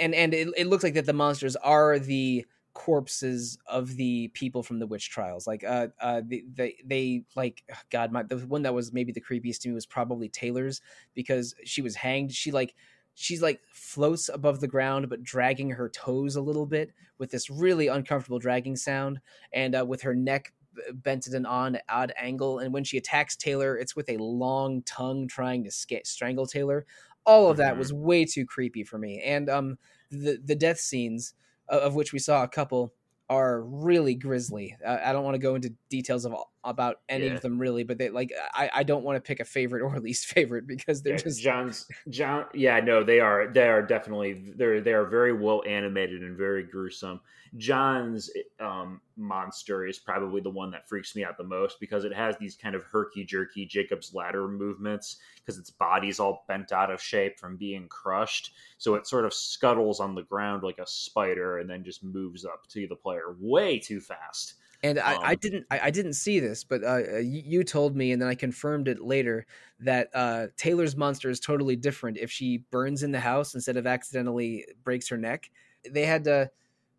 and 0.00 0.16
and 0.16 0.34
it, 0.34 0.48
it 0.56 0.66
looks 0.66 0.82
like 0.82 0.94
that 0.94 1.06
the 1.06 1.12
monsters 1.12 1.54
are 1.54 2.00
the 2.00 2.44
corpses 2.79 3.59
of 3.67 3.97
the 3.97 4.29
people 4.29 4.62
from 4.62 4.79
the 4.79 4.87
witch 4.87 5.11
trials. 5.11 5.49
Like, 5.49 5.64
uh, 5.64 5.88
uh, 6.01 6.23
they, 6.25 6.45
they, 6.55 6.77
they 6.85 7.23
like, 7.35 7.64
God, 7.91 8.12
my, 8.12 8.23
the 8.23 8.38
one 8.38 8.62
that 8.62 8.73
was 8.73 8.93
maybe 8.93 9.11
the 9.11 9.21
creepiest 9.21 9.62
to 9.62 9.69
me 9.69 9.75
was 9.75 9.85
probably 9.85 10.29
Taylor's 10.29 10.81
because 11.12 11.57
she 11.64 11.83
was 11.83 11.97
hanged. 11.97 12.31
She 12.31 12.53
like, 12.53 12.77
she's 13.14 13.43
like 13.43 13.61
floats 13.73 14.31
above 14.33 14.61
the 14.61 14.69
ground, 14.69 15.09
but 15.09 15.25
dragging 15.25 15.71
her 15.71 15.88
toes 15.88 16.37
a 16.37 16.41
little 16.41 16.67
bit 16.67 16.93
with 17.19 17.33
this 17.33 17.51
really 17.51 17.88
uncomfortable 17.88 18.38
dragging 18.38 18.77
sound, 18.77 19.19
and 19.53 19.75
uh, 19.75 19.85
with 19.85 20.03
her 20.03 20.14
neck 20.14 20.53
bent 20.93 21.27
at 21.27 21.35
an 21.35 21.47
on 21.47 21.79
odd 21.88 22.12
angle. 22.17 22.61
And 22.61 22.73
when 22.73 22.85
she 22.85 22.97
attacks 22.97 23.35
Taylor, 23.35 23.77
it's 23.77 23.97
with 23.97 24.09
a 24.09 24.19
long 24.19 24.83
tongue 24.83 25.27
trying 25.27 25.64
to 25.64 25.73
sca- 25.73 26.05
strangle 26.05 26.47
Taylor. 26.47 26.87
All 27.27 27.51
of 27.51 27.57
that 27.57 27.73
mm-hmm. 27.73 27.81
was 27.81 27.93
way 27.93 28.25
too 28.25 28.47
creepy 28.47 28.85
for 28.85 28.99
me. 28.99 29.21
And 29.21 29.51
um, 29.51 29.79
the 30.12 30.41
the 30.45 30.55
death 30.55 30.79
scenes 30.79 31.35
of 31.68 31.94
which 31.94 32.12
we 32.12 32.18
saw 32.18 32.42
a 32.42 32.48
couple, 32.48 32.92
are 33.31 33.62
really 33.62 34.14
grisly. 34.14 34.76
Uh, 34.85 34.98
I 35.04 35.12
don't 35.12 35.24
want 35.24 35.35
to 35.35 35.38
go 35.38 35.54
into 35.54 35.74
details 35.90 36.24
of 36.24 36.35
about 36.64 37.01
any 37.09 37.27
yeah. 37.27 37.35
of 37.35 37.40
them 37.40 37.59
really, 37.59 37.85
but 37.85 37.99
they 37.99 38.11
like 38.11 38.33
I, 38.53 38.71
I 38.75 38.83
don't 38.83 39.05
want 39.05 39.16
to 39.16 39.21
pick 39.21 39.40
a 39.40 39.44
favorite 39.44 39.83
or 39.85 39.99
least 40.01 40.27
favorite 40.27 40.66
because 40.66 41.03
they're 41.03 41.14
yeah, 41.14 41.23
just 41.23 41.40
John's 41.40 41.87
John. 42.09 42.47
Yeah, 42.55 42.81
no, 42.81 43.03
they 43.05 43.21
are 43.21 43.49
they 43.49 43.68
are 43.68 43.83
definitely 43.83 44.53
they're 44.57 44.81
they 44.81 44.92
are 44.92 45.07
very 45.07 45.33
well 45.33 45.62
animated 45.66 46.23
and 46.23 46.37
very 46.37 46.62
gruesome. 46.62 47.21
John's 47.57 48.31
um, 48.61 49.01
monster 49.16 49.87
is 49.87 49.99
probably 49.99 50.40
the 50.40 50.51
one 50.51 50.71
that 50.73 50.88
freaks 50.88 51.16
me 51.16 51.25
out 51.25 51.38
the 51.38 51.44
most 51.44 51.81
because 51.81 52.05
it 52.05 52.12
has 52.12 52.37
these 52.37 52.57
kind 52.57 52.75
of 52.75 52.83
herky 52.83 53.25
jerky 53.25 53.64
Jacob's 53.64 54.12
ladder 54.12 54.47
movements 54.49 55.16
because 55.37 55.59
its 55.59 55.71
body's 55.71 56.21
all 56.21 56.44
bent 56.47 56.73
out 56.73 56.90
of 56.90 57.01
shape 57.01 57.38
from 57.38 57.57
being 57.57 57.88
crushed. 57.88 58.53
So 58.77 58.94
it 58.97 59.07
sort 59.07 59.25
of 59.25 59.33
scuttles 59.33 60.01
on 60.01 60.14
the 60.14 60.23
ground 60.23 60.62
like 60.62 60.79
a 60.79 60.87
spider 60.87 61.59
and 61.59 61.68
then 61.68 61.85
just 61.85 62.05
moves 62.05 62.44
up 62.44 62.66
to 62.68 62.87
the 62.87 62.97
player 62.97 63.35
way 63.40 63.79
too 63.79 64.01
fast. 64.01 64.55
And 64.83 65.01
I, 65.01 65.14
um, 65.14 65.23
I 65.25 65.35
didn't 65.35 65.67
I, 65.71 65.81
I, 65.85 65.91
didn't 65.91 66.12
see 66.12 66.38
this, 66.38 66.62
but 66.62 66.85
uh, 66.85 67.01
uh 67.14 67.17
you, 67.19 67.64
told 67.64 67.97
me, 67.97 68.12
and 68.12 68.23
then 68.23 68.29
I 68.29 68.35
confirmed 68.35 68.87
it 68.87 69.01
later 69.01 69.45
that 69.81 70.09
uh, 70.14 70.47
Taylor's 70.57 70.97
monster 70.97 71.31
is 71.31 71.41
totally 71.41 71.75
different. 71.75 72.17
If 72.17 72.31
she 72.31 72.59
burns 72.71 73.03
in 73.03 73.11
the 73.11 73.19
house 73.19 73.55
instead 73.55 73.77
of 73.77 73.87
accidentally 73.87 74.67
breaks 74.85 75.09
her 75.09 75.17
neck, 75.17 75.51
they 75.88 76.07
had 76.07 76.25
to 76.25 76.51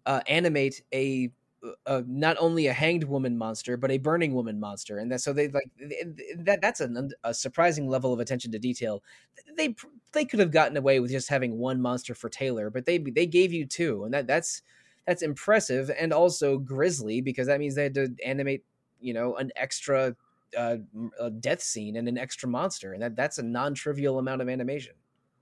uh, 0.05 0.19
animate 0.27 0.81
a, 0.93 1.31
a, 1.85 2.03
not 2.05 2.35
only 2.39 2.67
a 2.67 2.73
hanged 2.73 3.05
woman 3.05 3.37
monster 3.37 3.77
but 3.77 3.91
a 3.91 3.97
burning 3.97 4.33
woman 4.33 4.59
monster, 4.59 4.97
and 4.97 5.09
that 5.11 5.21
so 5.21 5.31
they 5.31 5.47
like 5.47 5.71
that. 6.37 6.59
That's 6.61 6.81
a, 6.81 7.09
a 7.23 7.33
surprising 7.33 7.87
level 7.87 8.11
of 8.11 8.19
attention 8.19 8.51
to 8.51 8.59
detail. 8.59 9.03
They 9.55 9.73
they 10.11 10.25
could 10.25 10.39
have 10.39 10.51
gotten 10.51 10.75
away 10.75 10.99
with 10.99 11.11
just 11.11 11.29
having 11.29 11.57
one 11.57 11.81
monster 11.81 12.13
for 12.13 12.27
Taylor, 12.27 12.69
but 12.69 12.85
they 12.85 12.97
they 12.97 13.25
gave 13.25 13.53
you 13.53 13.65
two, 13.65 14.03
and 14.03 14.13
that 14.13 14.27
that's 14.27 14.63
that's 15.09 15.23
impressive 15.23 15.89
and 15.99 16.13
also 16.13 16.59
grisly 16.59 17.19
because 17.19 17.47
that 17.47 17.59
means 17.59 17.73
they 17.73 17.83
had 17.83 17.95
to 17.95 18.15
animate 18.23 18.63
you 19.01 19.13
know 19.13 19.35
an 19.37 19.51
extra 19.55 20.15
uh, 20.57 20.77
death 21.39 21.61
scene 21.61 21.95
and 21.95 22.07
an 22.07 22.17
extra 22.17 22.47
monster, 22.47 22.93
and 22.93 23.01
that 23.01 23.15
that's 23.15 23.37
a 23.37 23.43
non-trivial 23.43 24.19
amount 24.19 24.41
of 24.41 24.49
animation. 24.49 24.93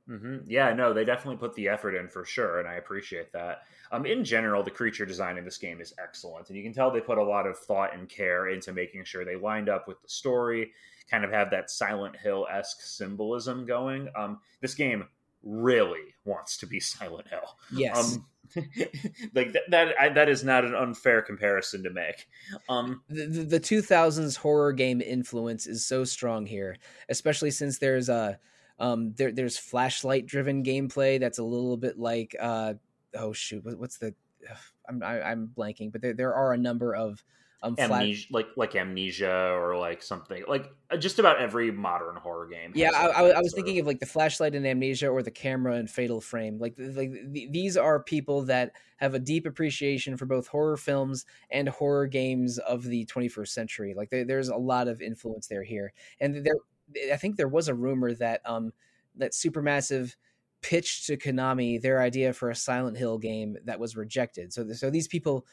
Mm-hmm. 0.09 0.37
Yeah, 0.45 0.73
no, 0.73 0.93
they 0.93 1.03
definitely 1.03 1.35
put 1.35 1.53
the 1.55 1.67
effort 1.67 1.93
in 1.93 2.07
for 2.07 2.23
sure, 2.23 2.59
and 2.59 2.67
I 2.67 2.75
appreciate 2.75 3.31
that. 3.33 3.63
Um, 3.91 4.05
in 4.05 4.23
general, 4.23 4.63
the 4.63 4.71
creature 4.71 5.05
design 5.05 5.37
in 5.37 5.43
this 5.43 5.57
game 5.57 5.81
is 5.81 5.93
excellent, 6.01 6.47
and 6.47 6.57
you 6.57 6.63
can 6.63 6.73
tell 6.73 6.89
they 6.89 7.01
put 7.01 7.17
a 7.17 7.23
lot 7.23 7.45
of 7.45 7.57
thought 7.57 7.93
and 7.93 8.07
care 8.07 8.47
into 8.47 8.71
making 8.71 9.03
sure 9.03 9.25
they 9.25 9.35
lined 9.35 9.67
up 9.67 9.87
with 9.87 10.01
the 10.01 10.09
story, 10.09 10.71
kind 11.11 11.25
of 11.25 11.31
have 11.31 11.49
that 11.51 11.69
Silent 11.69 12.15
Hill 12.15 12.47
esque 12.49 12.81
symbolism 12.81 13.65
going. 13.65 14.07
Um, 14.15 14.39
this 14.61 14.75
game 14.75 15.05
really 15.43 16.13
wants 16.25 16.57
to 16.57 16.67
be 16.67 16.79
Silent 16.79 17.27
Hill. 17.27 17.57
Yes. 17.71 18.15
Um, 18.15 18.25
like 19.33 19.53
that 19.53 19.63
that, 19.69 19.95
I, 19.99 20.09
that 20.09 20.29
is 20.29 20.43
not 20.43 20.65
an 20.65 20.75
unfair 20.75 21.21
comparison 21.21 21.83
to 21.83 21.89
make. 21.89 22.27
Um, 22.69 23.01
the, 23.09 23.43
the 23.43 23.59
2000s 23.59 24.37
horror 24.37 24.73
game 24.73 25.01
influence 25.01 25.67
is 25.67 25.85
so 25.85 26.03
strong 26.03 26.45
here, 26.45 26.77
especially 27.09 27.51
since 27.51 27.77
there's 27.77 28.09
a 28.09 28.39
um, 28.79 29.13
there 29.17 29.31
there's 29.31 29.57
flashlight 29.57 30.25
driven 30.25 30.63
gameplay 30.63 31.19
that's 31.19 31.39
a 31.39 31.43
little 31.43 31.77
bit 31.77 31.97
like 31.97 32.35
uh, 32.39 32.73
oh 33.15 33.33
shoot, 33.33 33.63
what's 33.77 33.97
the 33.97 34.13
I'm 34.89 35.03
I, 35.03 35.17
am 35.17 35.23
i 35.23 35.31
am 35.31 35.51
blanking, 35.55 35.91
but 35.91 36.01
there 36.01 36.13
there 36.13 36.33
are 36.33 36.53
a 36.53 36.57
number 36.57 36.95
of 36.95 37.23
um, 37.63 37.75
amnesia, 37.79 38.27
like 38.29 38.47
like 38.55 38.75
amnesia 38.75 39.51
or 39.53 39.77
like 39.77 40.03
something 40.03 40.43
like 40.47 40.71
uh, 40.91 40.97
just 40.97 41.17
about 41.17 41.39
every 41.39 41.71
modern 41.71 42.15
horror 42.15 42.47
game. 42.47 42.71
Yeah, 42.75 42.91
I, 42.93 43.07
I, 43.07 43.29
I 43.29 43.39
was 43.39 43.53
thinking 43.53 43.79
of. 43.79 43.83
of 43.83 43.87
like 43.87 43.99
the 43.99 44.05
flashlight 44.05 44.53
in 44.53 44.65
amnesia 44.65 45.09
or 45.09 45.23
the 45.23 45.31
camera 45.31 45.75
in 45.77 45.87
Fatal 45.87 46.21
Frame. 46.21 46.59
Like 46.59 46.75
like 46.77 47.11
these 47.31 47.75
are 47.75 48.01
people 48.03 48.43
that 48.43 48.73
have 48.97 49.15
a 49.15 49.19
deep 49.19 49.47
appreciation 49.47 50.17
for 50.17 50.25
both 50.25 50.47
horror 50.47 50.77
films 50.77 51.25
and 51.49 51.67
horror 51.67 52.05
games 52.05 52.59
of 52.59 52.83
the 52.83 53.05
21st 53.05 53.49
century. 53.49 53.93
Like 53.95 54.09
there's 54.11 54.49
a 54.49 54.55
lot 54.55 54.87
of 54.87 55.01
influence 55.01 55.47
there 55.47 55.63
here, 55.63 55.93
and 56.19 56.45
there 56.45 57.11
I 57.11 57.17
think 57.17 57.37
there 57.37 57.47
was 57.47 57.67
a 57.67 57.75
rumor 57.75 58.13
that 58.13 58.41
um 58.45 58.71
that 59.15 59.31
Supermassive 59.31 60.15
pitched 60.61 61.07
to 61.07 61.17
Konami 61.17 61.81
their 61.81 62.01
idea 62.01 62.33
for 62.33 62.49
a 62.49 62.55
Silent 62.55 62.97
Hill 62.97 63.17
game 63.17 63.57
that 63.65 63.79
was 63.79 63.95
rejected. 63.95 64.53
So 64.53 64.71
so 64.73 64.89
these 64.89 65.07
people 65.07 65.45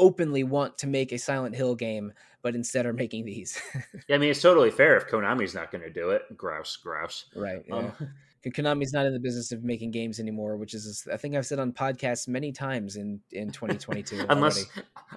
openly 0.00 0.42
want 0.42 0.78
to 0.78 0.86
make 0.86 1.12
a 1.12 1.18
Silent 1.18 1.54
Hill 1.54 1.76
game, 1.76 2.12
but 2.42 2.54
instead 2.56 2.86
are 2.86 2.92
making 2.92 3.24
these. 3.24 3.60
yeah, 4.08 4.16
I 4.16 4.18
mean 4.18 4.30
it's 4.30 4.42
totally 4.42 4.70
fair 4.70 4.96
if 4.96 5.06
Konami's 5.06 5.54
not 5.54 5.70
going 5.70 5.84
to 5.84 5.90
do 5.90 6.10
it. 6.10 6.36
Grouse, 6.36 6.76
grouse. 6.76 7.26
Right. 7.36 7.62
Yeah. 7.68 7.90
Um, 8.00 8.08
Konami's 8.48 8.94
not 8.94 9.04
in 9.04 9.12
the 9.12 9.20
business 9.20 9.52
of 9.52 9.64
making 9.64 9.90
games 9.90 10.18
anymore, 10.18 10.56
which 10.56 10.72
is 10.72 11.06
I 11.12 11.18
think 11.18 11.34
I've 11.34 11.44
said 11.44 11.58
on 11.58 11.72
podcasts 11.72 12.26
many 12.26 12.52
times 12.52 12.96
in 12.96 13.20
in 13.32 13.50
2022. 13.52 14.24
unless 14.30 14.64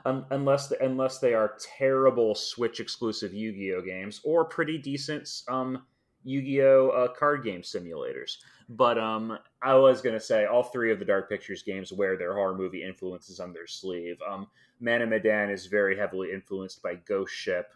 um, 0.06 0.26
unless 0.32 0.72
unless 0.82 1.20
they 1.20 1.34
are 1.34 1.56
terrible 1.78 2.36
Switch 2.36 2.82
exclusive 2.82 3.34
Yu-Gi-Oh 3.34 3.82
games 3.82 4.20
or 4.26 4.44
pretty 4.44 4.78
decent 4.78 5.30
um, 5.48 5.84
Yu-Gi-Oh 6.26 6.90
uh, 6.90 7.08
card 7.14 7.46
game 7.46 7.62
simulators. 7.62 8.38
But 8.68 8.98
um, 8.98 9.38
I 9.62 9.76
was 9.76 10.02
gonna 10.02 10.20
say 10.20 10.46
all 10.46 10.64
three 10.64 10.92
of 10.92 11.00
the 11.00 11.06
Dark 11.06 11.30
Pictures 11.30 11.64
games 11.64 11.94
wear 11.94 12.18
their 12.18 12.34
horror 12.34 12.56
movie 12.56 12.84
influences 12.84 13.40
on 13.40 13.54
their 13.54 13.68
sleeve. 13.68 14.18
Um, 14.30 14.48
Man 14.80 15.02
of 15.02 15.10
Medan 15.10 15.50
is 15.50 15.68
very 15.68 15.98
heavily 15.98 16.32
influenced 16.32 16.82
by 16.82 16.96
Ghost 16.96 17.34
Ship, 17.34 17.68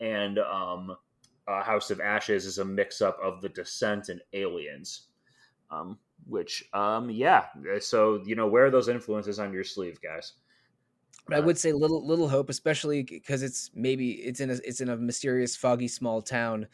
and 0.00 0.38
um, 0.38 0.96
uh, 1.46 1.62
House 1.62 1.90
of 1.90 2.00
Ashes 2.00 2.46
is 2.46 2.58
a 2.58 2.64
mix 2.64 3.02
up 3.02 3.18
of 3.22 3.40
The 3.40 3.48
Descent 3.48 4.08
and 4.08 4.20
Aliens. 4.32 5.08
Um, 5.70 5.98
which, 6.26 6.64
um, 6.72 7.10
yeah, 7.10 7.46
so 7.80 8.22
you 8.24 8.34
know, 8.34 8.46
wear 8.46 8.70
those 8.70 8.88
influences 8.88 9.38
on 9.38 9.52
your 9.52 9.64
sleeve, 9.64 10.00
guys. 10.00 10.34
But 11.26 11.36
I 11.36 11.40
would 11.40 11.58
say 11.58 11.72
little 11.72 12.06
little 12.06 12.28
hope, 12.28 12.48
especially 12.48 13.02
because 13.02 13.42
it's 13.42 13.70
maybe 13.74 14.12
it's 14.12 14.40
in 14.40 14.50
a 14.50 14.54
it's 14.64 14.80
in 14.80 14.88
a 14.88 14.96
mysterious, 14.96 15.56
foggy, 15.56 15.88
small 15.88 16.22
town 16.22 16.66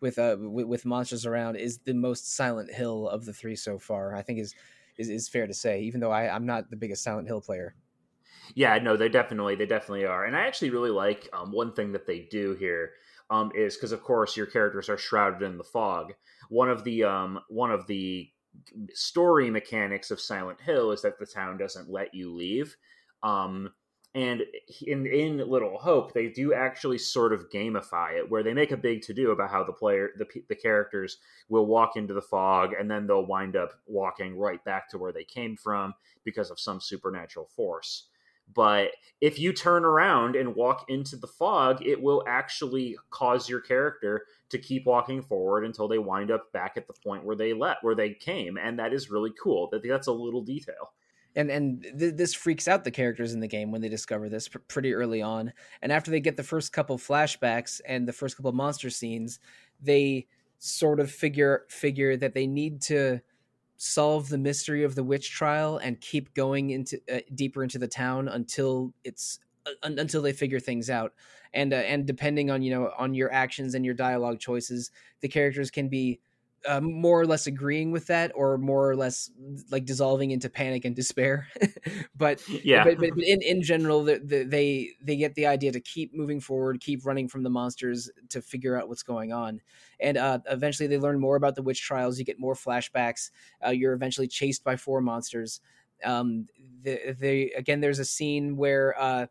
with 0.00 0.18
uh 0.18 0.36
with, 0.38 0.66
with, 0.66 0.84
monsters 0.84 1.24
around. 1.24 1.56
Is 1.56 1.78
the 1.78 1.94
most 1.94 2.34
Silent 2.34 2.70
Hill 2.70 3.08
of 3.08 3.24
the 3.24 3.32
three 3.32 3.56
so 3.56 3.78
far. 3.78 4.14
I 4.14 4.20
think 4.20 4.38
is 4.38 4.54
is, 4.98 5.08
is 5.08 5.28
fair 5.28 5.46
to 5.46 5.54
say, 5.54 5.80
even 5.82 6.00
though 6.00 6.10
I, 6.10 6.34
I'm 6.34 6.44
not 6.44 6.68
the 6.68 6.76
biggest 6.76 7.02
Silent 7.02 7.26
Hill 7.26 7.40
player. 7.40 7.74
Yeah, 8.54 8.78
no, 8.78 8.96
they 8.96 9.08
definitely 9.08 9.54
they 9.54 9.66
definitely 9.66 10.04
are, 10.04 10.24
and 10.24 10.36
I 10.36 10.46
actually 10.46 10.70
really 10.70 10.90
like 10.90 11.28
um, 11.32 11.52
one 11.52 11.72
thing 11.72 11.92
that 11.92 12.06
they 12.06 12.28
do 12.30 12.54
here 12.54 12.92
um, 13.30 13.50
is 13.54 13.76
because 13.76 13.92
of 13.92 14.02
course 14.02 14.36
your 14.36 14.46
characters 14.46 14.88
are 14.88 14.98
shrouded 14.98 15.42
in 15.42 15.58
the 15.58 15.64
fog. 15.64 16.12
One 16.48 16.68
of 16.68 16.84
the 16.84 17.04
um, 17.04 17.40
one 17.48 17.70
of 17.70 17.86
the 17.86 18.30
story 18.92 19.50
mechanics 19.50 20.10
of 20.10 20.20
Silent 20.20 20.60
Hill 20.60 20.92
is 20.92 21.02
that 21.02 21.18
the 21.18 21.26
town 21.26 21.56
doesn't 21.56 21.90
let 21.90 22.14
you 22.14 22.34
leave. 22.34 22.76
Um, 23.22 23.70
and 24.14 24.42
in 24.86 25.06
in 25.06 25.38
Little 25.38 25.78
Hope, 25.78 26.12
they 26.12 26.28
do 26.28 26.52
actually 26.52 26.98
sort 26.98 27.32
of 27.32 27.48
gamify 27.48 28.18
it, 28.18 28.30
where 28.30 28.42
they 28.42 28.52
make 28.52 28.70
a 28.70 28.76
big 28.76 29.00
to 29.02 29.14
do 29.14 29.30
about 29.30 29.50
how 29.50 29.64
the 29.64 29.72
player, 29.72 30.10
the 30.18 30.26
the 30.50 30.54
characters, 30.54 31.16
will 31.48 31.64
walk 31.64 31.96
into 31.96 32.12
the 32.12 32.20
fog, 32.20 32.74
and 32.78 32.90
then 32.90 33.06
they'll 33.06 33.24
wind 33.24 33.56
up 33.56 33.72
walking 33.86 34.38
right 34.38 34.62
back 34.64 34.90
to 34.90 34.98
where 34.98 35.12
they 35.12 35.24
came 35.24 35.56
from 35.56 35.94
because 36.24 36.50
of 36.50 36.60
some 36.60 36.78
supernatural 36.78 37.46
force. 37.56 38.08
But 38.54 38.90
if 39.20 39.38
you 39.38 39.52
turn 39.52 39.84
around 39.84 40.36
and 40.36 40.54
walk 40.54 40.86
into 40.88 41.16
the 41.16 41.26
fog, 41.26 41.84
it 41.86 42.00
will 42.00 42.22
actually 42.26 42.96
cause 43.10 43.48
your 43.48 43.60
character 43.60 44.26
to 44.50 44.58
keep 44.58 44.84
walking 44.86 45.22
forward 45.22 45.64
until 45.64 45.88
they 45.88 45.98
wind 45.98 46.30
up 46.30 46.52
back 46.52 46.76
at 46.76 46.86
the 46.86 46.92
point 47.04 47.24
where 47.24 47.36
they 47.36 47.52
let 47.54 47.78
where 47.82 47.94
they 47.94 48.12
came, 48.14 48.58
and 48.58 48.78
that 48.78 48.92
is 48.92 49.10
really 49.10 49.32
cool. 49.42 49.68
That 49.70 49.82
that's 49.82 50.08
a 50.08 50.12
little 50.12 50.42
detail. 50.42 50.92
and 51.34 51.50
and 51.50 51.82
th- 51.98 52.14
this 52.16 52.34
freaks 52.34 52.68
out 52.68 52.84
the 52.84 52.90
characters 52.90 53.32
in 53.32 53.40
the 53.40 53.48
game 53.48 53.70
when 53.72 53.80
they 53.80 53.88
discover 53.88 54.28
this 54.28 54.48
pr- 54.48 54.58
pretty 54.68 54.92
early 54.92 55.22
on 55.22 55.52
and 55.80 55.90
after 55.90 56.10
they 56.10 56.20
get 56.20 56.36
the 56.36 56.42
first 56.42 56.72
couple 56.72 56.98
flashbacks 56.98 57.80
and 57.86 58.06
the 58.06 58.12
first 58.12 58.36
couple 58.36 58.52
monster 58.52 58.90
scenes 58.90 59.38
they 59.80 60.26
sort 60.58 61.00
of 61.00 61.10
figure 61.10 61.64
figure 61.68 62.16
that 62.16 62.34
they 62.34 62.46
need 62.46 62.82
to 62.82 63.20
solve 63.84 64.28
the 64.28 64.38
mystery 64.38 64.84
of 64.84 64.94
the 64.94 65.02
witch 65.02 65.32
trial 65.32 65.78
and 65.78 66.00
keep 66.00 66.32
going 66.34 66.70
into 66.70 67.00
uh, 67.12 67.18
deeper 67.34 67.64
into 67.64 67.80
the 67.80 67.88
town 67.88 68.28
until 68.28 68.94
it's 69.02 69.40
uh, 69.66 69.72
until 69.82 70.22
they 70.22 70.32
figure 70.32 70.60
things 70.60 70.88
out. 70.88 71.14
And 71.52 71.72
uh, 71.72 71.76
and 71.78 72.06
depending 72.06 72.48
on 72.48 72.62
you 72.62 72.72
know 72.72 72.92
on 72.96 73.12
your 73.12 73.32
actions 73.32 73.74
and 73.74 73.84
your 73.84 73.94
dialogue 73.94 74.38
choices 74.38 74.92
the 75.20 75.26
characters 75.26 75.68
can 75.72 75.88
be 75.88 76.20
uh, 76.66 76.80
more 76.80 77.20
or 77.20 77.26
less 77.26 77.46
agreeing 77.46 77.90
with 77.90 78.06
that 78.06 78.32
or 78.34 78.58
more 78.58 78.90
or 78.90 78.96
less 78.96 79.30
like 79.70 79.84
dissolving 79.84 80.30
into 80.30 80.48
panic 80.48 80.84
and 80.84 80.96
despair. 80.96 81.48
But 82.14 82.40
yeah. 82.48 82.84
but, 82.84 82.98
but, 82.98 83.10
but, 83.16 83.24
in, 83.24 83.42
in 83.42 83.62
general 83.62 84.04
the, 84.04 84.20
the, 84.22 84.44
they 84.44 84.90
they 85.02 85.16
get 85.16 85.34
the 85.34 85.46
idea 85.46 85.72
to 85.72 85.80
keep 85.80 86.14
moving 86.14 86.38
forward 86.40 86.80
keep 86.80 87.04
running 87.04 87.26
from 87.26 87.42
the 87.42 87.50
monsters 87.50 88.08
to 88.28 88.40
figure 88.40 88.76
out 88.78 88.88
what's 88.88 89.02
going 89.02 89.32
on. 89.32 89.60
And 89.98 90.16
uh, 90.16 90.38
eventually 90.48 90.86
they 90.86 90.98
learn 90.98 91.18
more 91.18 91.34
about 91.36 91.56
the 91.56 91.62
witch 91.62 91.82
trials. 91.82 92.18
You 92.18 92.24
get 92.24 92.38
more 92.38 92.54
flashbacks. 92.54 93.30
Uh, 93.64 93.70
you're 93.70 93.92
eventually 93.92 94.28
chased 94.28 94.62
by 94.62 94.76
four 94.76 95.00
monsters. 95.00 95.60
Um, 96.04 96.46
the, 96.82 97.16
they 97.18 97.50
again 97.56 97.80
there's 97.80 97.98
a 97.98 98.04
scene 98.04 98.56
where 98.56 98.94
uh, 99.00 99.26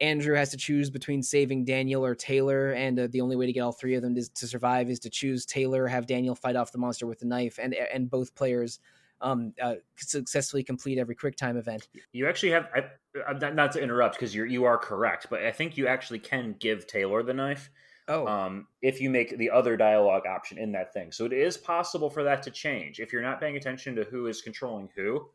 Andrew 0.00 0.36
has 0.36 0.50
to 0.50 0.56
choose 0.56 0.90
between 0.90 1.22
saving 1.22 1.64
Daniel 1.64 2.04
or 2.04 2.14
Taylor, 2.14 2.72
and 2.72 2.98
uh, 2.98 3.08
the 3.10 3.20
only 3.20 3.36
way 3.36 3.46
to 3.46 3.52
get 3.52 3.60
all 3.60 3.72
three 3.72 3.94
of 3.94 4.02
them 4.02 4.14
to, 4.14 4.32
to 4.34 4.46
survive 4.46 4.90
is 4.90 5.00
to 5.00 5.10
choose 5.10 5.44
Taylor, 5.44 5.86
have 5.88 6.06
Daniel 6.06 6.34
fight 6.34 6.56
off 6.56 6.72
the 6.72 6.78
monster 6.78 7.06
with 7.06 7.18
the 7.18 7.26
knife, 7.26 7.58
and 7.60 7.74
and 7.74 8.08
both 8.08 8.34
players 8.34 8.78
um, 9.20 9.52
uh, 9.60 9.74
successfully 9.96 10.62
complete 10.62 10.98
every 10.98 11.14
quick 11.14 11.36
time 11.36 11.56
event. 11.56 11.88
You 12.12 12.28
actually 12.28 12.52
have, 12.52 12.68
I, 12.74 13.32
not 13.32 13.72
to 13.72 13.82
interrupt 13.82 14.14
because 14.14 14.34
you're 14.34 14.46
you 14.46 14.64
are 14.64 14.78
correct, 14.78 15.26
but 15.30 15.42
I 15.42 15.50
think 15.50 15.76
you 15.76 15.86
actually 15.88 16.20
can 16.20 16.54
give 16.58 16.86
Taylor 16.86 17.22
the 17.22 17.34
knife. 17.34 17.70
Oh, 18.06 18.26
um, 18.26 18.66
if 18.80 19.00
you 19.00 19.10
make 19.10 19.36
the 19.36 19.50
other 19.50 19.76
dialogue 19.76 20.26
option 20.26 20.58
in 20.58 20.72
that 20.72 20.94
thing, 20.94 21.12
so 21.12 21.24
it 21.24 21.32
is 21.32 21.56
possible 21.56 22.08
for 22.08 22.22
that 22.22 22.42
to 22.44 22.50
change 22.50 23.00
if 23.00 23.12
you're 23.12 23.22
not 23.22 23.40
paying 23.40 23.56
attention 23.56 23.96
to 23.96 24.04
who 24.04 24.28
is 24.28 24.40
controlling 24.40 24.88
who 24.96 25.28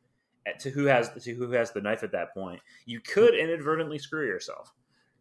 to 0.59 0.69
who 0.69 0.85
has 0.85 1.09
to 1.23 1.33
who 1.33 1.51
has 1.51 1.71
the 1.71 1.81
knife 1.81 2.03
at 2.03 2.11
that 2.11 2.33
point, 2.33 2.61
you 2.85 2.99
could 2.99 3.35
inadvertently 3.35 3.99
screw 3.99 4.25
yourself. 4.25 4.73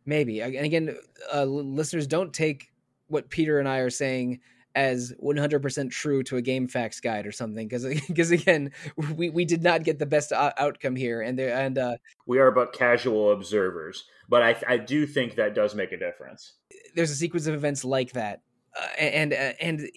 Maybe. 0.05 0.41
And 0.41 0.57
again, 0.57 0.97
uh, 1.33 1.45
listeners, 1.45 2.07
don't 2.07 2.33
take 2.33 2.73
what 3.09 3.31
Peter 3.31 3.59
and 3.59 3.69
I 3.69 3.79
are 3.79 3.91
saying 3.91 4.41
as 4.75 5.13
100% 5.23 5.91
true 5.91 6.23
to 6.25 6.37
a 6.37 6.43
GameFAQs 6.43 7.03
guide 7.03 7.27
or 7.27 7.33
something 7.33 7.69
because 7.69 7.85
because 8.09 8.31
again 8.41 8.71
we, 9.17 9.31
we 9.31 9.45
did 9.45 9.63
not 9.63 9.85
get 9.85 9.99
the 9.99 10.07
best 10.07 10.33
outcome 10.33 10.97
here 10.97 11.21
and 11.21 11.39
there 11.39 11.55
and 11.55 11.79
uh, 11.79 11.97
we 12.27 12.39
are 12.39 12.51
but 12.51 12.73
casual 12.73 13.33
observers 13.33 14.05
but 14.29 14.43
I, 14.43 14.57
I 14.67 14.77
do 14.79 15.07
think 15.07 15.35
that 15.35 15.55
does 15.55 15.75
make 15.75 15.93
a 15.93 15.99
difference 15.99 16.55
there's 16.95 17.11
a 17.11 17.17
sequence 17.17 17.47
of 17.47 17.55
events 17.55 17.85
like 17.85 18.13
that 18.13 18.41
uh, 18.81 18.87
and 18.99 19.33
uh, 19.35 19.53
and 19.61 19.91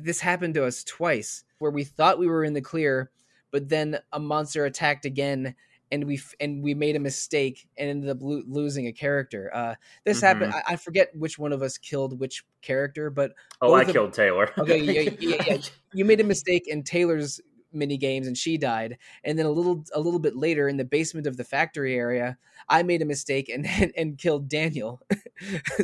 this 0.00 0.20
happened 0.20 0.54
to 0.54 0.64
us 0.64 0.82
twice 0.84 1.44
where 1.58 1.70
we 1.70 1.84
thought 1.84 2.18
we 2.18 2.26
were 2.26 2.44
in 2.44 2.54
the 2.54 2.62
clear 2.62 3.10
but 3.52 3.68
then 3.68 4.00
a 4.12 4.18
monster 4.18 4.64
attacked 4.64 5.04
again 5.04 5.54
and 5.92 6.04
we 6.04 6.20
and 6.40 6.62
we 6.62 6.74
made 6.74 6.96
a 6.96 7.00
mistake 7.00 7.68
and 7.76 7.88
ended 7.88 8.10
up 8.10 8.16
lo- 8.20 8.42
losing 8.48 8.86
a 8.86 8.92
character. 8.92 9.50
Uh, 9.54 9.74
this 10.04 10.16
mm-hmm. 10.16 10.26
happened. 10.26 10.54
I, 10.54 10.72
I, 10.72 10.76
forget 10.76 11.10
which 11.14 11.38
one 11.38 11.52
of 11.52 11.60
us 11.62 11.76
killed 11.76 12.18
which 12.18 12.44
character, 12.62 13.10
but 13.10 13.32
oh, 13.60 13.74
I 13.74 13.84
killed 13.84 14.14
Taylor. 14.14 14.50
okay, 14.58 14.78
yeah, 14.78 15.10
yeah, 15.20 15.44
yeah, 15.46 15.58
you 15.92 16.06
made 16.06 16.20
a 16.20 16.24
mistake 16.24 16.66
in 16.66 16.82
Taylor's 16.82 17.40
mini 17.74 17.98
games 17.98 18.26
and 18.26 18.36
she 18.36 18.56
died. 18.56 18.98
And 19.22 19.38
then 19.38 19.44
a 19.44 19.50
little 19.50 19.84
a 19.94 20.00
little 20.00 20.18
bit 20.18 20.34
later 20.34 20.66
in 20.66 20.78
the 20.78 20.84
basement 20.84 21.26
of 21.26 21.36
the 21.36 21.44
factory 21.44 21.94
area, 21.94 22.38
I 22.70 22.82
made 22.82 23.02
a 23.02 23.06
mistake 23.06 23.50
and 23.50 23.66
and, 23.66 23.92
and 23.96 24.18
killed 24.18 24.48
Daniel. 24.48 25.02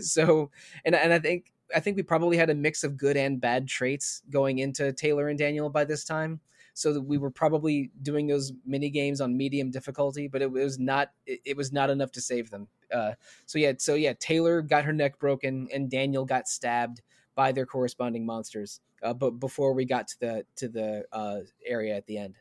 so 0.01 0.51
and 0.87 0.95
and 0.95 1.13
I 1.13 1.19
think 1.19 1.53
I 1.75 1.81
think 1.81 1.99
we 1.99 2.03
probably 2.03 2.39
had 2.39 2.49
a 2.49 2.55
mix 2.55 2.83
of 2.83 2.97
good 2.97 3.19
and 3.19 3.39
bad 3.39 3.69
traits 3.69 4.23
going 4.31 4.59
into 4.59 4.91
Taylor 4.95 5.29
and 5.29 5.39
Daniel 5.39 5.69
by 5.69 5.85
this 5.85 6.05
time 6.05 6.41
so 6.79 6.93
that 6.93 7.03
we 7.03 7.19
were 7.19 7.31
probably 7.31 7.91
doing 8.03 8.29
those 8.29 8.53
mini 8.65 8.89
games 8.89 9.21
on 9.21 9.37
medium 9.37 9.69
difficulty, 9.69 10.29
but 10.29 10.43
it 10.43 10.51
was 10.51 10.79
not 10.79 11.11
it, 11.27 11.41
it 11.45 11.57
was 11.57 11.73
not 11.73 11.91
enough 11.91 12.13
to 12.13 12.21
save 12.21 12.51
them. 12.51 12.69
Uh, 12.95 13.13
so 13.47 13.59
yeah, 13.59 13.73
so 13.79 13.95
yeah, 13.95 14.13
Taylor 14.21 14.63
got 14.63 14.85
her 14.85 14.93
neck 14.93 15.19
broken 15.19 15.67
and 15.75 15.91
Daniel 15.91 16.25
got 16.25 16.47
stabbed 16.47 17.03
by 17.35 17.51
their 17.51 17.67
corresponding 17.67 18.25
monsters. 18.25 18.81
Uh, 19.03 19.13
but 19.13 19.33
before 19.33 19.73
we 19.73 19.85
got 19.85 20.07
to 20.07 20.21
the 20.21 20.45
to 20.55 20.69
the 20.69 21.05
uh, 21.13 21.41
area 21.67 21.97
at 21.97 22.07
the 22.07 22.17
end, 22.17 22.37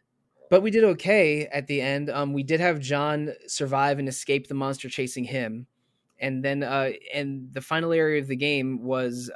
but 0.52 0.62
we 0.62 0.70
did 0.70 0.84
okay 0.84 1.48
at 1.48 1.66
the 1.66 1.82
end. 1.82 2.12
Um, 2.12 2.32
we 2.32 2.44
did 2.44 2.60
have 2.60 2.80
John 2.80 3.34
survive 3.48 3.98
and 3.98 4.08
escape 4.08 4.48
the 4.48 4.54
monster 4.54 4.88
chasing 4.88 5.24
him, 5.24 5.66
and 6.20 6.46
then 6.46 6.62
uh, 6.62 6.92
and 7.12 7.52
the 7.54 7.62
final 7.62 7.92
area 7.92 8.22
of 8.22 8.28
the 8.28 8.36
game 8.36 8.84
was 8.84 9.32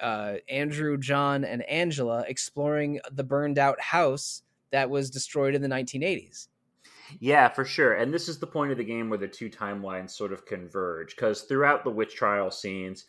uh, 0.00 0.34
Andrew, 0.48 0.96
John, 0.96 1.44
and 1.44 1.62
Angela 1.62 2.24
exploring 2.28 3.00
the 3.12 3.24
burned 3.24 3.58
out 3.58 3.80
house 3.80 4.42
that 4.70 4.90
was 4.90 5.10
destroyed 5.10 5.54
in 5.54 5.62
the 5.62 5.68
1980s. 5.68 6.48
Yeah, 7.20 7.48
for 7.48 7.64
sure. 7.64 7.94
And 7.94 8.12
this 8.12 8.28
is 8.28 8.38
the 8.38 8.46
point 8.46 8.72
of 8.72 8.78
the 8.78 8.84
game 8.84 9.08
where 9.08 9.18
the 9.18 9.28
two 9.28 9.48
timelines 9.48 10.10
sort 10.10 10.32
of 10.32 10.44
converge 10.44 11.14
because 11.14 11.42
throughout 11.42 11.84
the 11.84 11.90
witch 11.90 12.14
trial 12.14 12.50
scenes, 12.50 13.04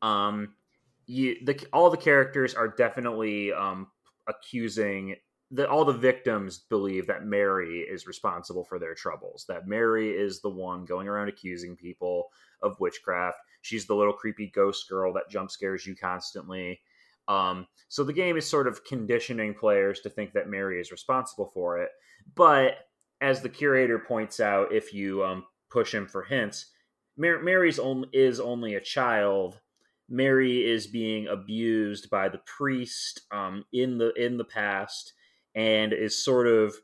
um, 0.00 0.54
you 1.06 1.36
the 1.44 1.66
all 1.72 1.90
the 1.90 1.96
characters 1.96 2.54
are 2.54 2.68
definitely 2.68 3.52
um, 3.52 3.88
accusing 4.26 5.16
that 5.52 5.68
all 5.68 5.84
the 5.84 5.92
victims 5.92 6.58
believe 6.58 7.06
that 7.06 7.24
Mary 7.24 7.80
is 7.80 8.06
responsible 8.06 8.64
for 8.64 8.78
their 8.78 8.94
troubles. 8.94 9.44
That 9.48 9.68
Mary 9.68 10.10
is 10.10 10.40
the 10.40 10.48
one 10.48 10.84
going 10.84 11.08
around 11.08 11.28
accusing 11.28 11.76
people 11.76 12.28
of 12.62 12.80
witchcraft. 12.80 13.38
She's 13.60 13.86
the 13.86 13.94
little 13.94 14.14
creepy 14.14 14.48
ghost 14.48 14.88
girl 14.88 15.12
that 15.12 15.30
jump 15.30 15.50
scares 15.50 15.86
you 15.86 15.94
constantly. 15.94 16.80
Um, 17.28 17.66
so 17.88 18.02
the 18.02 18.12
game 18.12 18.36
is 18.36 18.48
sort 18.48 18.66
of 18.66 18.84
conditioning 18.84 19.54
players 19.54 20.00
to 20.00 20.10
think 20.10 20.32
that 20.32 20.48
Mary 20.48 20.80
is 20.80 20.90
responsible 20.90 21.50
for 21.52 21.78
it. 21.78 21.90
But 22.34 22.78
as 23.20 23.42
the 23.42 23.48
curator 23.48 23.98
points 23.98 24.40
out, 24.40 24.72
if 24.72 24.92
you 24.92 25.22
um, 25.22 25.44
push 25.70 25.94
him 25.94 26.06
for 26.06 26.22
hints, 26.22 26.66
Mar- 27.16 27.42
Mary's 27.42 27.78
on- 27.78 28.06
is 28.12 28.40
only 28.40 28.74
a 28.74 28.80
child. 28.80 29.60
Mary 30.08 30.68
is 30.68 30.86
being 30.86 31.28
abused 31.28 32.10
by 32.10 32.28
the 32.28 32.40
priest 32.46 33.20
um, 33.30 33.64
in 33.72 33.98
the 33.98 34.12
in 34.14 34.36
the 34.36 34.44
past, 34.44 35.12
and 35.54 35.92
is 35.92 36.24
sort 36.24 36.46
of 36.46 36.74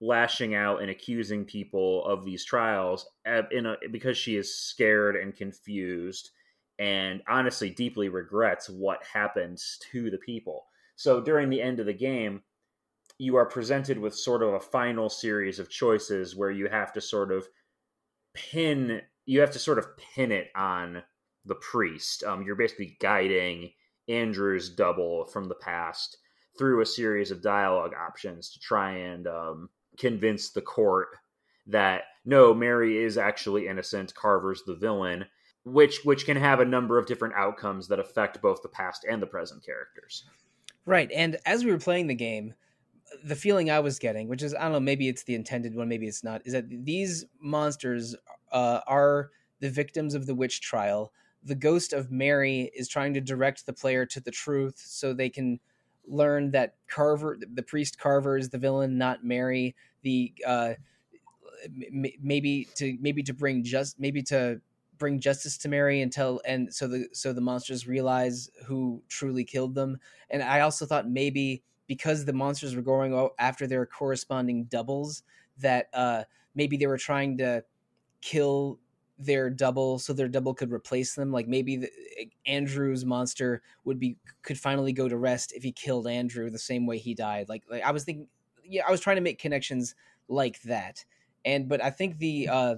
lashing 0.00 0.54
out 0.54 0.80
and 0.80 0.90
accusing 0.90 1.44
people 1.44 2.04
of 2.04 2.24
these 2.24 2.44
trials 2.44 3.08
a, 3.26 3.42
because 3.90 4.16
she 4.16 4.36
is 4.36 4.56
scared 4.56 5.16
and 5.16 5.34
confused 5.34 6.30
and 6.78 7.20
honestly 7.28 7.70
deeply 7.70 8.08
regrets 8.08 8.68
what 8.68 9.02
happens 9.12 9.78
to 9.90 10.10
the 10.10 10.18
people. 10.18 10.66
So 10.94 11.20
during 11.20 11.50
the 11.50 11.60
end 11.60 11.80
of 11.80 11.86
the 11.86 11.92
game, 11.92 12.42
you 13.18 13.34
are 13.36 13.46
presented 13.46 13.98
with 13.98 14.14
sort 14.14 14.42
of 14.42 14.54
a 14.54 14.60
final 14.60 15.08
series 15.08 15.58
of 15.58 15.68
choices 15.68 16.36
where 16.36 16.52
you 16.52 16.68
have 16.68 16.92
to 16.92 17.00
sort 17.00 17.32
of 17.32 17.48
pin 18.34 19.02
you 19.26 19.40
have 19.40 19.50
to 19.50 19.58
sort 19.58 19.78
of 19.78 19.96
pin 19.96 20.32
it 20.32 20.48
on 20.56 21.02
the 21.44 21.56
priest. 21.56 22.24
Um, 22.24 22.42
you're 22.42 22.56
basically 22.56 22.96
guiding 22.98 23.72
Andrew's 24.08 24.70
double 24.70 25.26
from 25.26 25.48
the 25.48 25.54
past 25.56 26.16
through 26.58 26.82
a 26.82 26.86
series 26.86 27.30
of 27.30 27.40
dialogue 27.40 27.92
options 27.94 28.50
to 28.50 28.60
try 28.60 28.92
and 28.92 29.26
um, 29.26 29.70
convince 29.96 30.50
the 30.50 30.60
court 30.60 31.08
that 31.66 32.02
no, 32.24 32.52
Mary 32.52 32.98
is 32.98 33.16
actually 33.16 33.68
innocent. 33.68 34.14
Carver's 34.14 34.62
the 34.66 34.74
villain, 34.74 35.24
which 35.64 36.00
which 36.04 36.26
can 36.26 36.36
have 36.36 36.60
a 36.60 36.64
number 36.64 36.98
of 36.98 37.06
different 37.06 37.34
outcomes 37.34 37.88
that 37.88 37.98
affect 37.98 38.42
both 38.42 38.62
the 38.62 38.68
past 38.68 39.06
and 39.08 39.22
the 39.22 39.26
present 39.26 39.64
characters. 39.64 40.24
Right, 40.84 41.10
and 41.12 41.38
as 41.46 41.64
we 41.64 41.70
were 41.70 41.78
playing 41.78 42.06
the 42.06 42.14
game, 42.14 42.54
the 43.24 43.36
feeling 43.36 43.70
I 43.70 43.80
was 43.80 43.98
getting, 43.98 44.28
which 44.28 44.42
is 44.42 44.54
I 44.54 44.62
don't 44.62 44.72
know, 44.72 44.80
maybe 44.80 45.08
it's 45.08 45.22
the 45.22 45.34
intended 45.34 45.74
one, 45.74 45.88
maybe 45.88 46.06
it's 46.06 46.24
not, 46.24 46.42
is 46.44 46.52
that 46.52 46.68
these 46.68 47.24
monsters 47.40 48.16
uh, 48.52 48.80
are 48.86 49.30
the 49.60 49.70
victims 49.70 50.14
of 50.14 50.26
the 50.26 50.34
witch 50.34 50.60
trial. 50.60 51.12
The 51.44 51.54
ghost 51.54 51.92
of 51.92 52.10
Mary 52.10 52.70
is 52.74 52.88
trying 52.88 53.14
to 53.14 53.20
direct 53.20 53.64
the 53.64 53.72
player 53.72 54.04
to 54.06 54.20
the 54.20 54.30
truth 54.30 54.82
so 54.84 55.12
they 55.12 55.30
can 55.30 55.60
learn 56.08 56.50
that 56.52 56.74
Carver, 56.88 57.38
the 57.54 57.62
priest 57.62 57.98
Carver, 57.98 58.36
is 58.36 58.48
the 58.48 58.58
villain, 58.58 58.98
not 58.98 59.24
Mary 59.24 59.74
the 60.02 60.32
uh, 60.46 60.74
maybe 62.20 62.68
to 62.76 62.96
maybe 63.00 63.22
to 63.22 63.32
bring 63.32 63.64
just 63.64 63.98
maybe 63.98 64.22
to 64.22 64.60
bring 64.98 65.20
justice 65.20 65.56
to 65.58 65.68
Mary 65.68 66.02
until 66.02 66.40
and 66.44 66.72
so 66.72 66.86
the 66.88 67.06
so 67.12 67.32
the 67.32 67.40
monsters 67.40 67.86
realize 67.86 68.50
who 68.64 69.02
truly 69.08 69.44
killed 69.44 69.74
them. 69.74 69.98
And 70.30 70.42
I 70.42 70.60
also 70.60 70.86
thought 70.86 71.08
maybe 71.08 71.62
because 71.86 72.24
the 72.24 72.32
monsters 72.32 72.76
were 72.76 72.82
going 72.82 73.28
after 73.38 73.66
their 73.66 73.86
corresponding 73.86 74.64
doubles 74.64 75.22
that 75.58 75.88
uh, 75.94 76.24
maybe 76.54 76.76
they 76.76 76.86
were 76.86 76.98
trying 76.98 77.38
to 77.38 77.64
kill 78.20 78.78
their 79.18 79.50
double 79.50 79.98
so 79.98 80.12
their 80.12 80.28
double 80.28 80.54
could 80.54 80.72
replace 80.72 81.14
them 81.14 81.32
like 81.32 81.48
maybe 81.48 81.76
the, 81.76 81.90
andrew's 82.46 83.04
monster 83.04 83.62
would 83.84 83.98
be 83.98 84.16
could 84.42 84.58
finally 84.58 84.92
go 84.92 85.08
to 85.08 85.16
rest 85.16 85.52
if 85.56 85.62
he 85.64 85.72
killed 85.72 86.06
andrew 86.06 86.50
the 86.50 86.58
same 86.58 86.86
way 86.86 86.98
he 86.98 87.14
died 87.14 87.48
like 87.48 87.64
like 87.68 87.82
i 87.82 87.90
was 87.90 88.04
thinking 88.04 88.28
yeah, 88.68 88.84
I 88.86 88.90
was 88.90 89.00
trying 89.00 89.16
to 89.16 89.22
make 89.22 89.38
connections 89.38 89.94
like 90.28 90.60
that. 90.62 91.04
And 91.44 91.68
but 91.68 91.82
I 91.82 91.90
think 91.90 92.18
the 92.18 92.48
uh, 92.48 92.76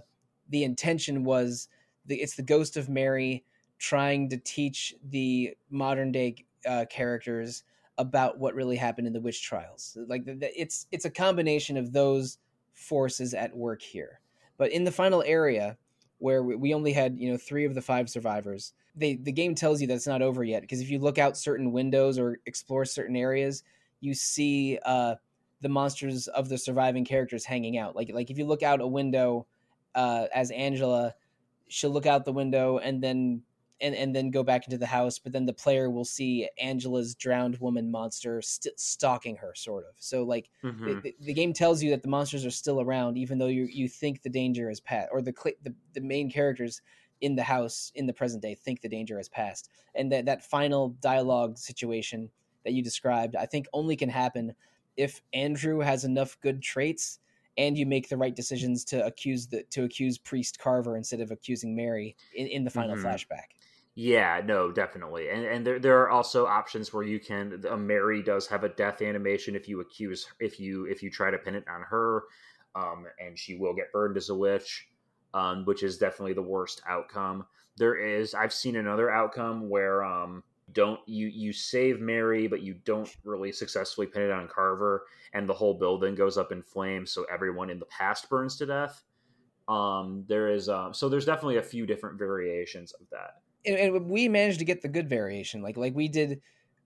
the 0.48 0.64
intention 0.64 1.24
was 1.24 1.68
the 2.06 2.20
it's 2.20 2.36
the 2.36 2.42
ghost 2.42 2.76
of 2.76 2.88
Mary 2.88 3.44
trying 3.78 4.28
to 4.28 4.36
teach 4.36 4.94
the 5.08 5.54
modern 5.70 6.12
day 6.12 6.36
uh, 6.66 6.84
characters 6.88 7.64
about 7.98 8.38
what 8.38 8.54
really 8.54 8.76
happened 8.76 9.06
in 9.06 9.12
the 9.12 9.20
witch 9.20 9.42
trials. 9.42 9.96
Like 10.06 10.24
the, 10.24 10.34
the, 10.34 10.60
it's 10.60 10.86
it's 10.92 11.04
a 11.04 11.10
combination 11.10 11.76
of 11.76 11.92
those 11.92 12.38
forces 12.72 13.34
at 13.34 13.54
work 13.54 13.82
here. 13.82 14.20
But 14.56 14.72
in 14.72 14.84
the 14.84 14.92
final 14.92 15.22
area, 15.22 15.76
where 16.20 16.42
we 16.42 16.74
only 16.74 16.92
had 16.92 17.18
you 17.18 17.30
know 17.30 17.36
three 17.36 17.64
of 17.64 17.74
the 17.74 17.82
five 17.82 18.08
survivors, 18.08 18.72
they 18.94 19.16
the 19.16 19.32
game 19.32 19.54
tells 19.54 19.80
you 19.80 19.86
that 19.88 19.94
it's 19.94 20.06
not 20.06 20.22
over 20.22 20.44
yet 20.44 20.62
because 20.62 20.80
if 20.80 20.90
you 20.90 20.98
look 20.98 21.18
out 21.18 21.36
certain 21.36 21.72
windows 21.72 22.18
or 22.18 22.38
explore 22.46 22.84
certain 22.84 23.16
areas, 23.16 23.64
you 24.00 24.14
see 24.14 24.78
uh, 24.84 25.16
the 25.60 25.68
monsters 25.68 26.28
of 26.28 26.48
the 26.48 26.58
surviving 26.58 27.04
characters 27.04 27.44
hanging 27.44 27.78
out. 27.78 27.96
Like 27.96 28.10
like 28.12 28.30
if 28.30 28.38
you 28.38 28.46
look 28.46 28.62
out 28.62 28.80
a 28.80 28.86
window 28.86 29.46
uh, 29.94 30.26
as 30.34 30.50
Angela, 30.50 31.14
she'll 31.68 31.90
look 31.90 32.06
out 32.06 32.24
the 32.24 32.32
window 32.32 32.78
and 32.78 33.02
then 33.02 33.42
and, 33.80 33.94
and 33.94 34.14
then 34.14 34.30
go 34.30 34.42
back 34.42 34.66
into 34.66 34.78
the 34.78 34.86
house, 34.86 35.18
but 35.18 35.32
then 35.32 35.46
the 35.46 35.52
player 35.52 35.90
will 35.90 36.04
see 36.04 36.48
Angela's 36.60 37.14
drowned 37.14 37.58
woman 37.58 37.90
monster 37.90 38.42
st- 38.42 38.78
stalking 38.78 39.36
her, 39.36 39.52
sort 39.54 39.84
of. 39.84 39.94
So, 39.98 40.22
like, 40.22 40.50
mm-hmm. 40.62 41.00
the, 41.00 41.14
the, 41.20 41.32
game 41.32 41.52
tells 41.52 41.82
you 41.82 41.90
that 41.90 42.02
the 42.02 42.08
monsters 42.08 42.44
are 42.44 42.50
still 42.50 42.80
around, 42.80 43.16
even 43.16 43.38
though 43.38 43.46
you 43.46 43.68
you 43.70 43.88
think 43.88 44.22
the 44.22 44.30
danger 44.30 44.68
has 44.68 44.80
passed, 44.80 45.08
or 45.12 45.22
the, 45.22 45.32
the 45.62 45.74
the 45.94 46.00
main 46.00 46.30
characters 46.30 46.82
in 47.20 47.36
the 47.36 47.42
house 47.42 47.92
in 47.94 48.06
the 48.06 48.12
present 48.12 48.42
day 48.42 48.54
think 48.54 48.80
the 48.80 48.88
danger 48.88 49.16
has 49.16 49.28
passed, 49.28 49.70
and 49.94 50.12
that 50.12 50.26
that 50.26 50.44
final 50.44 50.90
dialogue 51.00 51.58
situation 51.58 52.30
that 52.64 52.72
you 52.72 52.82
described, 52.82 53.36
I 53.36 53.46
think, 53.46 53.66
only 53.72 53.96
can 53.96 54.10
happen 54.10 54.54
if 54.96 55.22
Andrew 55.32 55.80
has 55.80 56.04
enough 56.04 56.38
good 56.42 56.62
traits 56.62 57.20
and 57.56 57.76
you 57.76 57.86
make 57.86 58.08
the 58.08 58.16
right 58.16 58.34
decisions 58.34 58.84
to 58.84 59.04
accuse 59.04 59.46
the 59.46 59.62
to 59.70 59.84
accuse 59.84 60.18
priest 60.18 60.58
carver 60.58 60.96
instead 60.96 61.20
of 61.20 61.30
accusing 61.30 61.74
mary 61.74 62.16
in, 62.34 62.46
in 62.46 62.64
the 62.64 62.70
final 62.70 62.96
mm-hmm. 62.96 63.06
flashback 63.06 63.56
yeah, 63.96 64.40
no, 64.44 64.70
definitely, 64.70 65.28
and 65.30 65.44
and 65.44 65.66
there 65.66 65.78
there 65.80 66.00
are 66.00 66.10
also 66.10 66.46
options 66.46 66.92
where 66.92 67.02
you 67.02 67.18
can. 67.18 67.62
A 67.68 67.76
Mary 67.76 68.22
does 68.22 68.46
have 68.46 68.62
a 68.62 68.68
death 68.68 69.02
animation 69.02 69.56
if 69.56 69.68
you 69.68 69.80
accuse 69.80 70.26
if 70.38 70.60
you 70.60 70.86
if 70.86 71.02
you 71.02 71.10
try 71.10 71.30
to 71.30 71.38
pin 71.38 71.56
it 71.56 71.64
on 71.68 71.82
her, 71.82 72.24
um, 72.76 73.06
and 73.18 73.36
she 73.36 73.56
will 73.56 73.74
get 73.74 73.92
burned 73.92 74.16
as 74.16 74.28
a 74.28 74.34
witch, 74.34 74.88
um, 75.34 75.64
which 75.64 75.82
is 75.82 75.98
definitely 75.98 76.34
the 76.34 76.42
worst 76.42 76.82
outcome. 76.86 77.44
There 77.76 77.96
is 77.96 78.32
I've 78.32 78.52
seen 78.52 78.76
another 78.76 79.10
outcome 79.10 79.68
where 79.68 80.04
um 80.04 80.44
don't 80.72 81.00
you 81.06 81.26
you 81.26 81.52
save 81.52 82.00
Mary, 82.00 82.46
but 82.46 82.62
you 82.62 82.74
don't 82.84 83.14
really 83.24 83.50
successfully 83.50 84.06
pin 84.06 84.22
it 84.22 84.30
on 84.30 84.46
Carver, 84.46 85.06
and 85.34 85.48
the 85.48 85.54
whole 85.54 85.74
building 85.74 86.14
goes 86.14 86.38
up 86.38 86.52
in 86.52 86.62
flames, 86.62 87.10
so 87.10 87.26
everyone 87.30 87.70
in 87.70 87.80
the 87.80 87.86
past 87.86 88.30
burns 88.30 88.56
to 88.58 88.66
death. 88.66 89.02
Um, 89.66 90.24
there 90.28 90.48
is 90.48 90.68
um, 90.68 90.94
so 90.94 91.08
there's 91.08 91.26
definitely 91.26 91.56
a 91.56 91.62
few 91.62 91.86
different 91.86 92.18
variations 92.18 92.92
of 92.92 93.08
that 93.10 93.42
and, 93.66 93.76
and, 93.76 94.10
we 94.10 94.28
managed 94.28 94.58
to 94.58 94.64
get 94.64 94.82
the 94.82 94.88
good 94.88 95.08
variation. 95.08 95.62
Like 95.62 95.76
like 95.76 95.94
we 95.94 96.08
did. 96.08 96.40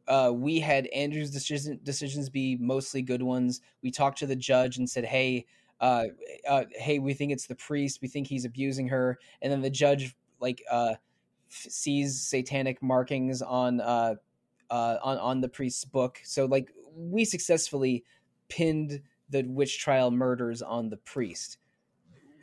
Uh, 0.06 0.30
we 0.34 0.60
had 0.60 0.86
Andrew's 0.88 1.30
decision, 1.30 1.80
decisions 1.82 2.28
be 2.28 2.56
mostly 2.56 3.00
good 3.00 3.22
ones. 3.22 3.62
We 3.82 3.90
talked 3.90 4.18
to 4.18 4.26
the 4.26 4.36
judge 4.36 4.76
and 4.76 4.88
said, 4.88 5.04
"Hey, 5.06 5.46
uh, 5.80 6.04
uh, 6.46 6.64
hey, 6.72 6.98
we 6.98 7.14
think 7.14 7.32
it's 7.32 7.46
the 7.46 7.54
priest. 7.54 8.00
We 8.02 8.08
think 8.08 8.26
he's 8.26 8.44
abusing 8.44 8.88
her." 8.88 9.18
And 9.40 9.50
then 9.50 9.62
the 9.62 9.70
judge 9.70 10.14
like 10.40 10.62
uh, 10.70 10.94
sees 11.48 12.20
satanic 12.20 12.82
markings 12.82 13.40
on 13.40 13.80
uh, 13.80 14.16
uh, 14.70 14.96
on 15.02 15.18
on 15.18 15.40
the 15.40 15.48
priest's 15.48 15.84
book. 15.84 16.20
So 16.22 16.44
like 16.44 16.70
we 16.94 17.24
successfully 17.24 18.04
pinned 18.48 19.00
the 19.30 19.42
witch 19.44 19.78
trial 19.78 20.10
murders 20.10 20.60
on 20.60 20.90
the 20.90 20.98
priest 20.98 21.58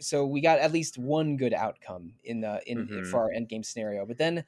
so 0.01 0.25
we 0.25 0.41
got 0.41 0.59
at 0.59 0.71
least 0.71 0.97
one 0.97 1.37
good 1.37 1.53
outcome 1.53 2.13
in 2.23 2.41
the 2.41 2.61
in 2.65 2.87
mm-hmm. 2.87 3.03
for 3.09 3.21
our 3.21 3.31
end 3.31 3.47
game 3.47 3.63
scenario. 3.63 4.05
But 4.05 4.17
then, 4.17 4.43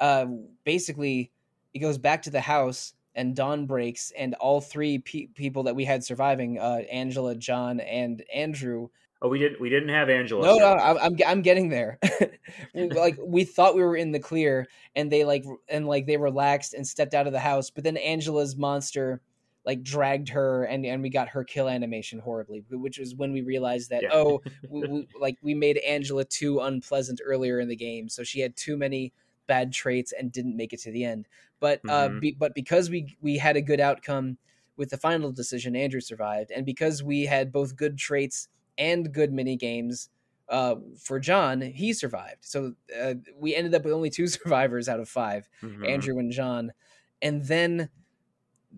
uh, 0.00 0.26
basically, 0.64 1.30
it 1.74 1.78
goes 1.78 1.98
back 1.98 2.22
to 2.22 2.30
the 2.30 2.40
house, 2.40 2.94
and 3.14 3.34
dawn 3.34 3.66
breaks, 3.66 4.12
and 4.16 4.34
all 4.34 4.60
three 4.60 4.98
pe- 4.98 5.26
people 5.26 5.64
that 5.64 5.74
we 5.74 5.84
had 5.84 6.04
surviving, 6.04 6.58
uh, 6.58 6.82
Angela, 6.90 7.34
John, 7.34 7.80
and 7.80 8.22
Andrew. 8.32 8.88
Oh, 9.22 9.28
we 9.28 9.38
didn't. 9.38 9.60
We 9.60 9.70
didn't 9.70 9.88
have 9.88 10.10
Angela. 10.10 10.46
No, 10.46 10.58
no, 10.58 10.74
I'm, 10.74 11.16
I'm, 11.26 11.42
getting 11.42 11.70
there. 11.70 11.98
like 12.74 13.16
we 13.24 13.44
thought 13.44 13.74
we 13.74 13.82
were 13.82 13.96
in 13.96 14.12
the 14.12 14.20
clear, 14.20 14.66
and 14.94 15.10
they 15.10 15.24
like, 15.24 15.44
and 15.68 15.86
like 15.86 16.06
they 16.06 16.18
relaxed 16.18 16.74
and 16.74 16.86
stepped 16.86 17.14
out 17.14 17.26
of 17.26 17.32
the 17.32 17.40
house. 17.40 17.70
But 17.70 17.84
then 17.84 17.96
Angela's 17.96 18.56
monster 18.56 19.22
like 19.66 19.82
dragged 19.82 20.28
her 20.28 20.64
and 20.64 20.86
and 20.86 21.02
we 21.02 21.10
got 21.10 21.28
her 21.28 21.44
kill 21.44 21.68
animation 21.68 22.20
horribly 22.20 22.64
which 22.70 22.98
was 22.98 23.14
when 23.14 23.32
we 23.32 23.42
realized 23.42 23.90
that 23.90 24.02
yeah. 24.02 24.08
oh 24.12 24.40
we, 24.70 24.86
we, 24.86 25.08
like 25.20 25.36
we 25.42 25.52
made 25.52 25.76
angela 25.78 26.24
too 26.24 26.60
unpleasant 26.60 27.20
earlier 27.24 27.60
in 27.60 27.68
the 27.68 27.76
game 27.76 28.08
so 28.08 28.22
she 28.22 28.40
had 28.40 28.56
too 28.56 28.76
many 28.76 29.12
bad 29.46 29.72
traits 29.72 30.12
and 30.18 30.32
didn't 30.32 30.56
make 30.56 30.72
it 30.72 30.80
to 30.80 30.90
the 30.90 31.04
end 31.04 31.26
but 31.60 31.80
uh, 31.88 32.08
mm-hmm. 32.08 32.16
uh 32.16 32.20
be, 32.20 32.32
but 32.32 32.54
because 32.54 32.88
we 32.88 33.16
we 33.20 33.36
had 33.36 33.56
a 33.56 33.62
good 33.62 33.80
outcome 33.80 34.38
with 34.76 34.90
the 34.90 34.96
final 34.96 35.32
decision 35.32 35.76
andrew 35.76 36.00
survived 36.00 36.50
and 36.50 36.64
because 36.64 37.02
we 37.02 37.26
had 37.26 37.52
both 37.52 37.76
good 37.76 37.98
traits 37.98 38.48
and 38.78 39.12
good 39.12 39.32
mini 39.32 39.56
games 39.56 40.08
uh, 40.48 40.76
for 40.96 41.18
John, 41.18 41.60
he 41.60 41.92
survived. 41.92 42.44
So 42.44 42.74
uh, 42.96 43.14
we 43.36 43.56
ended 43.56 43.74
up 43.74 43.84
with 43.84 43.92
only 43.92 44.10
two 44.10 44.26
survivors 44.28 44.88
out 44.88 45.00
of 45.00 45.08
5 45.08 45.48
mm-hmm. 45.60 45.84
Andrew 45.84 46.18
and 46.20 46.30
John. 46.30 46.72
And 47.20 47.44
then 47.44 47.88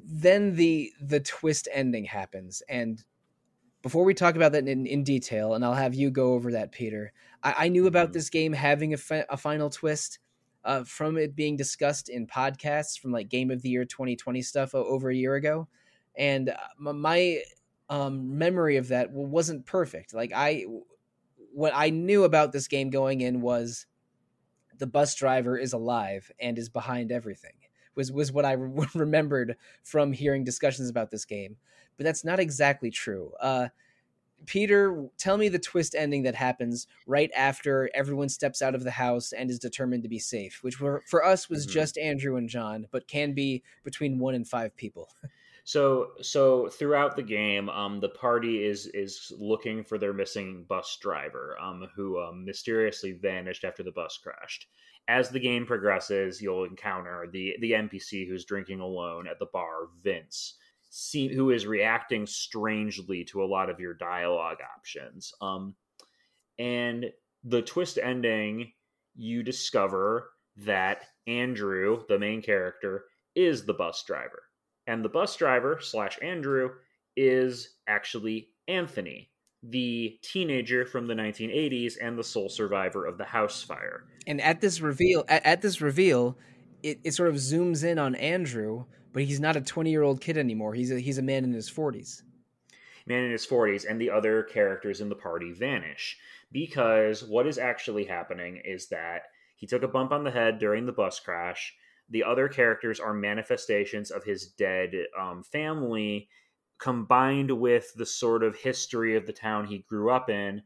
then 0.05 0.55
the 0.55 0.93
the 1.01 1.21
twist 1.21 1.69
ending 1.73 2.05
happens. 2.05 2.63
And 2.69 3.03
before 3.83 4.05
we 4.05 4.15
talk 4.15 4.37
about 4.37 4.53
that 4.53 4.67
in, 4.67 4.87
in 4.87 5.05
detail 5.05 5.55
and 5.55 5.65
i'll 5.65 5.73
have 5.73 5.95
you 5.95 6.11
go 6.11 6.33
over 6.35 6.51
that 6.51 6.73
peter 6.73 7.13
i, 7.45 7.55
I 7.59 7.69
knew 7.69 7.87
about 7.87 8.09
mm-hmm. 8.09 8.15
this 8.15 8.29
game 8.29 8.53
having 8.53 8.93
a, 8.93 8.97
fi- 8.97 9.25
a 9.31 9.37
final 9.37 9.71
twist 9.71 10.19
uh, 10.65 10.85
from 10.85 11.17
it 11.17 11.35
being 11.35 11.57
discussed 11.57 12.09
in 12.09 12.27
podcasts 12.27 12.99
from 12.99 13.13
like 13.13 13.29
game 13.29 13.51
of 13.51 13.63
the 13.63 13.71
year 13.71 13.85
2020 13.85 14.43
stuff 14.43 14.75
over 14.75 15.09
a 15.09 15.15
year 15.15 15.35
ago. 15.35 15.69
And 16.17 16.51
uh, 16.51 16.93
my 16.93 17.43
um, 17.89 18.37
memory 18.37 18.77
of 18.77 18.89
that 18.89 19.11
wasn't 19.11 19.67
perfect. 19.67 20.13
Like 20.13 20.33
i 20.35 20.67
what 21.55 21.73
i 21.75 21.89
knew 21.89 22.25
about 22.25 22.53
this 22.53 22.69
game 22.69 22.91
going 22.91 23.23
in 23.23 23.41
was 23.41 23.87
the 24.77 24.87
bus 24.87 25.15
driver 25.15 25.57
is 25.57 25.73
alive 25.73 26.31
and 26.39 26.59
is 26.59 26.69
behind 26.69 27.11
everything 27.11 27.55
was 27.99 28.11
was 28.11 28.33
what 28.33 28.47
I 28.47 28.53
re- 28.53 28.87
remembered 28.95 29.57
from 29.83 30.13
hearing 30.13 30.45
discussions 30.45 30.89
about 30.89 31.11
this 31.11 31.27
game. 31.27 31.57
But 31.99 32.05
that's 32.05 32.25
not 32.25 32.41
exactly 32.41 32.91
true. 32.91 33.33
Uh, 33.41 33.69
Peter, 34.47 35.09
tell 35.19 35.37
me 35.37 35.49
the 35.49 35.59
twist 35.59 35.97
ending 35.97 36.23
that 36.23 36.37
happens 36.37 36.87
right 37.09 37.31
after 37.37 37.91
everyone 37.93 38.29
steps 38.29 38.63
out 38.63 38.77
of 38.77 38.85
the 38.85 38.93
house 38.93 39.33
and 39.33 39.51
is 39.51 39.59
determined 39.59 40.05
to 40.05 40.09
be 40.09 40.21
safe, 40.21 40.61
which 40.63 40.81
were, 40.81 41.03
for 41.09 41.25
us 41.25 41.51
was 41.51 41.67
mm-hmm. 41.67 41.73
just 41.73 41.99
Andrew 41.99 42.37
and 42.37 42.49
John, 42.49 42.87
but 42.93 43.09
can 43.09 43.35
be 43.35 43.65
between 43.83 44.21
one 44.21 44.37
and 44.37 44.47
five 44.47 44.75
people. 44.77 45.11
So, 45.65 46.13
so 46.23 46.71
throughout 46.71 47.15
the 47.15 47.23
game, 47.23 47.69
um, 47.69 48.01
the 48.01 48.09
party 48.09 48.65
is 48.65 48.87
is 48.95 49.31
looking 49.39 49.85
for 49.85 49.99
their 49.99 50.15
missing 50.15 50.65
bus 50.67 50.97
driver, 50.99 51.59
um, 51.61 51.87
who 51.95 52.19
um, 52.19 52.43
mysteriously 52.43 53.13
vanished 53.13 53.65
after 53.65 53.83
the 53.83 53.93
bus 53.93 54.17
crashed 54.17 54.67
as 55.09 55.31
the 55.31 55.41
game 55.41 55.65
progresses, 55.65 56.41
you'll 56.41 56.65
encounter 56.65 57.27
the 57.33 57.57
the 57.61 57.73
NPC 57.73 58.29
who's 58.29 58.45
drinking 58.45 58.81
alone 58.81 59.27
at 59.27 59.39
the 59.39 59.49
bar, 59.53 59.89
Vince, 60.03 60.55
see, 60.91 61.35
who 61.35 61.51
is 61.51 61.67
reacting 61.67 62.27
strangely 62.27 63.25
to 63.25 63.43
a 63.43 63.47
lot 63.47 63.71
of 63.71 63.81
your 63.81 63.95
dialogue 63.95 64.59
options. 64.77 65.33
Um, 65.41 65.75
and 66.59 67.07
the 67.43 67.63
twist 67.63 67.99
ending, 68.03 68.73
you 69.17 69.43
discover 69.43 70.31
that 70.59 71.05
Andrew, 71.27 72.03
the 72.09 72.19
main 72.19 72.43
character, 72.43 73.05
is 73.35 73.65
the 73.65 73.75
bus 73.75 74.05
driver, 74.05 74.43
and 74.87 75.05
the 75.05 75.09
bus 75.09 75.37
driver 75.37 75.79
slash 75.81 76.19
Andrew 76.21 76.71
is 77.17 77.77
actually 77.87 78.51
Anthony, 78.67 79.31
the 79.63 80.19
teenager 80.23 80.87
from 80.87 81.07
the 81.07 81.15
1980s 81.15 81.95
and 82.01 82.19
the 82.19 82.25
sole 82.25 82.49
survivor 82.49 83.05
of 83.07 83.19
the 83.19 83.25
house 83.25 83.63
fire. 83.63 84.05
And 84.27 84.41
at 84.41 84.61
this 84.61 84.81
reveal, 84.81 85.25
at, 85.29 85.45
at 85.45 85.63
this 85.63 85.81
reveal, 85.81 86.39
it, 86.83 87.01
it 87.05 87.13
sort 87.13 87.29
of 87.29 87.37
zooms 87.37 87.85
in 87.85 87.99
on 87.99 88.15
Andrew, 88.15 88.85
but 89.13 89.25
he's 89.25 89.41
not 89.41 89.57
a 89.57 89.61
20 89.61 89.91
year 89.91 90.03
old 90.03 90.21
kid 90.21 90.39
anymore. 90.39 90.75
He's 90.75 90.93
a, 90.93 91.01
he's 91.01 91.19
a 91.19 91.23
man 91.23 91.45
in 91.45 91.53
his 91.53 91.71
40s. 91.71 92.23
Man 93.07 93.25
in 93.25 93.31
his 93.31 93.47
40s, 93.47 93.89
and 93.89 94.01
the 94.01 94.11
other 94.11 94.43
characters 94.43 95.01
in 95.01 95.09
the 95.09 95.15
party 95.15 95.53
vanish 95.53 96.19
because 96.53 97.25
what 97.25 97.47
is 97.47 97.59
actually 97.59 98.05
happening 98.05 98.61
is 98.65 98.89
that 98.89 99.23
he 99.57 99.67
took 99.67 99.83
a 99.83 99.89
bump 99.89 100.13
on 100.13 100.25
the 100.25 100.31
head 100.31 100.59
during 100.59 100.87
the 100.87 100.93
bus 100.93 101.21
crash. 101.21 101.75
The 102.11 102.25
other 102.25 102.49
characters 102.49 103.01
are 103.01 103.13
manifestations 103.13 104.11
of 104.11 104.25
his 104.25 104.47
dead 104.47 104.93
um, 105.19 105.43
family 105.43 106.29
combined 106.79 107.51
with 107.51 107.93
the 107.95 108.07
sort 108.07 108.43
of 108.43 108.57
history 108.57 109.17
of 109.17 109.27
the 109.27 109.33
town 109.33 109.67
he 109.67 109.79
grew 109.89 110.11
up 110.11 110.31
in, 110.31 110.63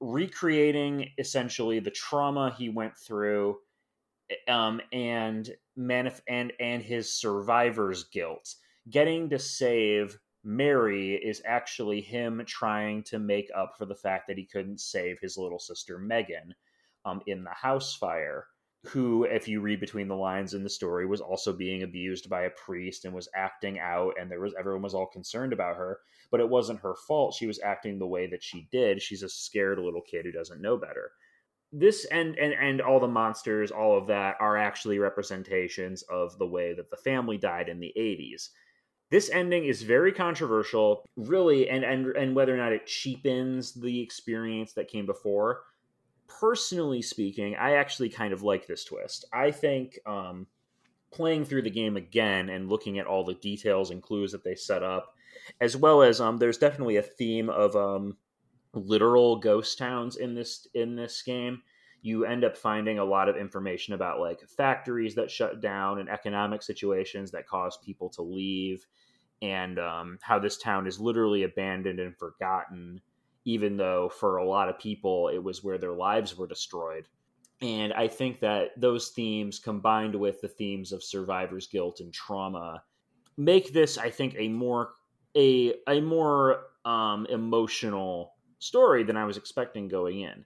recreating 0.00 1.10
essentially 1.18 1.80
the 1.80 1.90
trauma 1.90 2.54
he 2.56 2.68
went 2.68 2.96
through 2.96 3.58
um, 4.46 4.80
and 4.92 5.50
manif- 5.78 6.20
and 6.28 6.52
and 6.60 6.82
his 6.82 7.12
survivor's 7.12 8.04
guilt, 8.04 8.54
getting 8.90 9.28
to 9.30 9.38
save 9.38 10.18
Mary 10.44 11.14
is 11.14 11.42
actually 11.44 12.00
him 12.00 12.42
trying 12.46 13.02
to 13.02 13.18
make 13.18 13.50
up 13.54 13.74
for 13.76 13.84
the 13.86 13.94
fact 13.94 14.28
that 14.28 14.38
he 14.38 14.44
couldn't 14.44 14.80
save 14.80 15.18
his 15.20 15.36
little 15.36 15.58
sister 15.58 15.98
Megan 15.98 16.54
um, 17.04 17.20
in 17.26 17.44
the 17.44 17.50
house 17.50 17.94
fire. 17.96 18.46
Who, 18.86 19.24
if 19.24 19.48
you 19.48 19.60
read 19.60 19.80
between 19.80 20.08
the 20.08 20.16
lines 20.16 20.54
in 20.54 20.62
the 20.62 20.70
story, 20.70 21.04
was 21.04 21.20
also 21.20 21.52
being 21.52 21.82
abused 21.82 22.30
by 22.30 22.42
a 22.42 22.50
priest 22.50 23.04
and 23.04 23.14
was 23.14 23.28
acting 23.34 23.78
out, 23.78 24.14
and 24.20 24.30
there 24.30 24.40
was 24.40 24.54
everyone 24.58 24.82
was 24.82 24.94
all 24.94 25.06
concerned 25.06 25.52
about 25.52 25.76
her, 25.76 25.98
but 26.30 26.40
it 26.40 26.48
wasn't 26.48 26.80
her 26.80 26.94
fault. 26.94 27.34
She 27.34 27.46
was 27.46 27.60
acting 27.60 27.98
the 27.98 28.06
way 28.06 28.28
that 28.28 28.42
she 28.42 28.68
did. 28.70 29.02
She's 29.02 29.22
a 29.22 29.28
scared 29.28 29.78
little 29.78 30.02
kid 30.02 30.24
who 30.24 30.32
doesn't 30.32 30.62
know 30.62 30.76
better 30.76 31.10
this 31.72 32.06
and 32.06 32.38
and 32.38 32.54
and 32.54 32.80
all 32.80 32.98
the 32.98 33.06
monsters 33.06 33.70
all 33.70 33.96
of 33.96 34.06
that 34.06 34.36
are 34.40 34.56
actually 34.56 34.98
representations 34.98 36.02
of 36.02 36.38
the 36.38 36.46
way 36.46 36.72
that 36.72 36.90
the 36.90 36.96
family 36.96 37.36
died 37.36 37.68
in 37.68 37.78
the 37.78 37.92
80s 37.96 38.48
this 39.10 39.30
ending 39.30 39.64
is 39.64 39.82
very 39.82 40.12
controversial 40.12 41.04
really 41.16 41.68
and 41.68 41.84
and 41.84 42.06
and 42.16 42.34
whether 42.34 42.54
or 42.54 42.56
not 42.56 42.72
it 42.72 42.86
cheapens 42.86 43.74
the 43.74 44.00
experience 44.00 44.72
that 44.72 44.88
came 44.88 45.04
before 45.04 45.60
personally 46.28 47.02
speaking 47.02 47.56
i 47.56 47.72
actually 47.72 48.08
kind 48.08 48.32
of 48.32 48.42
like 48.42 48.66
this 48.66 48.84
twist. 48.84 49.24
I 49.32 49.50
think 49.50 49.98
um 50.06 50.46
playing 51.10 51.46
through 51.46 51.62
the 51.62 51.70
game 51.70 51.96
again 51.96 52.50
and 52.50 52.68
looking 52.68 52.98
at 52.98 53.06
all 53.06 53.24
the 53.24 53.34
details 53.34 53.90
and 53.90 54.02
clues 54.02 54.32
that 54.32 54.44
they 54.44 54.54
set 54.54 54.82
up 54.82 55.14
as 55.60 55.76
well 55.76 56.02
as 56.02 56.20
um 56.20 56.36
there's 56.36 56.58
definitely 56.58 56.96
a 56.96 57.02
theme 57.02 57.48
of 57.48 57.74
um 57.76 58.16
literal 58.74 59.36
ghost 59.36 59.78
towns 59.78 60.16
in 60.16 60.34
this 60.34 60.66
in 60.74 60.96
this 60.96 61.22
game. 61.22 61.62
You 62.00 62.24
end 62.24 62.44
up 62.44 62.56
finding 62.56 62.98
a 62.98 63.04
lot 63.04 63.28
of 63.28 63.36
information 63.36 63.94
about 63.94 64.20
like 64.20 64.40
factories 64.48 65.14
that 65.16 65.30
shut 65.30 65.60
down 65.60 65.98
and 65.98 66.08
economic 66.08 66.62
situations 66.62 67.30
that 67.32 67.48
cause 67.48 67.78
people 67.84 68.08
to 68.10 68.22
leave 68.22 68.86
and 69.42 69.78
um, 69.78 70.18
how 70.22 70.38
this 70.38 70.58
town 70.58 70.86
is 70.86 71.00
literally 71.00 71.42
abandoned 71.42 71.98
and 71.98 72.16
forgotten 72.16 73.00
even 73.48 73.76
though 73.76 74.08
for 74.08 74.36
a 74.36 74.48
lot 74.48 74.68
of 74.68 74.78
people 74.78 75.28
it 75.28 75.42
was 75.42 75.64
where 75.64 75.78
their 75.78 75.92
lives 75.92 76.36
were 76.36 76.46
destroyed 76.46 77.08
and 77.60 77.92
i 77.94 78.06
think 78.06 78.40
that 78.40 78.70
those 78.76 79.08
themes 79.08 79.58
combined 79.58 80.14
with 80.14 80.40
the 80.40 80.48
themes 80.48 80.92
of 80.92 81.02
survivor's 81.02 81.66
guilt 81.66 82.00
and 82.00 82.12
trauma 82.12 82.82
make 83.36 83.72
this 83.72 83.98
i 83.98 84.10
think 84.10 84.34
a 84.38 84.48
more 84.48 84.94
a 85.36 85.74
a 85.86 86.00
more 86.00 86.64
um, 86.84 87.26
emotional 87.26 88.34
story 88.58 89.04
than 89.04 89.16
I 89.16 89.24
was 89.24 89.36
expecting 89.36 89.88
going 89.88 90.20
in. 90.20 90.44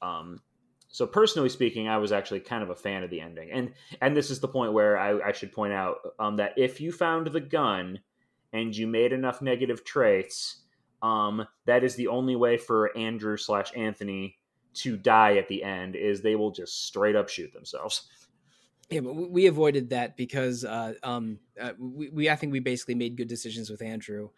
Um, 0.00 0.40
so 0.88 1.06
personally 1.06 1.50
speaking, 1.50 1.88
I 1.88 1.98
was 1.98 2.12
actually 2.12 2.40
kind 2.40 2.62
of 2.62 2.70
a 2.70 2.74
fan 2.74 3.02
of 3.02 3.10
the 3.10 3.20
ending, 3.20 3.50
and 3.52 3.72
and 4.00 4.16
this 4.16 4.30
is 4.30 4.40
the 4.40 4.48
point 4.48 4.72
where 4.72 4.98
I, 4.98 5.28
I 5.28 5.32
should 5.32 5.52
point 5.52 5.72
out 5.72 5.98
um, 6.18 6.36
that 6.36 6.54
if 6.56 6.80
you 6.80 6.92
found 6.92 7.26
the 7.28 7.40
gun 7.40 8.00
and 8.52 8.74
you 8.74 8.86
made 8.86 9.12
enough 9.12 9.42
negative 9.42 9.84
traits, 9.84 10.62
um, 11.02 11.46
that 11.66 11.84
is 11.84 11.94
the 11.94 12.08
only 12.08 12.36
way 12.36 12.56
for 12.56 12.96
Andrew 12.96 13.36
slash 13.36 13.72
Anthony 13.76 14.36
to 14.74 14.96
die 14.96 15.36
at 15.36 15.48
the 15.48 15.62
end. 15.62 15.96
Is 15.96 16.20
they 16.22 16.36
will 16.36 16.50
just 16.50 16.86
straight 16.86 17.16
up 17.16 17.28
shoot 17.28 17.52
themselves. 17.52 18.08
Yeah, 18.90 19.00
but 19.00 19.14
we 19.14 19.46
avoided 19.46 19.90
that 19.90 20.16
because 20.16 20.64
uh, 20.64 20.94
um, 21.02 21.38
uh, 21.60 21.72
we, 21.78 22.08
we 22.08 22.30
I 22.30 22.36
think 22.36 22.52
we 22.52 22.60
basically 22.60 22.94
made 22.94 23.16
good 23.16 23.28
decisions 23.28 23.70
with 23.70 23.82
Andrew. 23.82 24.30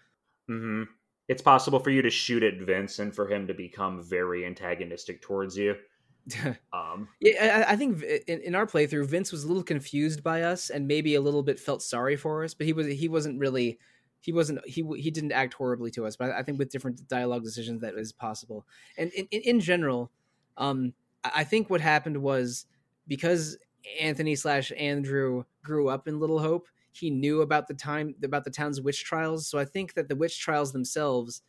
Mm-hmm 0.51 0.85
it's 1.31 1.43
possible 1.43 1.79
for 1.79 1.91
you 1.91 2.03
to 2.03 2.11
shoot 2.11 2.43
at 2.43 2.59
Vince 2.59 2.99
and 2.99 3.15
for 3.15 3.31
him 3.31 3.47
to 3.47 3.55
become 3.55 4.03
very 4.03 4.45
antagonistic 4.45 5.23
towards 5.23 5.57
you. 5.57 5.77
um, 6.73 7.07
yeah, 7.21 7.65
I, 7.69 7.73
I 7.73 7.77
think 7.77 8.03
in, 8.03 8.41
in, 8.41 8.55
our 8.57 8.67
playthrough, 8.67 9.07
Vince 9.07 9.31
was 9.31 9.45
a 9.45 9.47
little 9.47 9.63
confused 9.63 10.25
by 10.25 10.43
us 10.43 10.71
and 10.71 10.89
maybe 10.89 11.15
a 11.15 11.21
little 11.21 11.45
bit 11.45 11.61
felt 11.61 11.83
sorry 11.83 12.17
for 12.17 12.43
us, 12.43 12.53
but 12.53 12.67
he 12.67 12.73
was 12.73 12.89
he 12.89 13.09
wasn't 13.09 13.39
really 13.39 13.79
he 14.21 14.33
wasn't 14.33 14.67
he 14.67 14.85
he 14.97 15.11
didn't 15.11 15.33
act 15.33 15.55
horribly 15.55 15.91
to 15.93 16.07
us. 16.07 16.17
But 16.17 16.31
I 16.31 16.43
think 16.43 16.59
with 16.59 16.71
different 16.71 17.09
dialogue 17.09 17.45
decisions, 17.45 17.81
that 17.81 17.95
is 17.95 18.13
possible. 18.13 18.67
And 18.99 19.11
in, 19.13 19.27
in, 19.27 19.61
general, 19.61 20.11
um, 20.57 20.95
I 21.25 21.45
think 21.45 21.71
what 21.71 21.81
happened 21.81 22.19
was 22.19 22.67
because 23.09 23.57
Anthony 24.01 24.37
slash 24.37 24.73
Andrew 24.79 25.45
grew 25.63 25.89
up 25.89 26.07
in 26.07 26.21
Little 26.21 26.39
Hope 26.39 26.69
he 26.93 27.11
knew 27.11 27.41
about 27.41 27.69
the 27.69 27.75
time 27.75 28.15
about 28.23 28.45
the 28.45 28.51
town's 28.51 28.81
witch 28.81 29.05
trials. 29.05 29.47
So 29.47 29.59
I 29.59 29.65
think 29.65 29.95
that 29.95 30.09
the 30.09 30.17
witch 30.17 30.41
trials 30.41 30.73
themselves 30.73 31.43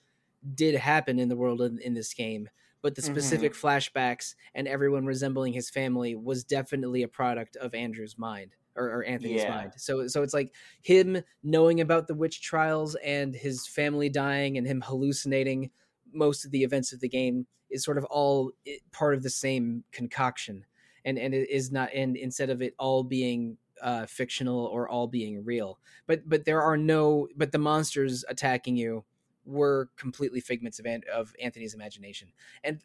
did 0.56 0.76
happen 0.76 1.20
in 1.20 1.30
the 1.30 1.36
world 1.36 1.62
in, 1.62 1.80
in 1.80 1.94
this 1.94 2.14
game, 2.14 2.50
but 2.82 2.96
the 2.96 3.02
mm-hmm. 3.02 3.14
specific 3.14 3.54
mm-hmm. 3.54 3.68
flashbacks 3.68 4.36
and 4.56 4.68
everyone 4.68 5.06
resembling 5.06 5.54
his 5.54 5.70
family 5.70 6.16
was 6.16 6.44
definitely 6.44 7.04
a 7.04 7.08
product 7.08 7.56
of 7.56 7.74
Andrew's 7.74 8.18
mind 8.18 8.56
or, 8.76 8.86
or 8.86 9.04
Anthony's 9.04 9.42
yeah. 9.42 9.50
mind. 9.50 9.74
So 9.78 10.08
so 10.08 10.24
it's 10.24 10.34
like 10.34 10.54
him 10.82 11.22
knowing 11.44 11.82
about 11.82 12.08
the 12.08 12.16
witch 12.16 12.42
trials 12.42 12.96
and 12.96 13.36
his 13.36 13.68
family 13.68 14.10
dying 14.10 14.58
and 14.58 14.68
him 14.68 14.82
hallucinating 14.82 15.72
most 16.14 16.46
of 16.46 16.52
the 16.52 16.64
events 16.64 16.94
of 16.94 17.00
the 17.00 17.10
game 17.10 17.48
is 17.70 17.84
sort 17.84 17.98
of 17.98 18.06
all 18.06 18.52
part 18.92 19.16
of 19.16 19.24
the 19.24 19.30
same 19.30 19.84
concoction 19.92 20.66
and 21.06 21.18
and 21.18 21.34
it 21.34 21.50
is 21.50 21.72
not 21.72 21.90
and 21.94 22.18
instead 22.18 22.50
of 22.50 22.62
it 22.62 22.74
all 22.78 23.04
being 23.04 23.58
uh, 23.82 24.06
fictional 24.06 24.66
or 24.68 24.88
all 24.88 25.08
being 25.08 25.44
real. 25.44 25.80
But 26.08 26.28
but 26.28 26.46
there 26.46 26.62
are 26.62 26.78
no 26.78 27.28
but 27.36 27.52
the 27.52 27.58
monsters 27.58 28.24
attacking 28.30 28.78
you 28.78 29.04
were 29.46 29.90
completely 29.98 30.40
figments 30.40 30.80
of 30.80 30.86
of 31.12 31.34
Anthony's 31.42 31.74
imagination. 31.74 32.30
And 32.64 32.82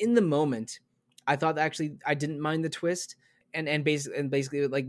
in 0.00 0.14
the 0.14 0.22
moment, 0.22 0.80
I 1.26 1.36
thought 1.36 1.58
actually 1.58 1.96
I 2.04 2.14
didn't 2.14 2.40
mind 2.40 2.64
the 2.64 2.70
twist 2.70 3.16
and 3.54 3.68
and 3.68 3.84
basically 3.84 4.18
and 4.18 4.30
basically 4.30 4.66
like 4.66 4.86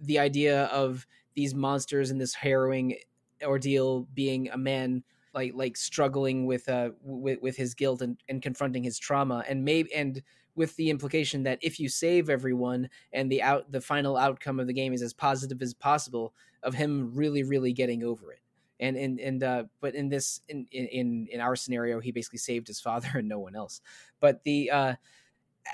the 0.00 0.18
idea 0.18 0.64
of 0.64 1.06
these 1.34 1.54
monsters 1.54 2.10
and 2.10 2.20
this 2.20 2.34
harrowing 2.34 2.96
ordeal 3.42 4.02
being 4.14 4.48
a 4.50 4.56
man 4.56 5.02
like 5.34 5.52
like 5.54 5.76
struggling 5.76 6.46
with 6.46 6.68
uh 6.68 6.90
with, 7.02 7.40
with 7.42 7.56
his 7.56 7.74
guilt 7.74 8.00
and, 8.00 8.18
and 8.28 8.42
confronting 8.42 8.84
his 8.84 8.98
trauma. 8.98 9.44
And 9.48 9.64
maybe 9.64 9.92
and 9.94 10.22
with 10.54 10.76
the 10.76 10.90
implication 10.90 11.42
that 11.42 11.58
if 11.60 11.80
you 11.80 11.88
save 11.88 12.30
everyone 12.30 12.88
and 13.12 13.30
the 13.30 13.42
out 13.42 13.70
the 13.70 13.80
final 13.80 14.16
outcome 14.16 14.60
of 14.60 14.66
the 14.66 14.72
game 14.72 14.92
is 14.92 15.02
as 15.02 15.12
positive 15.12 15.60
as 15.60 15.74
possible 15.74 16.32
of 16.62 16.74
him 16.74 17.12
really 17.14 17.42
really 17.42 17.72
getting 17.72 18.04
over 18.04 18.32
it. 18.32 18.40
And 18.78 18.96
and 18.96 19.18
and 19.18 19.42
uh 19.42 19.64
but 19.80 19.94
in 19.94 20.08
this 20.08 20.40
in 20.48 20.66
in 20.70 21.26
in 21.30 21.40
our 21.40 21.56
scenario 21.56 22.00
he 22.00 22.12
basically 22.12 22.38
saved 22.38 22.68
his 22.68 22.80
father 22.80 23.08
and 23.14 23.28
no 23.28 23.40
one 23.40 23.56
else. 23.56 23.80
But 24.20 24.44
the 24.44 24.70
uh 24.70 24.94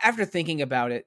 after 0.02 0.24
thinking 0.24 0.62
about 0.62 0.92
it 0.92 1.06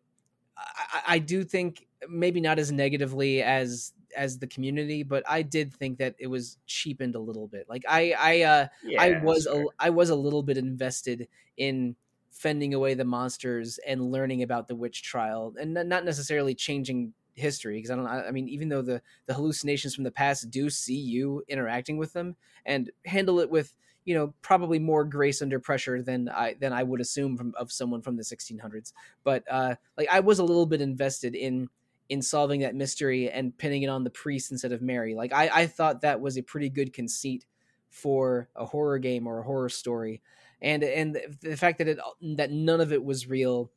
I, 0.55 1.01
I 1.07 1.19
do 1.19 1.43
think 1.43 1.87
maybe 2.09 2.39
not 2.41 2.59
as 2.59 2.71
negatively 2.71 3.41
as 3.41 3.93
as 4.15 4.37
the 4.37 4.47
community 4.47 5.01
but 5.03 5.23
i 5.27 5.41
did 5.41 5.73
think 5.73 5.97
that 5.97 6.15
it 6.19 6.27
was 6.27 6.57
cheapened 6.67 7.15
a 7.15 7.19
little 7.19 7.47
bit. 7.47 7.67
Like 7.67 7.83
i 7.87 8.13
i 8.17 8.41
uh 8.41 8.67
yeah, 8.83 9.01
i 9.01 9.19
was 9.23 9.47
a, 9.47 9.65
i 9.79 9.89
was 9.89 10.09
a 10.09 10.15
little 10.15 10.43
bit 10.43 10.57
invested 10.57 11.27
in 11.57 11.95
fending 12.29 12.73
away 12.73 12.93
the 12.93 13.05
monsters 13.05 13.79
and 13.79 14.11
learning 14.11 14.43
about 14.43 14.67
the 14.67 14.75
witch 14.75 15.03
trial 15.03 15.53
and 15.59 15.73
not 15.73 16.03
necessarily 16.03 16.55
changing 16.55 17.13
history 17.35 17.77
because 17.77 17.91
I 17.91 17.95
don't 17.95 18.07
I 18.07 18.31
mean 18.31 18.47
even 18.47 18.69
though 18.69 18.81
the 18.81 19.01
the 19.25 19.33
hallucinations 19.33 19.95
from 19.95 20.03
the 20.03 20.11
past 20.11 20.49
do 20.49 20.69
see 20.69 20.97
you 20.97 21.43
interacting 21.47 21.97
with 21.97 22.13
them 22.13 22.35
and 22.65 22.91
handle 23.05 23.39
it 23.39 23.49
with 23.49 23.75
you 24.05 24.13
know 24.13 24.33
probably 24.41 24.79
more 24.79 25.03
grace 25.03 25.41
under 25.41 25.59
pressure 25.59 26.01
than 26.01 26.29
I 26.29 26.53
than 26.53 26.73
I 26.73 26.83
would 26.83 27.01
assume 27.01 27.37
from 27.37 27.53
of 27.57 27.71
someone 27.71 28.01
from 28.01 28.17
the 28.17 28.23
1600s 28.23 28.93
but 29.23 29.43
uh 29.49 29.75
like 29.97 30.09
I 30.11 30.19
was 30.19 30.39
a 30.39 30.43
little 30.43 30.65
bit 30.65 30.81
invested 30.81 31.35
in 31.35 31.69
in 32.13 32.21
solving 32.21 32.61
that 32.61 32.75
mystery 32.75 33.29
and 33.29 33.57
pinning 33.57 33.83
it 33.83 33.87
on 33.87 34.03
the 34.03 34.09
priest 34.09 34.51
instead 34.51 34.71
of 34.71 34.81
Mary 34.81 35.15
like 35.15 35.33
I 35.33 35.49
I 35.53 35.67
thought 35.67 36.01
that 36.01 36.21
was 36.21 36.37
a 36.37 36.43
pretty 36.43 36.69
good 36.69 36.93
conceit 36.93 37.45
for 37.89 38.49
a 38.55 38.65
horror 38.65 38.99
game 38.99 39.27
or 39.27 39.39
a 39.39 39.43
horror 39.43 39.69
story 39.69 40.21
and 40.61 40.83
and 40.83 41.17
the 41.41 41.57
fact 41.57 41.79
that 41.79 41.87
it 41.87 41.99
that 42.37 42.51
none 42.51 42.81
of 42.81 42.93
it 42.93 43.03
was 43.03 43.27
real 43.27 43.71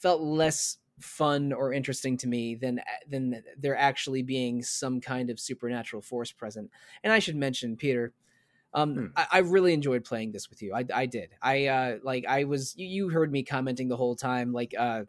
felt 0.00 0.20
less 0.20 0.78
fun 1.00 1.52
or 1.52 1.72
interesting 1.72 2.16
to 2.18 2.28
me 2.28 2.54
than 2.54 2.80
than 3.08 3.42
there 3.58 3.76
actually 3.76 4.22
being 4.22 4.62
some 4.62 5.00
kind 5.00 5.30
of 5.30 5.40
supernatural 5.40 6.02
force 6.02 6.32
present. 6.32 6.70
And 7.02 7.12
I 7.12 7.18
should 7.18 7.36
mention, 7.36 7.76
Peter, 7.76 8.12
um, 8.74 8.94
hmm. 8.94 9.06
I, 9.16 9.26
I, 9.32 9.38
really 9.38 9.74
enjoyed 9.74 10.04
playing 10.04 10.32
this 10.32 10.48
with 10.48 10.62
you. 10.62 10.74
I, 10.74 10.84
I 10.94 11.06
did. 11.06 11.34
I 11.42 11.66
uh, 11.66 11.98
like 12.02 12.24
I 12.26 12.44
was. 12.44 12.74
You, 12.76 12.86
you 12.86 13.08
heard 13.10 13.30
me 13.30 13.42
commenting 13.42 13.88
the 13.88 13.96
whole 13.96 14.16
time, 14.16 14.52
like 14.52 14.74
uh, 14.78 15.02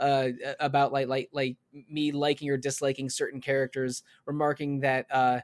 uh, 0.00 0.30
about 0.58 0.92
like 0.92 1.08
like 1.08 1.28
like 1.32 1.56
me 1.88 2.12
liking 2.12 2.50
or 2.50 2.56
disliking 2.56 3.10
certain 3.10 3.40
characters, 3.40 4.02
remarking 4.26 4.80
that 4.80 5.06
uh, 5.10 5.40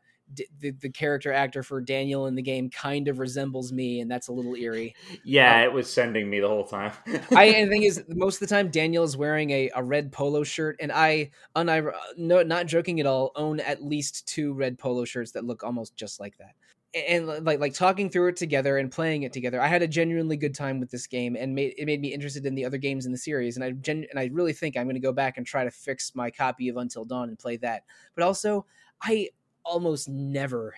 the, 0.60 0.72
the 0.80 0.88
character 0.88 1.32
actor 1.32 1.62
for 1.62 1.80
Daniel 1.80 2.26
in 2.26 2.34
the 2.34 2.42
game 2.42 2.68
kind 2.68 3.08
of 3.08 3.18
resembles 3.18 3.72
me, 3.72 4.00
and 4.00 4.10
that's 4.10 4.28
a 4.28 4.32
little 4.32 4.54
eerie. 4.54 4.94
Yeah, 5.24 5.58
um, 5.58 5.64
it 5.64 5.72
was 5.72 5.92
sending 5.92 6.28
me 6.28 6.40
the 6.40 6.48
whole 6.48 6.64
time. 6.64 6.92
I 7.30 7.44
and 7.46 7.68
the 7.68 7.72
thing 7.72 7.82
is, 7.84 8.02
most 8.08 8.42
of 8.42 8.48
the 8.48 8.54
time 8.54 8.70
Daniel 8.70 9.04
is 9.04 9.16
wearing 9.16 9.50
a, 9.50 9.70
a 9.74 9.82
red 9.82 10.12
polo 10.12 10.42
shirt, 10.42 10.76
and 10.80 10.90
I, 10.90 11.30
unir- 11.54 11.94
no, 12.16 12.42
not 12.42 12.66
joking 12.66 12.98
at 12.98 13.06
all, 13.06 13.32
own 13.36 13.60
at 13.60 13.84
least 13.84 14.26
two 14.26 14.52
red 14.52 14.78
polo 14.78 15.04
shirts 15.04 15.32
that 15.32 15.44
look 15.44 15.62
almost 15.62 15.96
just 15.96 16.18
like 16.18 16.36
that. 16.38 16.54
And 16.96 17.26
like 17.44 17.60
like 17.60 17.74
talking 17.74 18.08
through 18.08 18.28
it 18.28 18.36
together 18.36 18.78
and 18.78 18.90
playing 18.90 19.24
it 19.24 19.32
together, 19.32 19.60
I 19.60 19.66
had 19.66 19.82
a 19.82 19.88
genuinely 19.88 20.36
good 20.38 20.54
time 20.54 20.80
with 20.80 20.90
this 20.90 21.06
game, 21.06 21.36
and 21.36 21.54
made 21.54 21.74
it 21.76 21.84
made 21.84 22.00
me 22.00 22.14
interested 22.14 22.46
in 22.46 22.54
the 22.54 22.64
other 22.64 22.78
games 22.78 23.04
in 23.04 23.12
the 23.12 23.18
series. 23.18 23.56
And 23.56 23.64
I 23.64 23.72
gen- 23.72 24.06
and 24.10 24.18
I 24.18 24.30
really 24.32 24.54
think 24.54 24.76
I'm 24.76 24.84
going 24.86 24.94
to 24.94 25.00
go 25.00 25.12
back 25.12 25.36
and 25.36 25.46
try 25.46 25.64
to 25.64 25.70
fix 25.70 26.14
my 26.14 26.30
copy 26.30 26.68
of 26.70 26.78
Until 26.78 27.04
Dawn 27.04 27.28
and 27.28 27.38
play 27.38 27.58
that. 27.58 27.82
But 28.14 28.24
also, 28.24 28.64
I 29.02 29.28
almost 29.62 30.08
never 30.08 30.74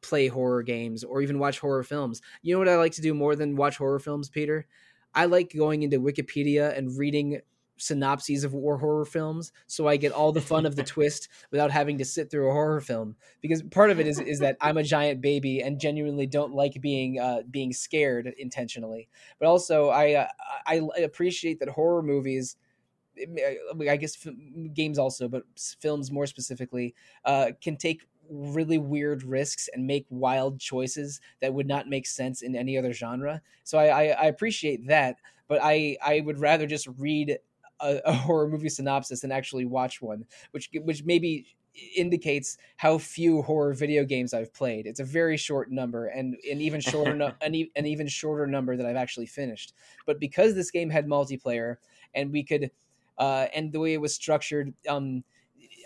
play 0.00 0.26
horror 0.26 0.62
games 0.64 1.04
or 1.04 1.22
even 1.22 1.38
watch 1.38 1.60
horror 1.60 1.84
films. 1.84 2.20
You 2.42 2.54
know 2.54 2.58
what 2.58 2.68
I 2.68 2.76
like 2.76 2.92
to 2.94 3.02
do 3.02 3.14
more 3.14 3.36
than 3.36 3.54
watch 3.54 3.76
horror 3.76 4.00
films, 4.00 4.28
Peter? 4.28 4.66
I 5.14 5.26
like 5.26 5.52
going 5.56 5.82
into 5.84 6.00
Wikipedia 6.00 6.76
and 6.76 6.98
reading 6.98 7.40
synopses 7.82 8.44
of 8.44 8.54
war 8.54 8.78
horror 8.78 9.04
films 9.04 9.52
so 9.66 9.88
I 9.88 9.96
get 9.96 10.12
all 10.12 10.32
the 10.32 10.40
fun 10.40 10.66
of 10.66 10.76
the 10.76 10.82
twist 10.94 11.28
without 11.50 11.70
having 11.70 11.98
to 11.98 12.04
sit 12.04 12.30
through 12.30 12.48
a 12.48 12.52
horror 12.52 12.80
film 12.80 13.16
because 13.40 13.62
part 13.62 13.90
of 13.90 13.98
it 13.98 14.06
is 14.06 14.20
is 14.20 14.38
that 14.38 14.56
I'm 14.60 14.76
a 14.76 14.82
giant 14.82 15.20
baby 15.20 15.60
and 15.60 15.80
genuinely 15.80 16.26
don't 16.26 16.54
like 16.54 16.80
being 16.80 17.18
uh, 17.18 17.42
being 17.50 17.72
scared 17.72 18.32
intentionally 18.38 19.08
but 19.40 19.46
also 19.46 19.88
I 19.88 20.12
uh, 20.14 20.28
I 20.66 21.00
appreciate 21.02 21.58
that 21.60 21.70
horror 21.70 22.02
movies 22.02 22.56
I 23.18 23.96
guess 23.96 24.16
games 24.72 24.98
also 24.98 25.28
but 25.28 25.42
films 25.80 26.10
more 26.10 26.26
specifically 26.26 26.94
uh, 27.24 27.50
can 27.60 27.76
take 27.76 28.02
really 28.30 28.78
weird 28.78 29.22
risks 29.22 29.68
and 29.72 29.86
make 29.86 30.06
wild 30.08 30.58
choices 30.60 31.20
that 31.40 31.52
would 31.52 31.66
not 31.66 31.88
make 31.88 32.06
sense 32.06 32.42
in 32.42 32.56
any 32.56 32.78
other 32.78 32.92
genre. 32.92 33.42
So 33.64 33.78
I, 33.78 33.86
I, 33.86 34.02
I 34.08 34.24
appreciate 34.26 34.86
that, 34.86 35.16
but 35.48 35.60
I, 35.62 35.96
I 36.04 36.20
would 36.20 36.38
rather 36.38 36.66
just 36.66 36.88
read 36.98 37.38
a, 37.82 38.00
a 38.04 38.12
horror 38.12 38.48
movie 38.48 38.68
synopsis 38.68 39.24
and 39.24 39.32
actually 39.32 39.64
watch 39.64 40.00
one, 40.00 40.24
which 40.52 40.70
which 40.84 41.04
maybe 41.04 41.46
indicates 41.96 42.58
how 42.76 42.98
few 42.98 43.42
horror 43.42 43.72
video 43.72 44.04
games 44.04 44.34
I've 44.34 44.52
played. 44.52 44.86
It's 44.86 45.00
a 45.00 45.04
very 45.04 45.36
short 45.36 45.70
number 45.70 46.06
and 46.06 46.36
an 46.50 46.60
even 46.60 46.80
shorter 46.82 47.14
no, 47.14 47.32
an, 47.40 47.54
e- 47.54 47.72
an 47.76 47.86
even 47.86 48.08
shorter 48.08 48.46
number 48.46 48.76
that 48.76 48.86
I've 48.86 48.96
actually 48.96 49.26
finished. 49.26 49.74
But 50.06 50.20
because 50.20 50.54
this 50.54 50.70
game 50.70 50.90
had 50.90 51.06
multiplayer 51.06 51.76
and 52.14 52.30
we 52.30 52.42
could 52.42 52.70
uh, 53.18 53.46
and 53.54 53.72
the 53.72 53.80
way 53.80 53.92
it 53.92 54.00
was 54.00 54.14
structured, 54.14 54.72
um, 54.88 55.22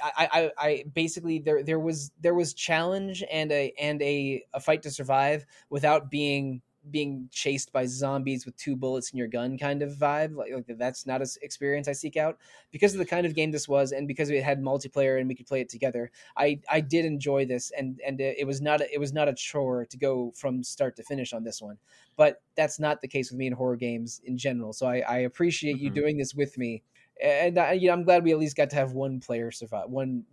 I, 0.02 0.28
I, 0.32 0.50
I 0.58 0.84
basically 0.94 1.38
there 1.38 1.62
there 1.62 1.80
was 1.80 2.12
there 2.20 2.34
was 2.34 2.54
challenge 2.54 3.24
and 3.30 3.50
a 3.52 3.72
and 3.78 4.00
a, 4.02 4.44
a 4.54 4.60
fight 4.60 4.82
to 4.82 4.90
survive 4.90 5.44
without 5.70 6.10
being 6.10 6.62
being 6.90 7.28
chased 7.32 7.72
by 7.72 7.86
zombies 7.86 8.46
with 8.46 8.56
two 8.56 8.76
bullets 8.76 9.10
in 9.10 9.18
your 9.18 9.28
gun 9.28 9.58
kind 9.58 9.82
of 9.82 9.92
vibe. 9.92 10.36
Like, 10.36 10.52
like 10.52 10.78
that's 10.78 11.06
not 11.06 11.20
an 11.20 11.28
experience 11.42 11.88
I 11.88 11.92
seek 11.92 12.16
out 12.16 12.38
because 12.70 12.92
of 12.92 12.98
the 12.98 13.06
kind 13.06 13.26
of 13.26 13.34
game 13.34 13.50
this 13.50 13.68
was, 13.68 13.92
and 13.92 14.06
because 14.08 14.30
it 14.30 14.42
had 14.42 14.60
multiplayer 14.60 15.18
and 15.18 15.28
we 15.28 15.34
could 15.34 15.46
play 15.46 15.60
it 15.60 15.68
together. 15.68 16.10
I 16.36 16.60
I 16.70 16.80
did 16.80 17.04
enjoy 17.04 17.46
this, 17.46 17.72
and 17.76 18.00
and 18.06 18.20
it 18.20 18.46
was 18.46 18.60
not 18.60 18.80
a, 18.80 18.92
it 18.92 18.98
was 18.98 19.12
not 19.12 19.28
a 19.28 19.34
chore 19.34 19.86
to 19.86 19.96
go 19.96 20.32
from 20.36 20.62
start 20.62 20.96
to 20.96 21.02
finish 21.02 21.32
on 21.32 21.44
this 21.44 21.60
one. 21.60 21.78
But 22.16 22.42
that's 22.56 22.78
not 22.78 23.00
the 23.00 23.08
case 23.08 23.30
with 23.30 23.38
me 23.38 23.46
in 23.46 23.52
horror 23.52 23.76
games 23.76 24.20
in 24.24 24.38
general. 24.38 24.72
So 24.72 24.86
I, 24.86 25.00
I 25.00 25.18
appreciate 25.18 25.76
mm-hmm. 25.76 25.84
you 25.84 25.90
doing 25.90 26.16
this 26.16 26.34
with 26.34 26.56
me. 26.56 26.82
And 27.22 27.58
I, 27.58 27.72
you 27.72 27.88
know, 27.88 27.94
I'm 27.94 28.04
glad 28.04 28.24
we 28.24 28.32
at 28.32 28.38
least 28.38 28.56
got 28.56 28.70
to 28.70 28.76
have 28.76 28.92
one 28.92 29.20
player 29.20 29.50
survive, 29.50 29.88
one 29.88 30.24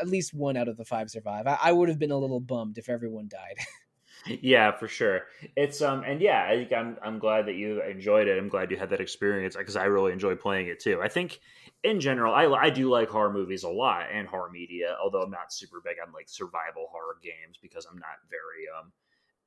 at 0.00 0.08
least 0.08 0.34
one 0.34 0.56
out 0.56 0.66
of 0.66 0.76
the 0.76 0.84
five 0.84 1.08
survive. 1.08 1.46
I, 1.46 1.56
I 1.62 1.72
would 1.72 1.88
have 1.88 2.00
been 2.00 2.10
a 2.10 2.18
little 2.18 2.40
bummed 2.40 2.78
if 2.78 2.88
everyone 2.88 3.28
died. 3.28 3.56
yeah, 4.26 4.72
for 4.72 4.88
sure. 4.88 5.22
It's 5.56 5.82
um 5.82 6.04
and 6.04 6.20
yeah, 6.20 6.46
I 6.48 6.56
think 6.56 6.72
I'm 6.72 6.96
I'm 7.02 7.18
glad 7.18 7.46
that 7.46 7.54
you 7.54 7.82
enjoyed 7.82 8.28
it. 8.28 8.38
I'm 8.38 8.48
glad 8.48 8.70
you 8.70 8.76
had 8.76 8.90
that 8.90 9.00
experience 9.00 9.56
because 9.56 9.76
I 9.76 9.84
really 9.84 10.12
enjoy 10.12 10.36
playing 10.36 10.68
it 10.68 10.80
too. 10.80 11.00
I 11.02 11.08
think 11.08 11.40
in 11.82 12.00
general, 12.00 12.34
I 12.34 12.46
I 12.46 12.70
do 12.70 12.88
like 12.90 13.08
horror 13.08 13.32
movies 13.32 13.64
a 13.64 13.68
lot 13.68 14.06
and 14.12 14.28
horror 14.28 14.50
media, 14.50 14.96
although 15.02 15.22
I'm 15.22 15.30
not 15.30 15.52
super 15.52 15.80
big 15.84 15.96
on 16.04 16.12
like 16.12 16.28
survival 16.28 16.86
horror 16.90 17.18
games 17.22 17.58
because 17.60 17.86
I'm 17.90 17.98
not 17.98 18.18
very 18.30 18.66
um 18.78 18.92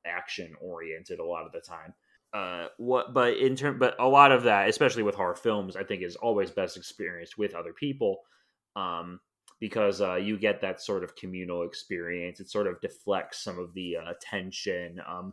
action 0.04 0.54
oriented 0.60 1.18
a 1.18 1.24
lot 1.24 1.46
of 1.46 1.52
the 1.52 1.60
time. 1.60 1.94
Uh, 2.34 2.68
what 2.76 3.14
but 3.14 3.38
in 3.38 3.56
term 3.56 3.78
but 3.78 3.96
a 3.98 4.06
lot 4.06 4.30
of 4.30 4.42
that 4.42 4.68
especially 4.68 5.02
with 5.02 5.14
horror 5.14 5.34
films 5.36 5.74
i 5.74 5.82
think 5.82 6.02
is 6.02 6.16
always 6.16 6.50
best 6.50 6.76
experienced 6.76 7.38
with 7.38 7.54
other 7.54 7.72
people 7.72 8.20
um 8.74 9.20
because 9.60 10.00
uh, 10.00 10.16
you 10.16 10.38
get 10.38 10.60
that 10.60 10.80
sort 10.80 11.04
of 11.04 11.16
communal 11.16 11.62
experience. 11.62 12.40
It 12.40 12.50
sort 12.50 12.66
of 12.66 12.80
deflects 12.80 13.42
some 13.42 13.58
of 13.58 13.72
the 13.74 13.96
uh, 13.96 14.12
tension. 14.20 15.00
Um, 15.08 15.32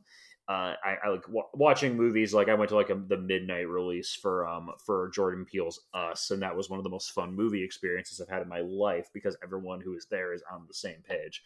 uh, 0.49 0.73
I, 0.83 0.97
I, 1.05 1.09
like 1.09 1.23
w- 1.23 1.47
watching 1.53 1.95
movies. 1.95 2.33
Like 2.33 2.49
I 2.49 2.53
went 2.53 2.69
to 2.69 2.75
like 2.75 2.89
a, 2.89 2.95
the 2.95 3.17
midnight 3.17 3.69
release 3.69 4.13
for 4.13 4.45
um 4.45 4.71
for 4.85 5.09
Jordan 5.13 5.45
Peele's 5.45 5.79
Us, 5.93 6.31
and 6.31 6.41
that 6.41 6.55
was 6.55 6.69
one 6.69 6.79
of 6.79 6.83
the 6.83 6.89
most 6.89 7.11
fun 7.11 7.33
movie 7.33 7.63
experiences 7.63 8.19
I've 8.19 8.27
had 8.27 8.41
in 8.41 8.49
my 8.49 8.59
life 8.59 9.07
because 9.13 9.37
everyone 9.41 9.79
who 9.79 9.95
is 9.95 10.05
there 10.11 10.33
is 10.33 10.43
on 10.51 10.65
the 10.67 10.73
same 10.73 11.01
page 11.07 11.41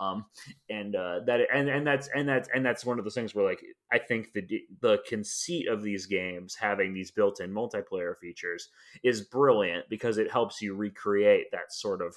um 0.00 0.24
and 0.70 0.94
uh 0.94 1.20
that 1.26 1.40
and 1.52 1.68
and 1.68 1.86
that's 1.86 2.08
and 2.14 2.28
that's 2.28 2.48
and 2.54 2.64
that's 2.64 2.84
one 2.84 2.98
of 2.98 3.04
those 3.04 3.14
things 3.14 3.34
where 3.34 3.44
like 3.44 3.60
i 3.92 3.98
think 3.98 4.32
the 4.32 4.62
the 4.80 4.98
conceit 5.06 5.68
of 5.68 5.82
these 5.82 6.06
games 6.06 6.54
having 6.54 6.92
these 6.92 7.10
built-in 7.10 7.52
multiplayer 7.52 8.16
features 8.20 8.68
is 9.02 9.22
brilliant 9.22 9.84
because 9.88 10.18
it 10.18 10.30
helps 10.30 10.62
you 10.62 10.74
recreate 10.74 11.46
that 11.50 11.72
sort 11.72 12.00
of 12.00 12.14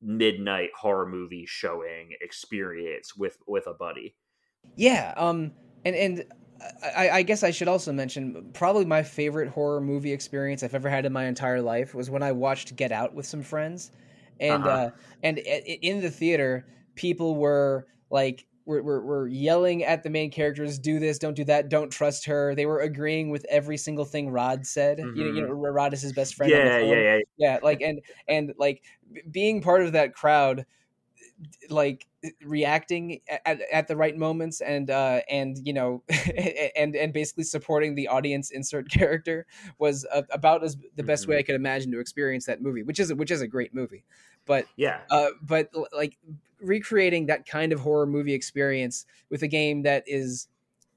midnight 0.00 0.70
horror 0.78 1.06
movie 1.06 1.44
showing 1.46 2.10
experience 2.20 3.16
with 3.16 3.38
with 3.46 3.66
a 3.66 3.74
buddy 3.74 4.14
yeah 4.76 5.12
um 5.16 5.52
and 5.84 5.94
and 5.94 6.24
I, 6.82 7.10
I, 7.10 7.22
guess 7.22 7.44
I 7.44 7.52
should 7.52 7.68
also 7.68 7.92
mention 7.92 8.50
probably 8.52 8.84
my 8.84 9.04
favorite 9.04 9.48
horror 9.48 9.80
movie 9.80 10.12
experience 10.12 10.64
I've 10.64 10.74
ever 10.74 10.90
had 10.90 11.06
in 11.06 11.12
my 11.12 11.26
entire 11.26 11.62
life 11.62 11.94
was 11.94 12.10
when 12.10 12.22
I 12.22 12.32
watched 12.32 12.74
Get 12.74 12.90
Out 12.90 13.14
with 13.14 13.26
some 13.26 13.42
friends, 13.42 13.92
and 14.40 14.64
uh-huh. 14.64 14.70
uh, 14.70 14.90
and 15.22 15.38
in 15.38 16.00
the 16.00 16.10
theater 16.10 16.66
people 16.98 17.36
were 17.36 17.86
like 18.10 18.44
were, 18.66 18.82
were, 18.82 19.00
were 19.00 19.28
yelling 19.28 19.82
at 19.84 20.02
the 20.02 20.10
main 20.10 20.30
characters 20.30 20.78
do 20.78 20.98
this 20.98 21.18
don't 21.18 21.34
do 21.34 21.44
that 21.44 21.70
don't 21.70 21.90
trust 21.90 22.26
her. 22.26 22.54
They 22.54 22.66
were 22.66 22.80
agreeing 22.80 23.30
with 23.30 23.46
every 23.48 23.78
single 23.78 24.04
thing 24.04 24.28
rod 24.28 24.66
said. 24.66 24.98
Mm-hmm. 24.98 25.16
you, 25.16 25.24
know, 25.24 25.32
you 25.32 25.46
know 25.46 25.52
rod 25.54 25.94
is 25.94 26.02
his 26.02 26.12
best 26.12 26.34
friend 26.34 26.52
yeah, 26.52 26.78
yeah 26.78 26.94
yeah 26.94 27.18
yeah. 27.38 27.58
Like 27.62 27.80
and 27.80 28.00
and 28.28 28.52
like 28.58 28.82
being 29.30 29.62
part 29.62 29.82
of 29.82 29.92
that 29.92 30.12
crowd 30.12 30.66
like 31.70 32.06
reacting 32.44 33.20
at, 33.46 33.60
at 33.72 33.86
the 33.86 33.96
right 33.96 34.16
moments 34.16 34.60
and 34.60 34.90
uh 34.90 35.20
and 35.30 35.56
you 35.64 35.72
know 35.72 36.02
and 36.76 36.96
and 36.96 37.12
basically 37.12 37.44
supporting 37.44 37.94
the 37.94 38.08
audience 38.08 38.50
insert 38.50 38.90
character 38.90 39.46
was 39.78 40.04
uh, 40.12 40.22
about 40.30 40.64
as 40.64 40.76
the 40.96 41.02
best 41.04 41.22
mm-hmm. 41.22 41.32
way 41.32 41.38
i 41.38 41.42
could 41.42 41.54
imagine 41.54 41.92
to 41.92 42.00
experience 42.00 42.46
that 42.46 42.60
movie 42.60 42.82
which 42.82 42.98
is 42.98 43.14
which 43.14 43.30
is 43.30 43.40
a 43.40 43.46
great 43.46 43.72
movie 43.72 44.04
but 44.48 44.66
yeah. 44.74 45.02
uh 45.10 45.28
but 45.40 45.70
like 45.94 46.16
recreating 46.60 47.26
that 47.26 47.46
kind 47.46 47.72
of 47.72 47.78
horror 47.78 48.06
movie 48.06 48.34
experience 48.34 49.06
with 49.30 49.42
a 49.44 49.48
game 49.48 49.82
that 49.82 50.02
is 50.08 50.48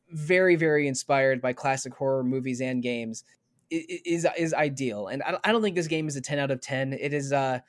very 0.09 0.55
very 0.55 0.87
inspired 0.87 1.39
by 1.39 1.53
classic 1.53 1.93
horror 1.93 2.23
movies 2.23 2.59
and 2.61 2.81
games 2.81 3.23
is 3.69 4.25
is 4.37 4.53
ideal. 4.53 5.07
And 5.07 5.21
i 5.43 5.51
don't 5.51 5.61
think 5.61 5.75
this 5.75 5.87
game 5.87 6.07
is 6.07 6.15
a 6.15 6.21
10 6.21 6.39
out 6.39 6.51
of 6.51 6.61
10 6.61 6.93
it 6.93 7.13
is 7.13 7.31
uh 7.31 7.59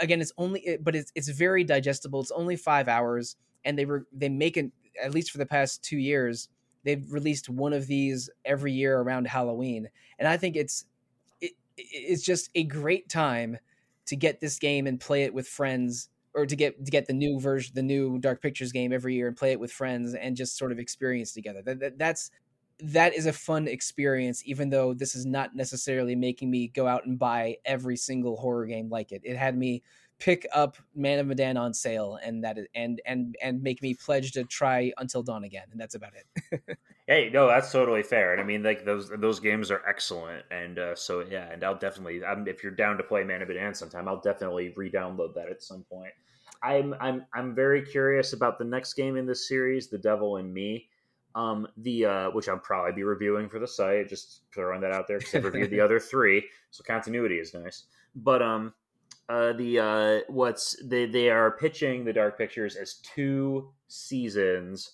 again 0.00 0.20
it's 0.20 0.32
only 0.38 0.78
but 0.80 0.96
it's 0.96 1.12
it's 1.14 1.28
very 1.28 1.64
digestible. 1.64 2.20
It's 2.20 2.30
only 2.30 2.56
5 2.56 2.88
hours 2.88 3.36
and 3.64 3.78
they 3.78 3.84
were 3.84 4.06
they 4.12 4.28
make 4.28 4.56
it 4.56 4.70
at 5.02 5.12
least 5.12 5.30
for 5.30 5.38
the 5.38 5.46
past 5.46 5.82
2 5.84 5.98
years 5.98 6.48
they've 6.84 7.10
released 7.12 7.48
one 7.48 7.72
of 7.72 7.86
these 7.86 8.30
every 8.44 8.72
year 8.72 8.98
around 8.98 9.26
halloween. 9.26 9.88
And 10.18 10.26
i 10.26 10.36
think 10.36 10.56
it's 10.56 10.86
it, 11.40 11.52
it's 11.76 12.22
just 12.22 12.50
a 12.54 12.64
great 12.64 13.08
time 13.08 13.58
to 14.06 14.16
get 14.16 14.40
this 14.40 14.58
game 14.58 14.86
and 14.86 15.00
play 15.00 15.24
it 15.24 15.34
with 15.34 15.48
friends 15.48 16.08
or 16.34 16.46
to 16.46 16.56
get 16.56 16.84
to 16.84 16.90
get 16.90 17.06
the 17.06 17.12
new 17.12 17.38
version, 17.40 17.72
the 17.74 17.82
new 17.82 18.18
Dark 18.18 18.42
Pictures 18.42 18.72
game 18.72 18.92
every 18.92 19.14
year 19.14 19.28
and 19.28 19.36
play 19.36 19.52
it 19.52 19.60
with 19.60 19.72
friends 19.72 20.14
and 20.14 20.36
just 20.36 20.58
sort 20.58 20.72
of 20.72 20.78
experience 20.78 21.32
together. 21.32 21.62
That, 21.62 21.80
that 21.80 21.98
that's 21.98 22.30
that 22.80 23.14
is 23.14 23.26
a 23.26 23.32
fun 23.32 23.68
experience, 23.68 24.42
even 24.44 24.70
though 24.70 24.94
this 24.94 25.14
is 25.14 25.24
not 25.24 25.54
necessarily 25.54 26.16
making 26.16 26.50
me 26.50 26.68
go 26.68 26.86
out 26.86 27.06
and 27.06 27.18
buy 27.18 27.56
every 27.64 27.96
single 27.96 28.36
horror 28.36 28.66
game 28.66 28.88
like 28.90 29.12
it. 29.12 29.22
It 29.24 29.36
had 29.36 29.56
me 29.56 29.82
pick 30.18 30.46
up 30.54 30.76
Man 30.94 31.18
of 31.18 31.26
Medan 31.26 31.56
on 31.56 31.74
sale 31.74 32.18
and 32.24 32.44
that 32.44 32.58
and 32.74 33.00
and 33.04 33.36
and 33.42 33.62
make 33.62 33.82
me 33.82 33.94
pledge 33.94 34.32
to 34.32 34.44
try 34.44 34.92
Until 34.98 35.22
Dawn 35.22 35.44
again, 35.44 35.66
and 35.72 35.80
that's 35.80 35.94
about 35.94 36.12
it. 36.14 36.78
hey, 37.06 37.30
no, 37.32 37.46
that's 37.46 37.72
totally 37.72 38.02
fair, 38.02 38.32
and 38.32 38.40
I 38.40 38.44
mean 38.44 38.62
like 38.62 38.84
those 38.84 39.10
those 39.10 39.40
games 39.40 39.70
are 39.70 39.82
excellent, 39.86 40.44
and 40.50 40.78
uh, 40.78 40.94
so 40.94 41.20
yeah, 41.20 41.50
and 41.50 41.62
I'll 41.64 41.78
definitely 41.78 42.24
I'm, 42.24 42.46
if 42.46 42.62
you're 42.62 42.72
down 42.72 42.96
to 42.96 43.02
play 43.02 43.24
Man 43.24 43.42
of 43.42 43.48
Medan 43.48 43.74
sometime, 43.74 44.08
I'll 44.08 44.20
definitely 44.20 44.72
re-download 44.76 45.34
that 45.34 45.48
at 45.48 45.62
some 45.62 45.84
point. 45.84 46.12
I'm 46.62 46.94
I'm 47.00 47.26
I'm 47.34 47.54
very 47.54 47.82
curious 47.82 48.32
about 48.32 48.58
the 48.58 48.64
next 48.64 48.94
game 48.94 49.16
in 49.16 49.26
this 49.26 49.48
series, 49.48 49.88
The 49.88 49.98
Devil 49.98 50.38
in 50.38 50.52
Me. 50.52 50.88
Um, 51.36 51.66
the 51.78 52.04
uh, 52.04 52.30
which 52.30 52.48
I'll 52.48 52.58
probably 52.58 52.92
be 52.92 53.02
reviewing 53.02 53.48
for 53.48 53.58
the 53.58 53.66
site. 53.66 54.08
Just 54.08 54.42
throwing 54.54 54.80
that 54.82 54.92
out 54.92 55.08
there 55.08 55.18
because 55.18 55.34
I've 55.34 55.44
reviewed 55.44 55.70
the 55.70 55.80
other 55.84 55.98
three, 55.98 56.44
so 56.70 56.84
continuity 56.84 57.40
is 57.40 57.52
nice. 57.52 57.86
But 58.14 58.40
um, 58.40 58.72
uh, 59.28 59.52
the 59.54 59.78
uh, 59.78 60.20
what's 60.32 60.76
they 60.84 61.06
they 61.06 61.30
are 61.30 61.50
pitching 61.50 62.04
the 62.04 62.12
Dark 62.12 62.36
Pictures 62.36 62.76
as 62.76 62.94
two 62.94 63.70
seasons 63.88 64.92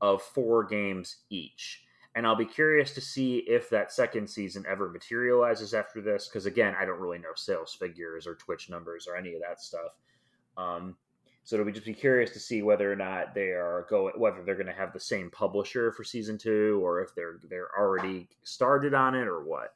of 0.00 0.22
four 0.22 0.64
games 0.64 1.16
each. 1.30 1.82
And 2.14 2.26
I'll 2.26 2.34
be 2.34 2.46
curious 2.46 2.94
to 2.94 3.00
see 3.02 3.38
if 3.46 3.68
that 3.68 3.92
second 3.92 4.28
season 4.28 4.64
ever 4.66 4.88
materializes 4.88 5.74
after 5.74 6.00
this, 6.00 6.28
because 6.28 6.46
again, 6.46 6.74
I 6.78 6.86
don't 6.86 6.98
really 6.98 7.18
know 7.18 7.34
sales 7.34 7.76
figures 7.78 8.26
or 8.26 8.36
Twitch 8.36 8.70
numbers 8.70 9.06
or 9.06 9.16
any 9.16 9.34
of 9.34 9.42
that 9.42 9.60
stuff. 9.60 9.92
Um, 10.56 10.96
so 11.44 11.56
it'll 11.56 11.66
be 11.66 11.72
just 11.72 11.84
be 11.84 11.92
curious 11.92 12.30
to 12.30 12.40
see 12.40 12.62
whether 12.62 12.90
or 12.90 12.96
not 12.96 13.34
they 13.34 13.50
are 13.50 13.86
going, 13.90 14.14
whether 14.16 14.42
they're 14.42 14.54
going 14.54 14.66
to 14.66 14.72
have 14.72 14.94
the 14.94 15.00
same 15.00 15.30
publisher 15.30 15.92
for 15.92 16.04
season 16.04 16.38
two, 16.38 16.80
or 16.82 17.02
if 17.02 17.14
they're 17.14 17.38
they're 17.50 17.68
already 17.78 18.28
started 18.42 18.94
on 18.94 19.14
it, 19.14 19.28
or 19.28 19.44
what. 19.44 19.74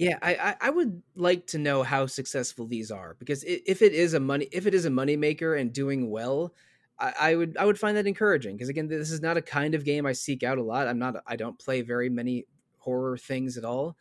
Yeah, 0.00 0.16
I, 0.22 0.56
I 0.62 0.70
would 0.70 1.02
like 1.14 1.46
to 1.48 1.58
know 1.58 1.82
how 1.82 2.06
successful 2.06 2.66
these 2.66 2.90
are 2.90 3.16
because 3.18 3.44
if 3.44 3.82
it 3.82 3.92
is 3.92 4.14
a 4.14 4.20
money 4.20 4.48
if 4.50 4.66
it 4.66 4.72
is 4.72 4.86
a 4.86 4.90
moneymaker 4.90 5.60
and 5.60 5.74
doing 5.74 6.08
well, 6.08 6.54
I, 6.98 7.12
I 7.20 7.34
would 7.34 7.58
I 7.58 7.66
would 7.66 7.78
find 7.78 7.98
that 7.98 8.06
encouraging 8.06 8.56
because 8.56 8.70
again, 8.70 8.88
this 8.88 9.10
is 9.10 9.20
not 9.20 9.36
a 9.36 9.42
kind 9.42 9.74
of 9.74 9.84
game 9.84 10.06
I 10.06 10.12
seek 10.12 10.42
out 10.42 10.56
a 10.56 10.62
lot. 10.62 10.88
I'm 10.88 10.98
not 10.98 11.16
I 11.26 11.36
don't 11.36 11.58
play 11.58 11.82
very 11.82 12.08
many 12.08 12.46
horror 12.78 13.18
things 13.18 13.58
at 13.58 13.64
all. 13.66 13.98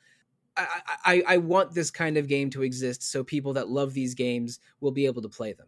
I, 0.56 0.68
I, 1.04 1.24
I 1.28 1.38
want 1.38 1.74
this 1.74 1.92
kind 1.92 2.16
of 2.16 2.30
game 2.30 2.50
to 2.52 2.64
exist 2.64 3.04
so 3.04 3.22
people 3.22 3.52
that 3.54 3.68
love 3.68 3.94
these 3.94 4.14
games 4.14 4.62
will 4.80 4.92
be 4.92 5.06
able 5.06 5.22
to 5.24 5.30
play 5.30 5.52
them 5.52 5.68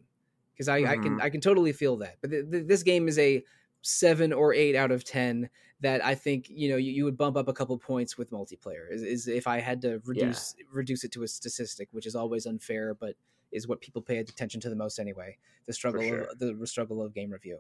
because 0.54 0.70
I, 0.70 0.82
mm-hmm. 0.82 0.92
I 0.92 0.96
can 0.96 1.22
I 1.24 1.30
can 1.30 1.42
totally 1.42 1.74
feel 1.74 1.98
that. 1.98 2.16
But 2.22 2.32
th- 2.32 2.50
th- 2.50 2.68
this 2.68 2.84
game 2.84 3.10
is 3.10 3.20
a 3.20 3.44
seven 3.82 4.34
or 4.34 4.54
eight 4.54 4.76
out 4.76 4.92
of 4.92 5.04
ten 5.04 5.50
that 5.82 6.04
I 6.06 6.16
think 6.16 6.48
you 6.50 6.70
know 6.70 6.78
you, 6.78 6.92
you 6.92 7.04
would 7.06 7.18
bump 7.18 7.38
up 7.38 7.48
a 7.48 7.54
couple 7.54 7.78
points 7.78 8.18
with 8.18 8.32
multiplayer. 8.32 8.90
Is, 8.90 9.04
is 9.04 9.28
if 9.28 9.48
I 9.48 9.60
had 9.60 9.82
to 9.82 10.02
reduce 10.06 10.56
yeah. 10.58 10.66
reduce 10.72 11.04
it 11.04 11.12
to 11.14 11.24
a 11.24 11.28
statistic, 11.28 11.90
which 11.92 12.06
is 12.06 12.16
always 12.16 12.46
unfair, 12.46 12.94
but 12.94 13.16
is 13.52 13.68
what 13.68 13.82
people 13.82 14.02
pay 14.02 14.18
attention 14.18 14.62
to 14.62 14.70
the 14.70 14.76
most 14.76 15.00
anyway. 15.00 15.38
The 15.66 15.74
struggle, 15.74 16.02
sure. 16.02 16.22
of, 16.22 16.40
the 16.40 16.68
struggle 16.68 17.04
of 17.04 17.14
game 17.14 17.32
review. 17.32 17.60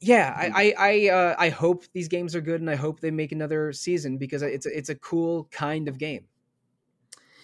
Yeah, 0.00 0.34
I 0.36 0.48
I 0.48 0.74
I, 0.78 1.08
uh, 1.10 1.34
I 1.38 1.48
hope 1.50 1.84
these 1.92 2.08
games 2.08 2.34
are 2.34 2.40
good, 2.40 2.60
and 2.60 2.70
I 2.70 2.76
hope 2.76 3.00
they 3.00 3.10
make 3.10 3.32
another 3.32 3.72
season 3.72 4.16
because 4.16 4.42
it's 4.42 4.66
a, 4.66 4.76
it's 4.76 4.88
a 4.88 4.94
cool 4.94 5.48
kind 5.50 5.88
of 5.88 5.98
game 5.98 6.26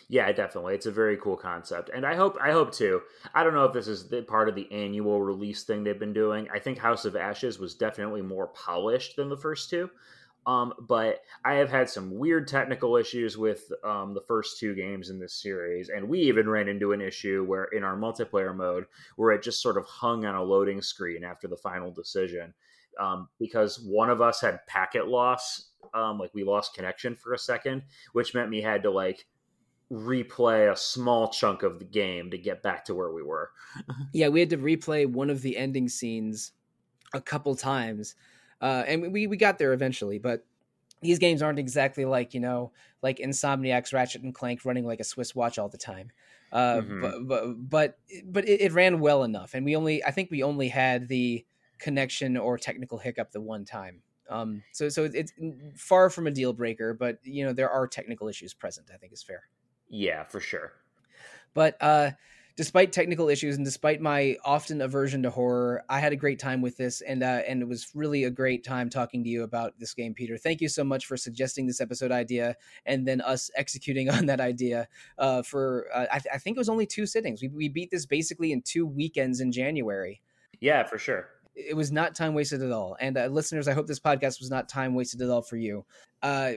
yeah, 0.08 0.30
definitely. 0.32 0.74
It's 0.74 0.86
a 0.86 0.92
very 0.92 1.16
cool 1.16 1.36
concept, 1.36 1.90
and 1.92 2.06
I 2.06 2.14
hope 2.14 2.38
I 2.40 2.52
hope 2.52 2.72
too. 2.72 3.02
I 3.34 3.42
don't 3.42 3.54
know 3.54 3.64
if 3.64 3.72
this 3.72 3.88
is 3.88 4.04
part 4.28 4.48
of 4.48 4.54
the 4.54 4.70
annual 4.70 5.20
release 5.20 5.64
thing 5.64 5.82
they've 5.82 5.98
been 5.98 6.12
doing. 6.12 6.48
I 6.52 6.60
think 6.60 6.78
House 6.78 7.04
of 7.04 7.16
Ashes 7.16 7.58
was 7.58 7.74
definitely 7.74 8.22
more 8.22 8.48
polished 8.48 9.16
than 9.16 9.28
the 9.28 9.36
first 9.36 9.68
two. 9.68 9.90
Um, 10.46 10.74
but 10.78 11.22
I 11.44 11.54
have 11.54 11.70
had 11.70 11.90
some 11.90 12.16
weird 12.16 12.46
technical 12.46 12.96
issues 12.96 13.36
with 13.36 13.64
um, 13.82 14.14
the 14.14 14.20
first 14.20 14.60
two 14.60 14.76
games 14.76 15.10
in 15.10 15.18
this 15.18 15.42
series, 15.42 15.88
and 15.88 16.08
we 16.08 16.20
even 16.20 16.48
ran 16.48 16.68
into 16.68 16.92
an 16.92 17.00
issue 17.00 17.44
where 17.44 17.64
in 17.64 17.82
our 17.82 17.96
multiplayer 17.96 18.54
mode, 18.54 18.86
where 19.16 19.32
it 19.32 19.42
just 19.42 19.60
sort 19.60 19.76
of 19.76 19.84
hung 19.86 20.24
on 20.24 20.36
a 20.36 20.42
loading 20.42 20.80
screen 20.80 21.24
after 21.24 21.48
the 21.48 21.56
final 21.56 21.90
decision, 21.90 22.54
um, 23.00 23.28
because 23.40 23.80
one 23.80 24.08
of 24.08 24.22
us 24.22 24.40
had 24.40 24.64
packet 24.68 25.08
loss, 25.08 25.70
um, 25.94 26.16
like 26.16 26.32
we 26.32 26.44
lost 26.44 26.74
connection 26.74 27.16
for 27.16 27.32
a 27.32 27.38
second, 27.38 27.82
which 28.12 28.32
meant 28.32 28.48
we 28.48 28.62
had 28.62 28.84
to 28.84 28.90
like 28.90 29.26
replay 29.90 30.70
a 30.70 30.76
small 30.76 31.28
chunk 31.28 31.62
of 31.62 31.78
the 31.78 31.84
game 31.84 32.30
to 32.30 32.38
get 32.38 32.62
back 32.62 32.84
to 32.86 32.94
where 32.94 33.12
we 33.12 33.22
were. 33.22 33.50
yeah, 34.12 34.28
we 34.28 34.40
had 34.40 34.50
to 34.50 34.58
replay 34.58 35.06
one 35.06 35.30
of 35.30 35.42
the 35.42 35.56
ending 35.56 35.88
scenes 35.88 36.52
a 37.14 37.20
couple 37.20 37.54
times. 37.54 38.14
Uh, 38.60 38.84
and 38.86 39.12
we, 39.12 39.26
we 39.26 39.36
got 39.36 39.58
there 39.58 39.72
eventually, 39.72 40.18
but 40.18 40.44
these 41.02 41.18
games 41.18 41.42
aren't 41.42 41.58
exactly 41.58 42.04
like, 42.04 42.34
you 42.34 42.40
know, 42.40 42.72
like 43.02 43.18
Insomniac's 43.18 43.92
Ratchet 43.92 44.22
and 44.22 44.34
Clank 44.34 44.64
running 44.64 44.86
like 44.86 45.00
a 45.00 45.04
Swiss 45.04 45.34
watch 45.34 45.58
all 45.58 45.68
the 45.68 45.78
time. 45.78 46.10
Uh, 46.52 46.80
mm-hmm. 46.80 47.00
but, 47.00 47.28
but, 47.28 47.68
but, 47.68 47.98
but 48.24 48.48
it, 48.48 48.62
it 48.62 48.72
ran 48.72 48.98
well 49.00 49.22
enough. 49.22 49.54
And 49.54 49.64
we 49.64 49.76
only, 49.76 50.02
I 50.02 50.10
think 50.10 50.30
we 50.30 50.42
only 50.42 50.68
had 50.68 51.08
the 51.08 51.44
connection 51.78 52.36
or 52.36 52.56
technical 52.58 52.98
hiccup 52.98 53.30
the 53.30 53.40
one 53.40 53.64
time. 53.64 54.02
Um, 54.28 54.62
so, 54.72 54.88
so 54.88 55.04
it's 55.04 55.32
far 55.76 56.10
from 56.10 56.26
a 56.26 56.32
deal 56.32 56.52
breaker, 56.52 56.94
but 56.94 57.18
you 57.22 57.44
know, 57.44 57.52
there 57.52 57.70
are 57.70 57.86
technical 57.86 58.26
issues 58.26 58.54
present, 58.54 58.90
I 58.92 58.96
think 58.96 59.12
is 59.12 59.22
fair. 59.22 59.44
Yeah, 59.88 60.24
for 60.24 60.40
sure. 60.40 60.72
But 61.54 61.76
uh, 61.80 62.10
despite 62.56 62.92
technical 62.92 63.28
issues 63.28 63.56
and 63.56 63.64
despite 63.64 64.00
my 64.00 64.36
often 64.44 64.80
aversion 64.80 65.22
to 65.22 65.30
horror, 65.30 65.84
I 65.88 66.00
had 66.00 66.12
a 66.12 66.16
great 66.16 66.38
time 66.38 66.60
with 66.60 66.76
this, 66.76 67.00
and 67.00 67.22
uh, 67.22 67.42
and 67.46 67.62
it 67.62 67.68
was 67.68 67.88
really 67.94 68.24
a 68.24 68.30
great 68.30 68.64
time 68.64 68.90
talking 68.90 69.22
to 69.24 69.30
you 69.30 69.42
about 69.42 69.78
this 69.78 69.94
game, 69.94 70.14
Peter. 70.14 70.36
Thank 70.36 70.60
you 70.60 70.68
so 70.68 70.84
much 70.84 71.06
for 71.06 71.16
suggesting 71.16 71.66
this 71.66 71.80
episode 71.80 72.12
idea, 72.12 72.56
and 72.84 73.06
then 73.06 73.20
us 73.20 73.50
executing 73.56 74.10
on 74.16 74.26
that 74.26 74.40
idea. 74.40 74.88
Uh, 75.18 75.42
for 75.42 75.86
uh, 75.94 76.06
I, 76.12 76.18
th- 76.18 76.34
I, 76.34 76.38
think 76.38 76.56
it 76.56 76.60
was 76.60 76.68
only 76.68 76.86
two 76.86 77.06
sittings. 77.06 77.42
We 77.42 77.48
we 77.48 77.68
beat 77.68 77.90
this 77.90 78.06
basically 78.06 78.52
in 78.52 78.62
two 78.62 78.86
weekends 78.86 79.40
in 79.40 79.52
January. 79.52 80.20
Yeah, 80.60 80.84
for 80.84 80.98
sure 80.98 81.28
it 81.56 81.74
was 81.74 81.90
not 81.90 82.14
time 82.14 82.34
wasted 82.34 82.62
at 82.62 82.70
all. 82.70 82.96
And 83.00 83.16
uh, 83.16 83.26
listeners, 83.26 83.66
I 83.66 83.72
hope 83.72 83.86
this 83.86 83.98
podcast 83.98 84.40
was 84.40 84.50
not 84.50 84.68
time 84.68 84.94
wasted 84.94 85.22
at 85.22 85.30
all 85.30 85.40
for 85.40 85.56
you. 85.56 85.86
Uh, 86.22 86.52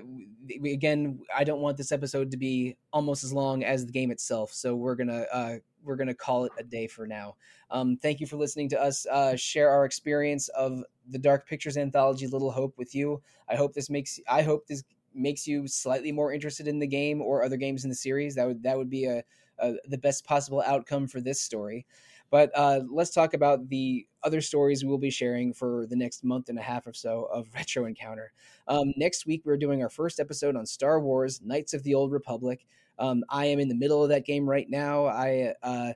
we, 0.59 0.73
again, 0.73 1.19
I 1.35 1.45
don't 1.45 1.61
want 1.61 1.77
this 1.77 1.93
episode 1.93 2.31
to 2.31 2.37
be 2.37 2.77
almost 2.91 3.23
as 3.23 3.31
long 3.31 3.63
as 3.63 3.85
the 3.85 3.93
game 3.93 4.11
itself, 4.11 4.51
so 4.51 4.75
we're 4.75 4.95
gonna 4.95 5.25
uh, 5.31 5.55
we're 5.83 5.95
gonna 5.95 6.13
call 6.13 6.45
it 6.45 6.51
a 6.59 6.63
day 6.63 6.87
for 6.87 7.07
now. 7.07 7.35
Um, 7.71 7.97
thank 7.97 8.19
you 8.19 8.27
for 8.27 8.35
listening 8.35 8.67
to 8.69 8.81
us 8.81 9.05
uh, 9.05 9.35
share 9.37 9.69
our 9.69 9.85
experience 9.85 10.49
of 10.49 10.83
the 11.07 11.19
Dark 11.19 11.47
Pictures 11.47 11.77
anthology 11.77 12.27
Little 12.27 12.51
Hope 12.51 12.77
with 12.77 12.93
you. 12.93 13.21
I 13.47 13.55
hope 13.55 13.73
this 13.73 13.89
makes 13.89 14.19
I 14.29 14.41
hope 14.41 14.67
this 14.67 14.83
makes 15.13 15.47
you 15.47 15.67
slightly 15.67 16.11
more 16.11 16.33
interested 16.33 16.67
in 16.67 16.79
the 16.79 16.87
game 16.87 17.21
or 17.21 17.43
other 17.43 17.57
games 17.57 17.83
in 17.83 17.89
the 17.89 17.95
series. 17.95 18.35
That 18.35 18.47
would 18.47 18.63
that 18.63 18.77
would 18.77 18.89
be 18.89 19.05
a, 19.05 19.23
a 19.59 19.75
the 19.87 19.97
best 19.97 20.25
possible 20.25 20.61
outcome 20.65 21.07
for 21.07 21.21
this 21.21 21.41
story. 21.41 21.85
But 22.29 22.51
uh, 22.55 22.81
let's 22.89 23.11
talk 23.11 23.33
about 23.33 23.69
the 23.69 24.05
other 24.23 24.41
stories 24.41 24.83
we 24.83 24.89
will 24.89 24.97
be 24.97 25.09
sharing 25.09 25.53
for 25.53 25.85
the 25.87 25.95
next 25.95 26.23
month 26.23 26.49
and 26.49 26.59
a 26.59 26.61
half 26.61 26.85
or 26.85 26.93
so 26.93 27.27
of 27.33 27.47
Retro 27.55 27.85
Encounter. 27.85 28.31
Um, 28.67 28.93
next 28.97 29.25
week, 29.25 29.41
we're 29.45 29.57
doing 29.57 29.81
our 29.81 29.89
first 29.89 30.19
episode 30.19 30.55
on 30.55 30.65
Star 30.65 30.99
Wars 30.99 31.41
Knights 31.41 31.73
of 31.73 31.83
the 31.83 31.95
Old 31.95 32.11
Republic. 32.11 32.65
Um, 32.99 33.23
I 33.29 33.45
am 33.45 33.59
in 33.59 33.69
the 33.69 33.75
middle 33.75 34.03
of 34.03 34.09
that 34.09 34.25
game 34.25 34.47
right 34.47 34.69
now. 34.69 35.05
I 35.05 35.53
uh, 35.63 35.93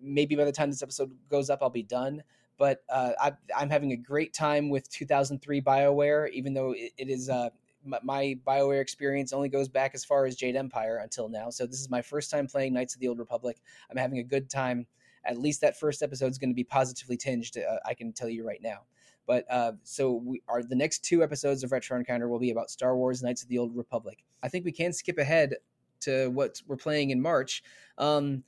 maybe 0.00 0.36
by 0.36 0.44
the 0.44 0.52
time 0.52 0.70
this 0.70 0.82
episode 0.82 1.12
goes 1.28 1.50
up, 1.50 1.60
I'll 1.62 1.70
be 1.70 1.82
done. 1.82 2.22
But 2.58 2.82
uh, 2.88 3.12
I, 3.18 3.32
am 3.60 3.70
having 3.70 3.92
a 3.92 3.96
great 3.96 4.32
time 4.32 4.68
with 4.68 4.88
2003 4.90 5.62
BioWare, 5.62 6.30
even 6.30 6.54
though 6.54 6.72
it, 6.72 6.92
it 6.96 7.08
is 7.08 7.28
uh, 7.28 7.48
my 7.84 8.38
BioWare 8.46 8.80
experience 8.80 9.32
only 9.32 9.48
goes 9.48 9.68
back 9.68 9.92
as 9.94 10.04
far 10.04 10.26
as 10.26 10.36
Jade 10.36 10.54
Empire 10.54 10.98
until 10.98 11.28
now. 11.28 11.50
So 11.50 11.66
this 11.66 11.80
is 11.80 11.90
my 11.90 12.02
first 12.02 12.30
time 12.30 12.46
playing 12.46 12.74
Knights 12.74 12.94
of 12.94 13.00
the 13.00 13.08
Old 13.08 13.18
Republic. 13.18 13.60
I'm 13.90 13.96
having 13.96 14.18
a 14.18 14.22
good 14.22 14.48
time 14.48 14.86
at 15.24 15.38
least 15.38 15.60
that 15.60 15.78
first 15.78 16.02
episode 16.02 16.30
is 16.30 16.38
going 16.38 16.50
to 16.50 16.54
be 16.54 16.64
positively 16.64 17.16
tinged. 17.16 17.56
Uh, 17.56 17.76
I 17.84 17.94
can 17.94 18.12
tell 18.12 18.28
you 18.28 18.46
right 18.46 18.60
now. 18.62 18.80
But 19.26 19.44
uh, 19.50 19.72
so 19.84 20.12
we 20.12 20.42
are 20.48 20.62
the 20.62 20.74
next 20.74 21.04
two 21.04 21.22
episodes 21.22 21.62
of 21.62 21.72
Retro 21.72 21.96
Encounter 21.96 22.28
will 22.28 22.40
be 22.40 22.50
about 22.50 22.70
Star 22.70 22.96
Wars: 22.96 23.22
Knights 23.22 23.42
of 23.42 23.48
the 23.48 23.58
Old 23.58 23.76
Republic. 23.76 24.24
I 24.42 24.48
think 24.48 24.64
we 24.64 24.72
can 24.72 24.92
skip 24.92 25.18
ahead 25.18 25.54
to 26.00 26.28
what 26.28 26.60
we're 26.66 26.76
playing 26.76 27.10
in 27.10 27.22
March. 27.22 27.62
Um, 27.98 28.42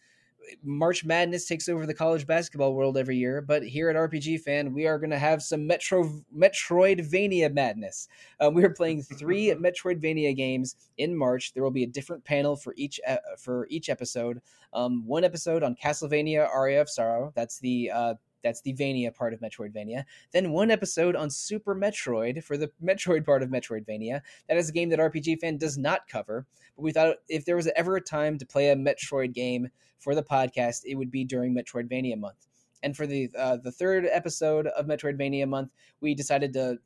March 0.63 1.05
Madness 1.05 1.47
takes 1.47 1.69
over 1.69 1.87
the 1.87 1.95
college 1.95 2.27
basketball 2.27 2.75
world 2.75 2.97
every 2.97 3.17
year, 3.17 3.41
but 3.41 3.63
here 3.63 3.91
at 3.91 3.97
RPG 3.97 4.41
Fan, 4.41 4.73
we 4.73 4.87
are 4.87 4.99
going 4.99 5.11
to 5.11 5.19
have 5.19 5.43
some 5.43 5.67
Metro 5.67 6.23
Metroidvania 6.37 7.53
madness. 7.53 8.09
Um, 8.41 8.55
we 8.55 8.65
are 8.65 8.71
playing 8.71 9.03
three 9.03 9.49
Metroidvania 9.55 10.35
games 10.37 10.77
in 10.99 11.17
March. 11.17 11.53
There 11.53 11.63
will 11.63 11.71
be 11.71 11.85
a 11.85 11.89
different 11.89 12.25
panel 12.25 12.57
for 12.57 12.75
each 12.77 13.01
uh, 13.07 13.17
for 13.39 13.67
each 13.71 13.89
episode. 13.89 14.41
Um, 14.73 15.07
one 15.07 15.25
episode 15.25 15.63
on 15.63 15.77
Castlevania 15.77 16.49
Aria 16.53 16.81
of 16.81 16.91
Sorrow. 16.91 17.33
That's 17.35 17.59
the 17.61 17.91
uh, 17.93 18.15
that's 18.45 18.61
the 18.61 18.75
Vania 18.75 19.11
part 19.11 19.35
of 19.35 19.41
Metroidvania. 19.41 20.05
Then 20.33 20.53
one 20.53 20.71
episode 20.71 21.17
on 21.17 21.31
Super 21.31 21.75
Metroid 21.75 22.45
for 22.45 22.57
the 22.57 22.71
Metroid 22.81 23.25
part 23.25 23.43
of 23.43 23.49
Metroidvania. 23.49 24.21
That 24.49 24.59
is 24.59 24.69
a 24.69 24.73
game 24.73 24.91
that 24.91 25.01
RPG 25.01 25.41
Fan 25.41 25.57
does 25.57 25.77
not 25.77 26.07
cover. 26.07 26.47
But 26.77 26.83
we 26.83 26.93
thought 26.93 27.17
if 27.29 27.45
there 27.45 27.57
was 27.57 27.69
ever 27.75 27.97
a 27.97 28.01
time 28.01 28.39
to 28.39 28.47
play 28.47 28.71
a 28.71 28.77
Metroid 28.77 29.33
game 29.33 29.69
for 29.99 30.15
the 30.15 30.23
podcast, 30.23 30.83
it 30.85 30.95
would 30.95 31.11
be 31.11 31.25
during 31.25 31.57
Metroidvania 31.57 32.19
month. 32.19 32.47
And 32.83 32.97
for 32.97 33.07
the 33.07 33.31
uh, 33.37 33.57
the 33.57 33.73
third 33.73 34.07
episode 34.13 34.67
of 34.69 34.87
Metroidvania 34.87 35.49
month, 35.49 35.71
we 36.01 36.15
decided 36.15 36.53
to 36.53 36.79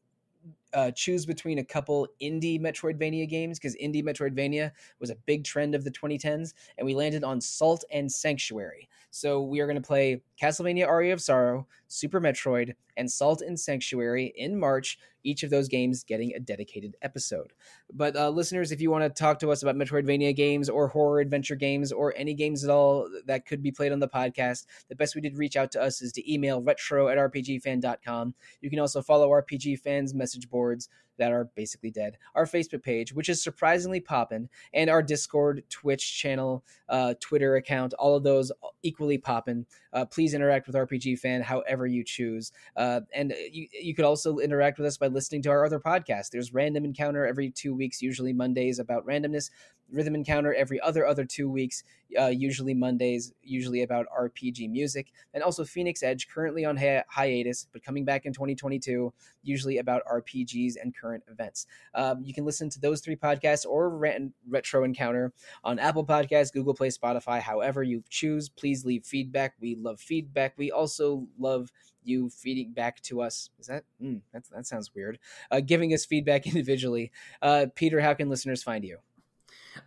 uh, 0.73 0.91
choose 0.91 1.27
between 1.27 1.59
a 1.59 1.65
couple 1.65 2.09
indie 2.21 2.61
Metroidvania 2.61 3.29
games 3.29 3.59
because 3.59 3.77
indie 3.77 4.05
Metroidvania 4.05 4.73
was 5.01 5.11
a 5.11 5.17
big 5.27 5.45
trend 5.45 5.75
of 5.75 5.85
the 5.85 5.91
2010s, 5.91 6.55
and 6.77 6.87
we 6.87 6.95
landed 6.95 7.25
on 7.25 7.41
Salt 7.41 7.85
and 7.91 8.11
Sanctuary. 8.11 8.89
So 9.11 9.43
we 9.43 9.61
are 9.61 9.67
going 9.67 9.81
to 9.81 9.87
play 9.87 10.23
Castlevania 10.41 10.87
Aria 10.87 11.13
of 11.13 11.21
Sorrow, 11.21 11.67
Super 11.89 12.21
Metroid, 12.21 12.75
and 12.99 13.11
Salt 13.11 13.41
and 13.41 13.59
Sanctuary 13.59 14.33
in 14.37 14.59
March, 14.59 14.99
each 15.25 15.43
of 15.43 15.51
those 15.51 15.69
games 15.69 16.05
getting 16.05 16.35
a 16.35 16.41
dedicated 16.41 16.97
episode. 17.01 17.53
But 17.93 18.17
uh, 18.17 18.31
listeners, 18.31 18.73
if 18.73 18.81
you 18.81 18.91
want 18.91 19.05
to 19.05 19.11
talk 19.11 19.39
to 19.41 19.51
us 19.51 19.63
about 19.63 19.77
Metroidvania 19.77 20.35
games 20.35 20.69
or 20.69 20.89
horror 20.89 21.21
adventure 21.21 21.55
games 21.55 21.93
or 21.93 22.13
any 22.17 22.35
games 22.35 22.65
at 22.65 22.71
all 22.71 23.09
that 23.27 23.47
could 23.47 23.63
be 23.63 23.71
played 23.71 23.93
on 23.93 24.01
the 24.01 24.09
podcast, 24.09 24.67
the 24.89 24.97
best 24.97 25.15
way 25.15 25.23
to 25.23 25.31
reach 25.35 25.57
out 25.57 25.71
to 25.73 25.83
us 25.83 26.03
is 26.03 26.13
to 26.13 26.33
email 26.33 26.61
retro 26.61 27.09
at 27.09 27.19
rpgfan.com. 27.19 28.35
You 28.61 28.71
can 28.71 28.81
also 28.81 29.01
follow 29.01 29.31
RPG 29.31 29.81
Fans 29.81 30.13
message 30.13 30.51
boards 30.59 30.89
that 31.19 31.33
are 31.33 31.45
basically 31.55 31.91
dead, 31.91 32.17
our 32.35 32.47
Facebook 32.47 32.83
page, 32.83 33.13
which 33.13 33.29
is 33.29 33.43
surprisingly 33.43 34.01
popping, 34.01 34.49
and 34.73 34.89
our 34.89 35.03
Discord, 35.03 35.63
Twitch 35.69 36.19
channel, 36.19 36.65
uh, 36.89 37.15
Twitter 37.21 37.57
account, 37.57 37.93
all 37.95 38.17
of 38.17 38.23
those 38.23 38.51
equally 38.83 39.19
popping. 39.19 39.67
Uh, 39.93 40.05
please 40.05 40.35
interact 40.35 40.67
with 40.67 40.77
RPG 40.77 41.19
Fan 41.19 41.43
however 41.43 41.87
you 41.87 42.05
choose. 42.05 42.53
Uh, 42.77 43.01
and 43.15 43.35
you, 43.51 43.67
you 43.73 43.95
could 43.95 44.05
also 44.05 44.39
interact 44.39 44.79
with 44.79 44.87
us 44.87 44.97
by 44.97 45.07
listening 45.07 45.43
to 45.43 45.51
our 45.51 45.65
other 45.65 45.81
podcast. 45.81 46.31
There's 46.31 46.55
Random 46.55 46.85
Encounter 46.85 47.27
every 47.27 47.51
two 47.51 47.75
weeks, 47.75 48.03
usually 48.03 48.33
Mondays 48.33 48.79
about 48.79 49.07
randomness. 49.07 49.51
Rhythm 49.91 50.15
Encounter 50.15 50.53
every 50.55 50.81
other 50.81 51.07
other 51.07 51.25
two 51.25 51.51
weeks, 51.51 51.83
uh, 52.19 52.27
usually 52.27 52.75
Mondays, 52.75 53.33
usually 53.43 53.83
about 53.83 54.07
RPG 54.17 54.71
music, 54.71 55.13
and 55.33 55.43
also 55.43 55.65
Phoenix 55.65 56.03
Edge, 56.03 56.29
currently 56.29 56.65
on 56.65 56.77
hi- 56.77 57.05
hiatus, 57.09 57.67
but 57.73 57.83
coming 57.83 58.05
back 58.05 58.27
in 58.27 58.33
2022, 58.33 59.13
usually 59.43 59.79
about 59.79 60.03
RPGs 60.05 60.75
and 60.81 60.95
current 60.95 61.08
current 61.09 61.25
events. 61.29 61.67
Um, 61.95 62.23
you 62.23 62.35
can 62.35 62.45
listen 62.45 62.69
to 62.71 62.81
those 62.81 63.01
three 63.01 63.17
podcasts 63.17 63.65
or 63.67 63.89
Rant 63.91 64.33
Retro 64.49 64.85
Encounter 64.85 65.33
on 65.65 65.79
Apple 65.79 66.05
Podcasts, 66.05 66.53
Google 66.53 66.75
Play, 66.75 66.89
Spotify, 66.89 67.41
however 67.41 67.83
you 67.83 68.03
choose. 68.11 68.49
Please 68.49 68.85
leave 68.85 69.05
feedback. 69.05 69.55
We 69.61 69.75
love 69.75 70.01
feedback. 70.01 70.55
We 70.57 70.71
also 70.71 71.27
love 71.39 71.73
you 72.05 72.29
feeding 72.29 72.73
back 72.73 73.01
to 73.03 73.23
us. 73.23 73.51
Is 73.59 73.67
that 73.67 73.85
mm, 74.03 74.21
that 74.33 74.67
sounds 74.67 74.95
weird? 74.95 75.19
Uh, 75.51 75.61
giving 75.61 75.95
us 75.95 76.05
feedback 76.05 76.47
individually. 76.55 77.11
Uh, 77.41 77.67
Peter, 77.75 78.01
how 78.01 78.15
can 78.15 78.29
listeners 78.29 78.63
find 78.63 78.85
you? 78.85 78.99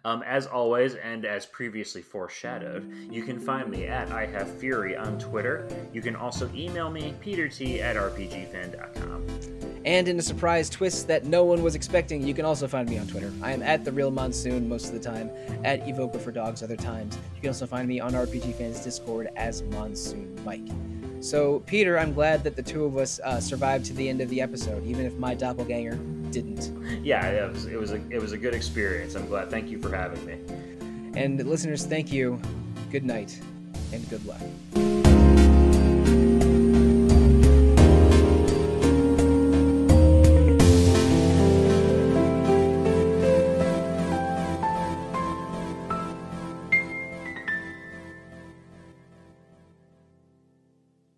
Um, 0.05 0.23
as 0.23 0.47
always, 0.47 0.95
and 0.95 1.25
as 1.25 1.45
previously 1.45 2.01
foreshadowed, 2.01 2.89
you 3.11 3.23
can 3.23 3.39
find 3.39 3.69
me 3.69 3.87
at 3.87 4.09
I 4.09 4.25
Have 4.25 4.49
Fury 4.57 4.95
on 4.95 5.19
Twitter. 5.19 5.67
You 5.91 6.01
can 6.01 6.15
also 6.15 6.49
email 6.55 6.89
me, 6.89 7.13
petert 7.21 7.79
at 7.81 7.97
rpgfan.com. 7.97 9.40
And 9.85 10.07
in 10.07 10.19
a 10.19 10.21
surprise 10.21 10.69
twist 10.69 11.07
that 11.07 11.25
no 11.25 11.43
one 11.43 11.63
was 11.63 11.75
expecting, 11.75 12.25
you 12.25 12.33
can 12.33 12.45
also 12.45 12.67
find 12.67 12.89
me 12.89 12.97
on 12.97 13.07
Twitter. 13.07 13.33
I 13.41 13.51
am 13.51 13.63
at 13.63 13.83
the 13.83 13.91
real 13.91 14.11
Monsoon 14.11 14.69
most 14.69 14.87
of 14.87 14.93
the 14.93 14.99
time, 14.99 15.31
at 15.63 15.87
Evoker 15.87 16.19
for 16.19 16.31
Dogs 16.31 16.61
other 16.61 16.75
times. 16.75 17.17
You 17.35 17.41
can 17.41 17.49
also 17.49 17.65
find 17.65 17.87
me 17.87 17.99
on 17.99 18.13
RPG 18.13 18.55
Fans 18.55 18.79
Discord 18.81 19.29
as 19.35 19.63
Monsoon 19.63 20.39
Mike. 20.45 20.67
So, 21.19 21.59
Peter, 21.67 21.99
I'm 21.99 22.13
glad 22.13 22.43
that 22.43 22.55
the 22.55 22.63
two 22.63 22.83
of 22.83 22.97
us 22.97 23.19
uh, 23.23 23.39
survived 23.39 23.85
to 23.85 23.93
the 23.93 24.09
end 24.09 24.21
of 24.21 24.29
the 24.29 24.41
episode, 24.41 24.85
even 24.85 25.05
if 25.05 25.15
my 25.17 25.35
doppelganger 25.35 25.95
didn't. 26.31 26.71
Yeah, 27.03 27.27
it 27.27 27.53
was, 27.53 27.65
it 27.65 27.79
was 27.79 27.91
a 27.91 28.01
it 28.09 28.19
was 28.19 28.31
a 28.31 28.37
good 28.37 28.55
experience. 28.55 29.15
I'm 29.15 29.27
glad. 29.27 29.49
Thank 29.51 29.69
you 29.69 29.79
for 29.79 29.95
having 29.95 30.25
me. 30.25 30.37
And 31.19 31.43
listeners, 31.45 31.85
thank 31.85 32.11
you. 32.11 32.41
Good 32.91 33.03
night 33.03 33.39
and 33.93 34.09
good 34.09 34.25
luck. 34.25 35.10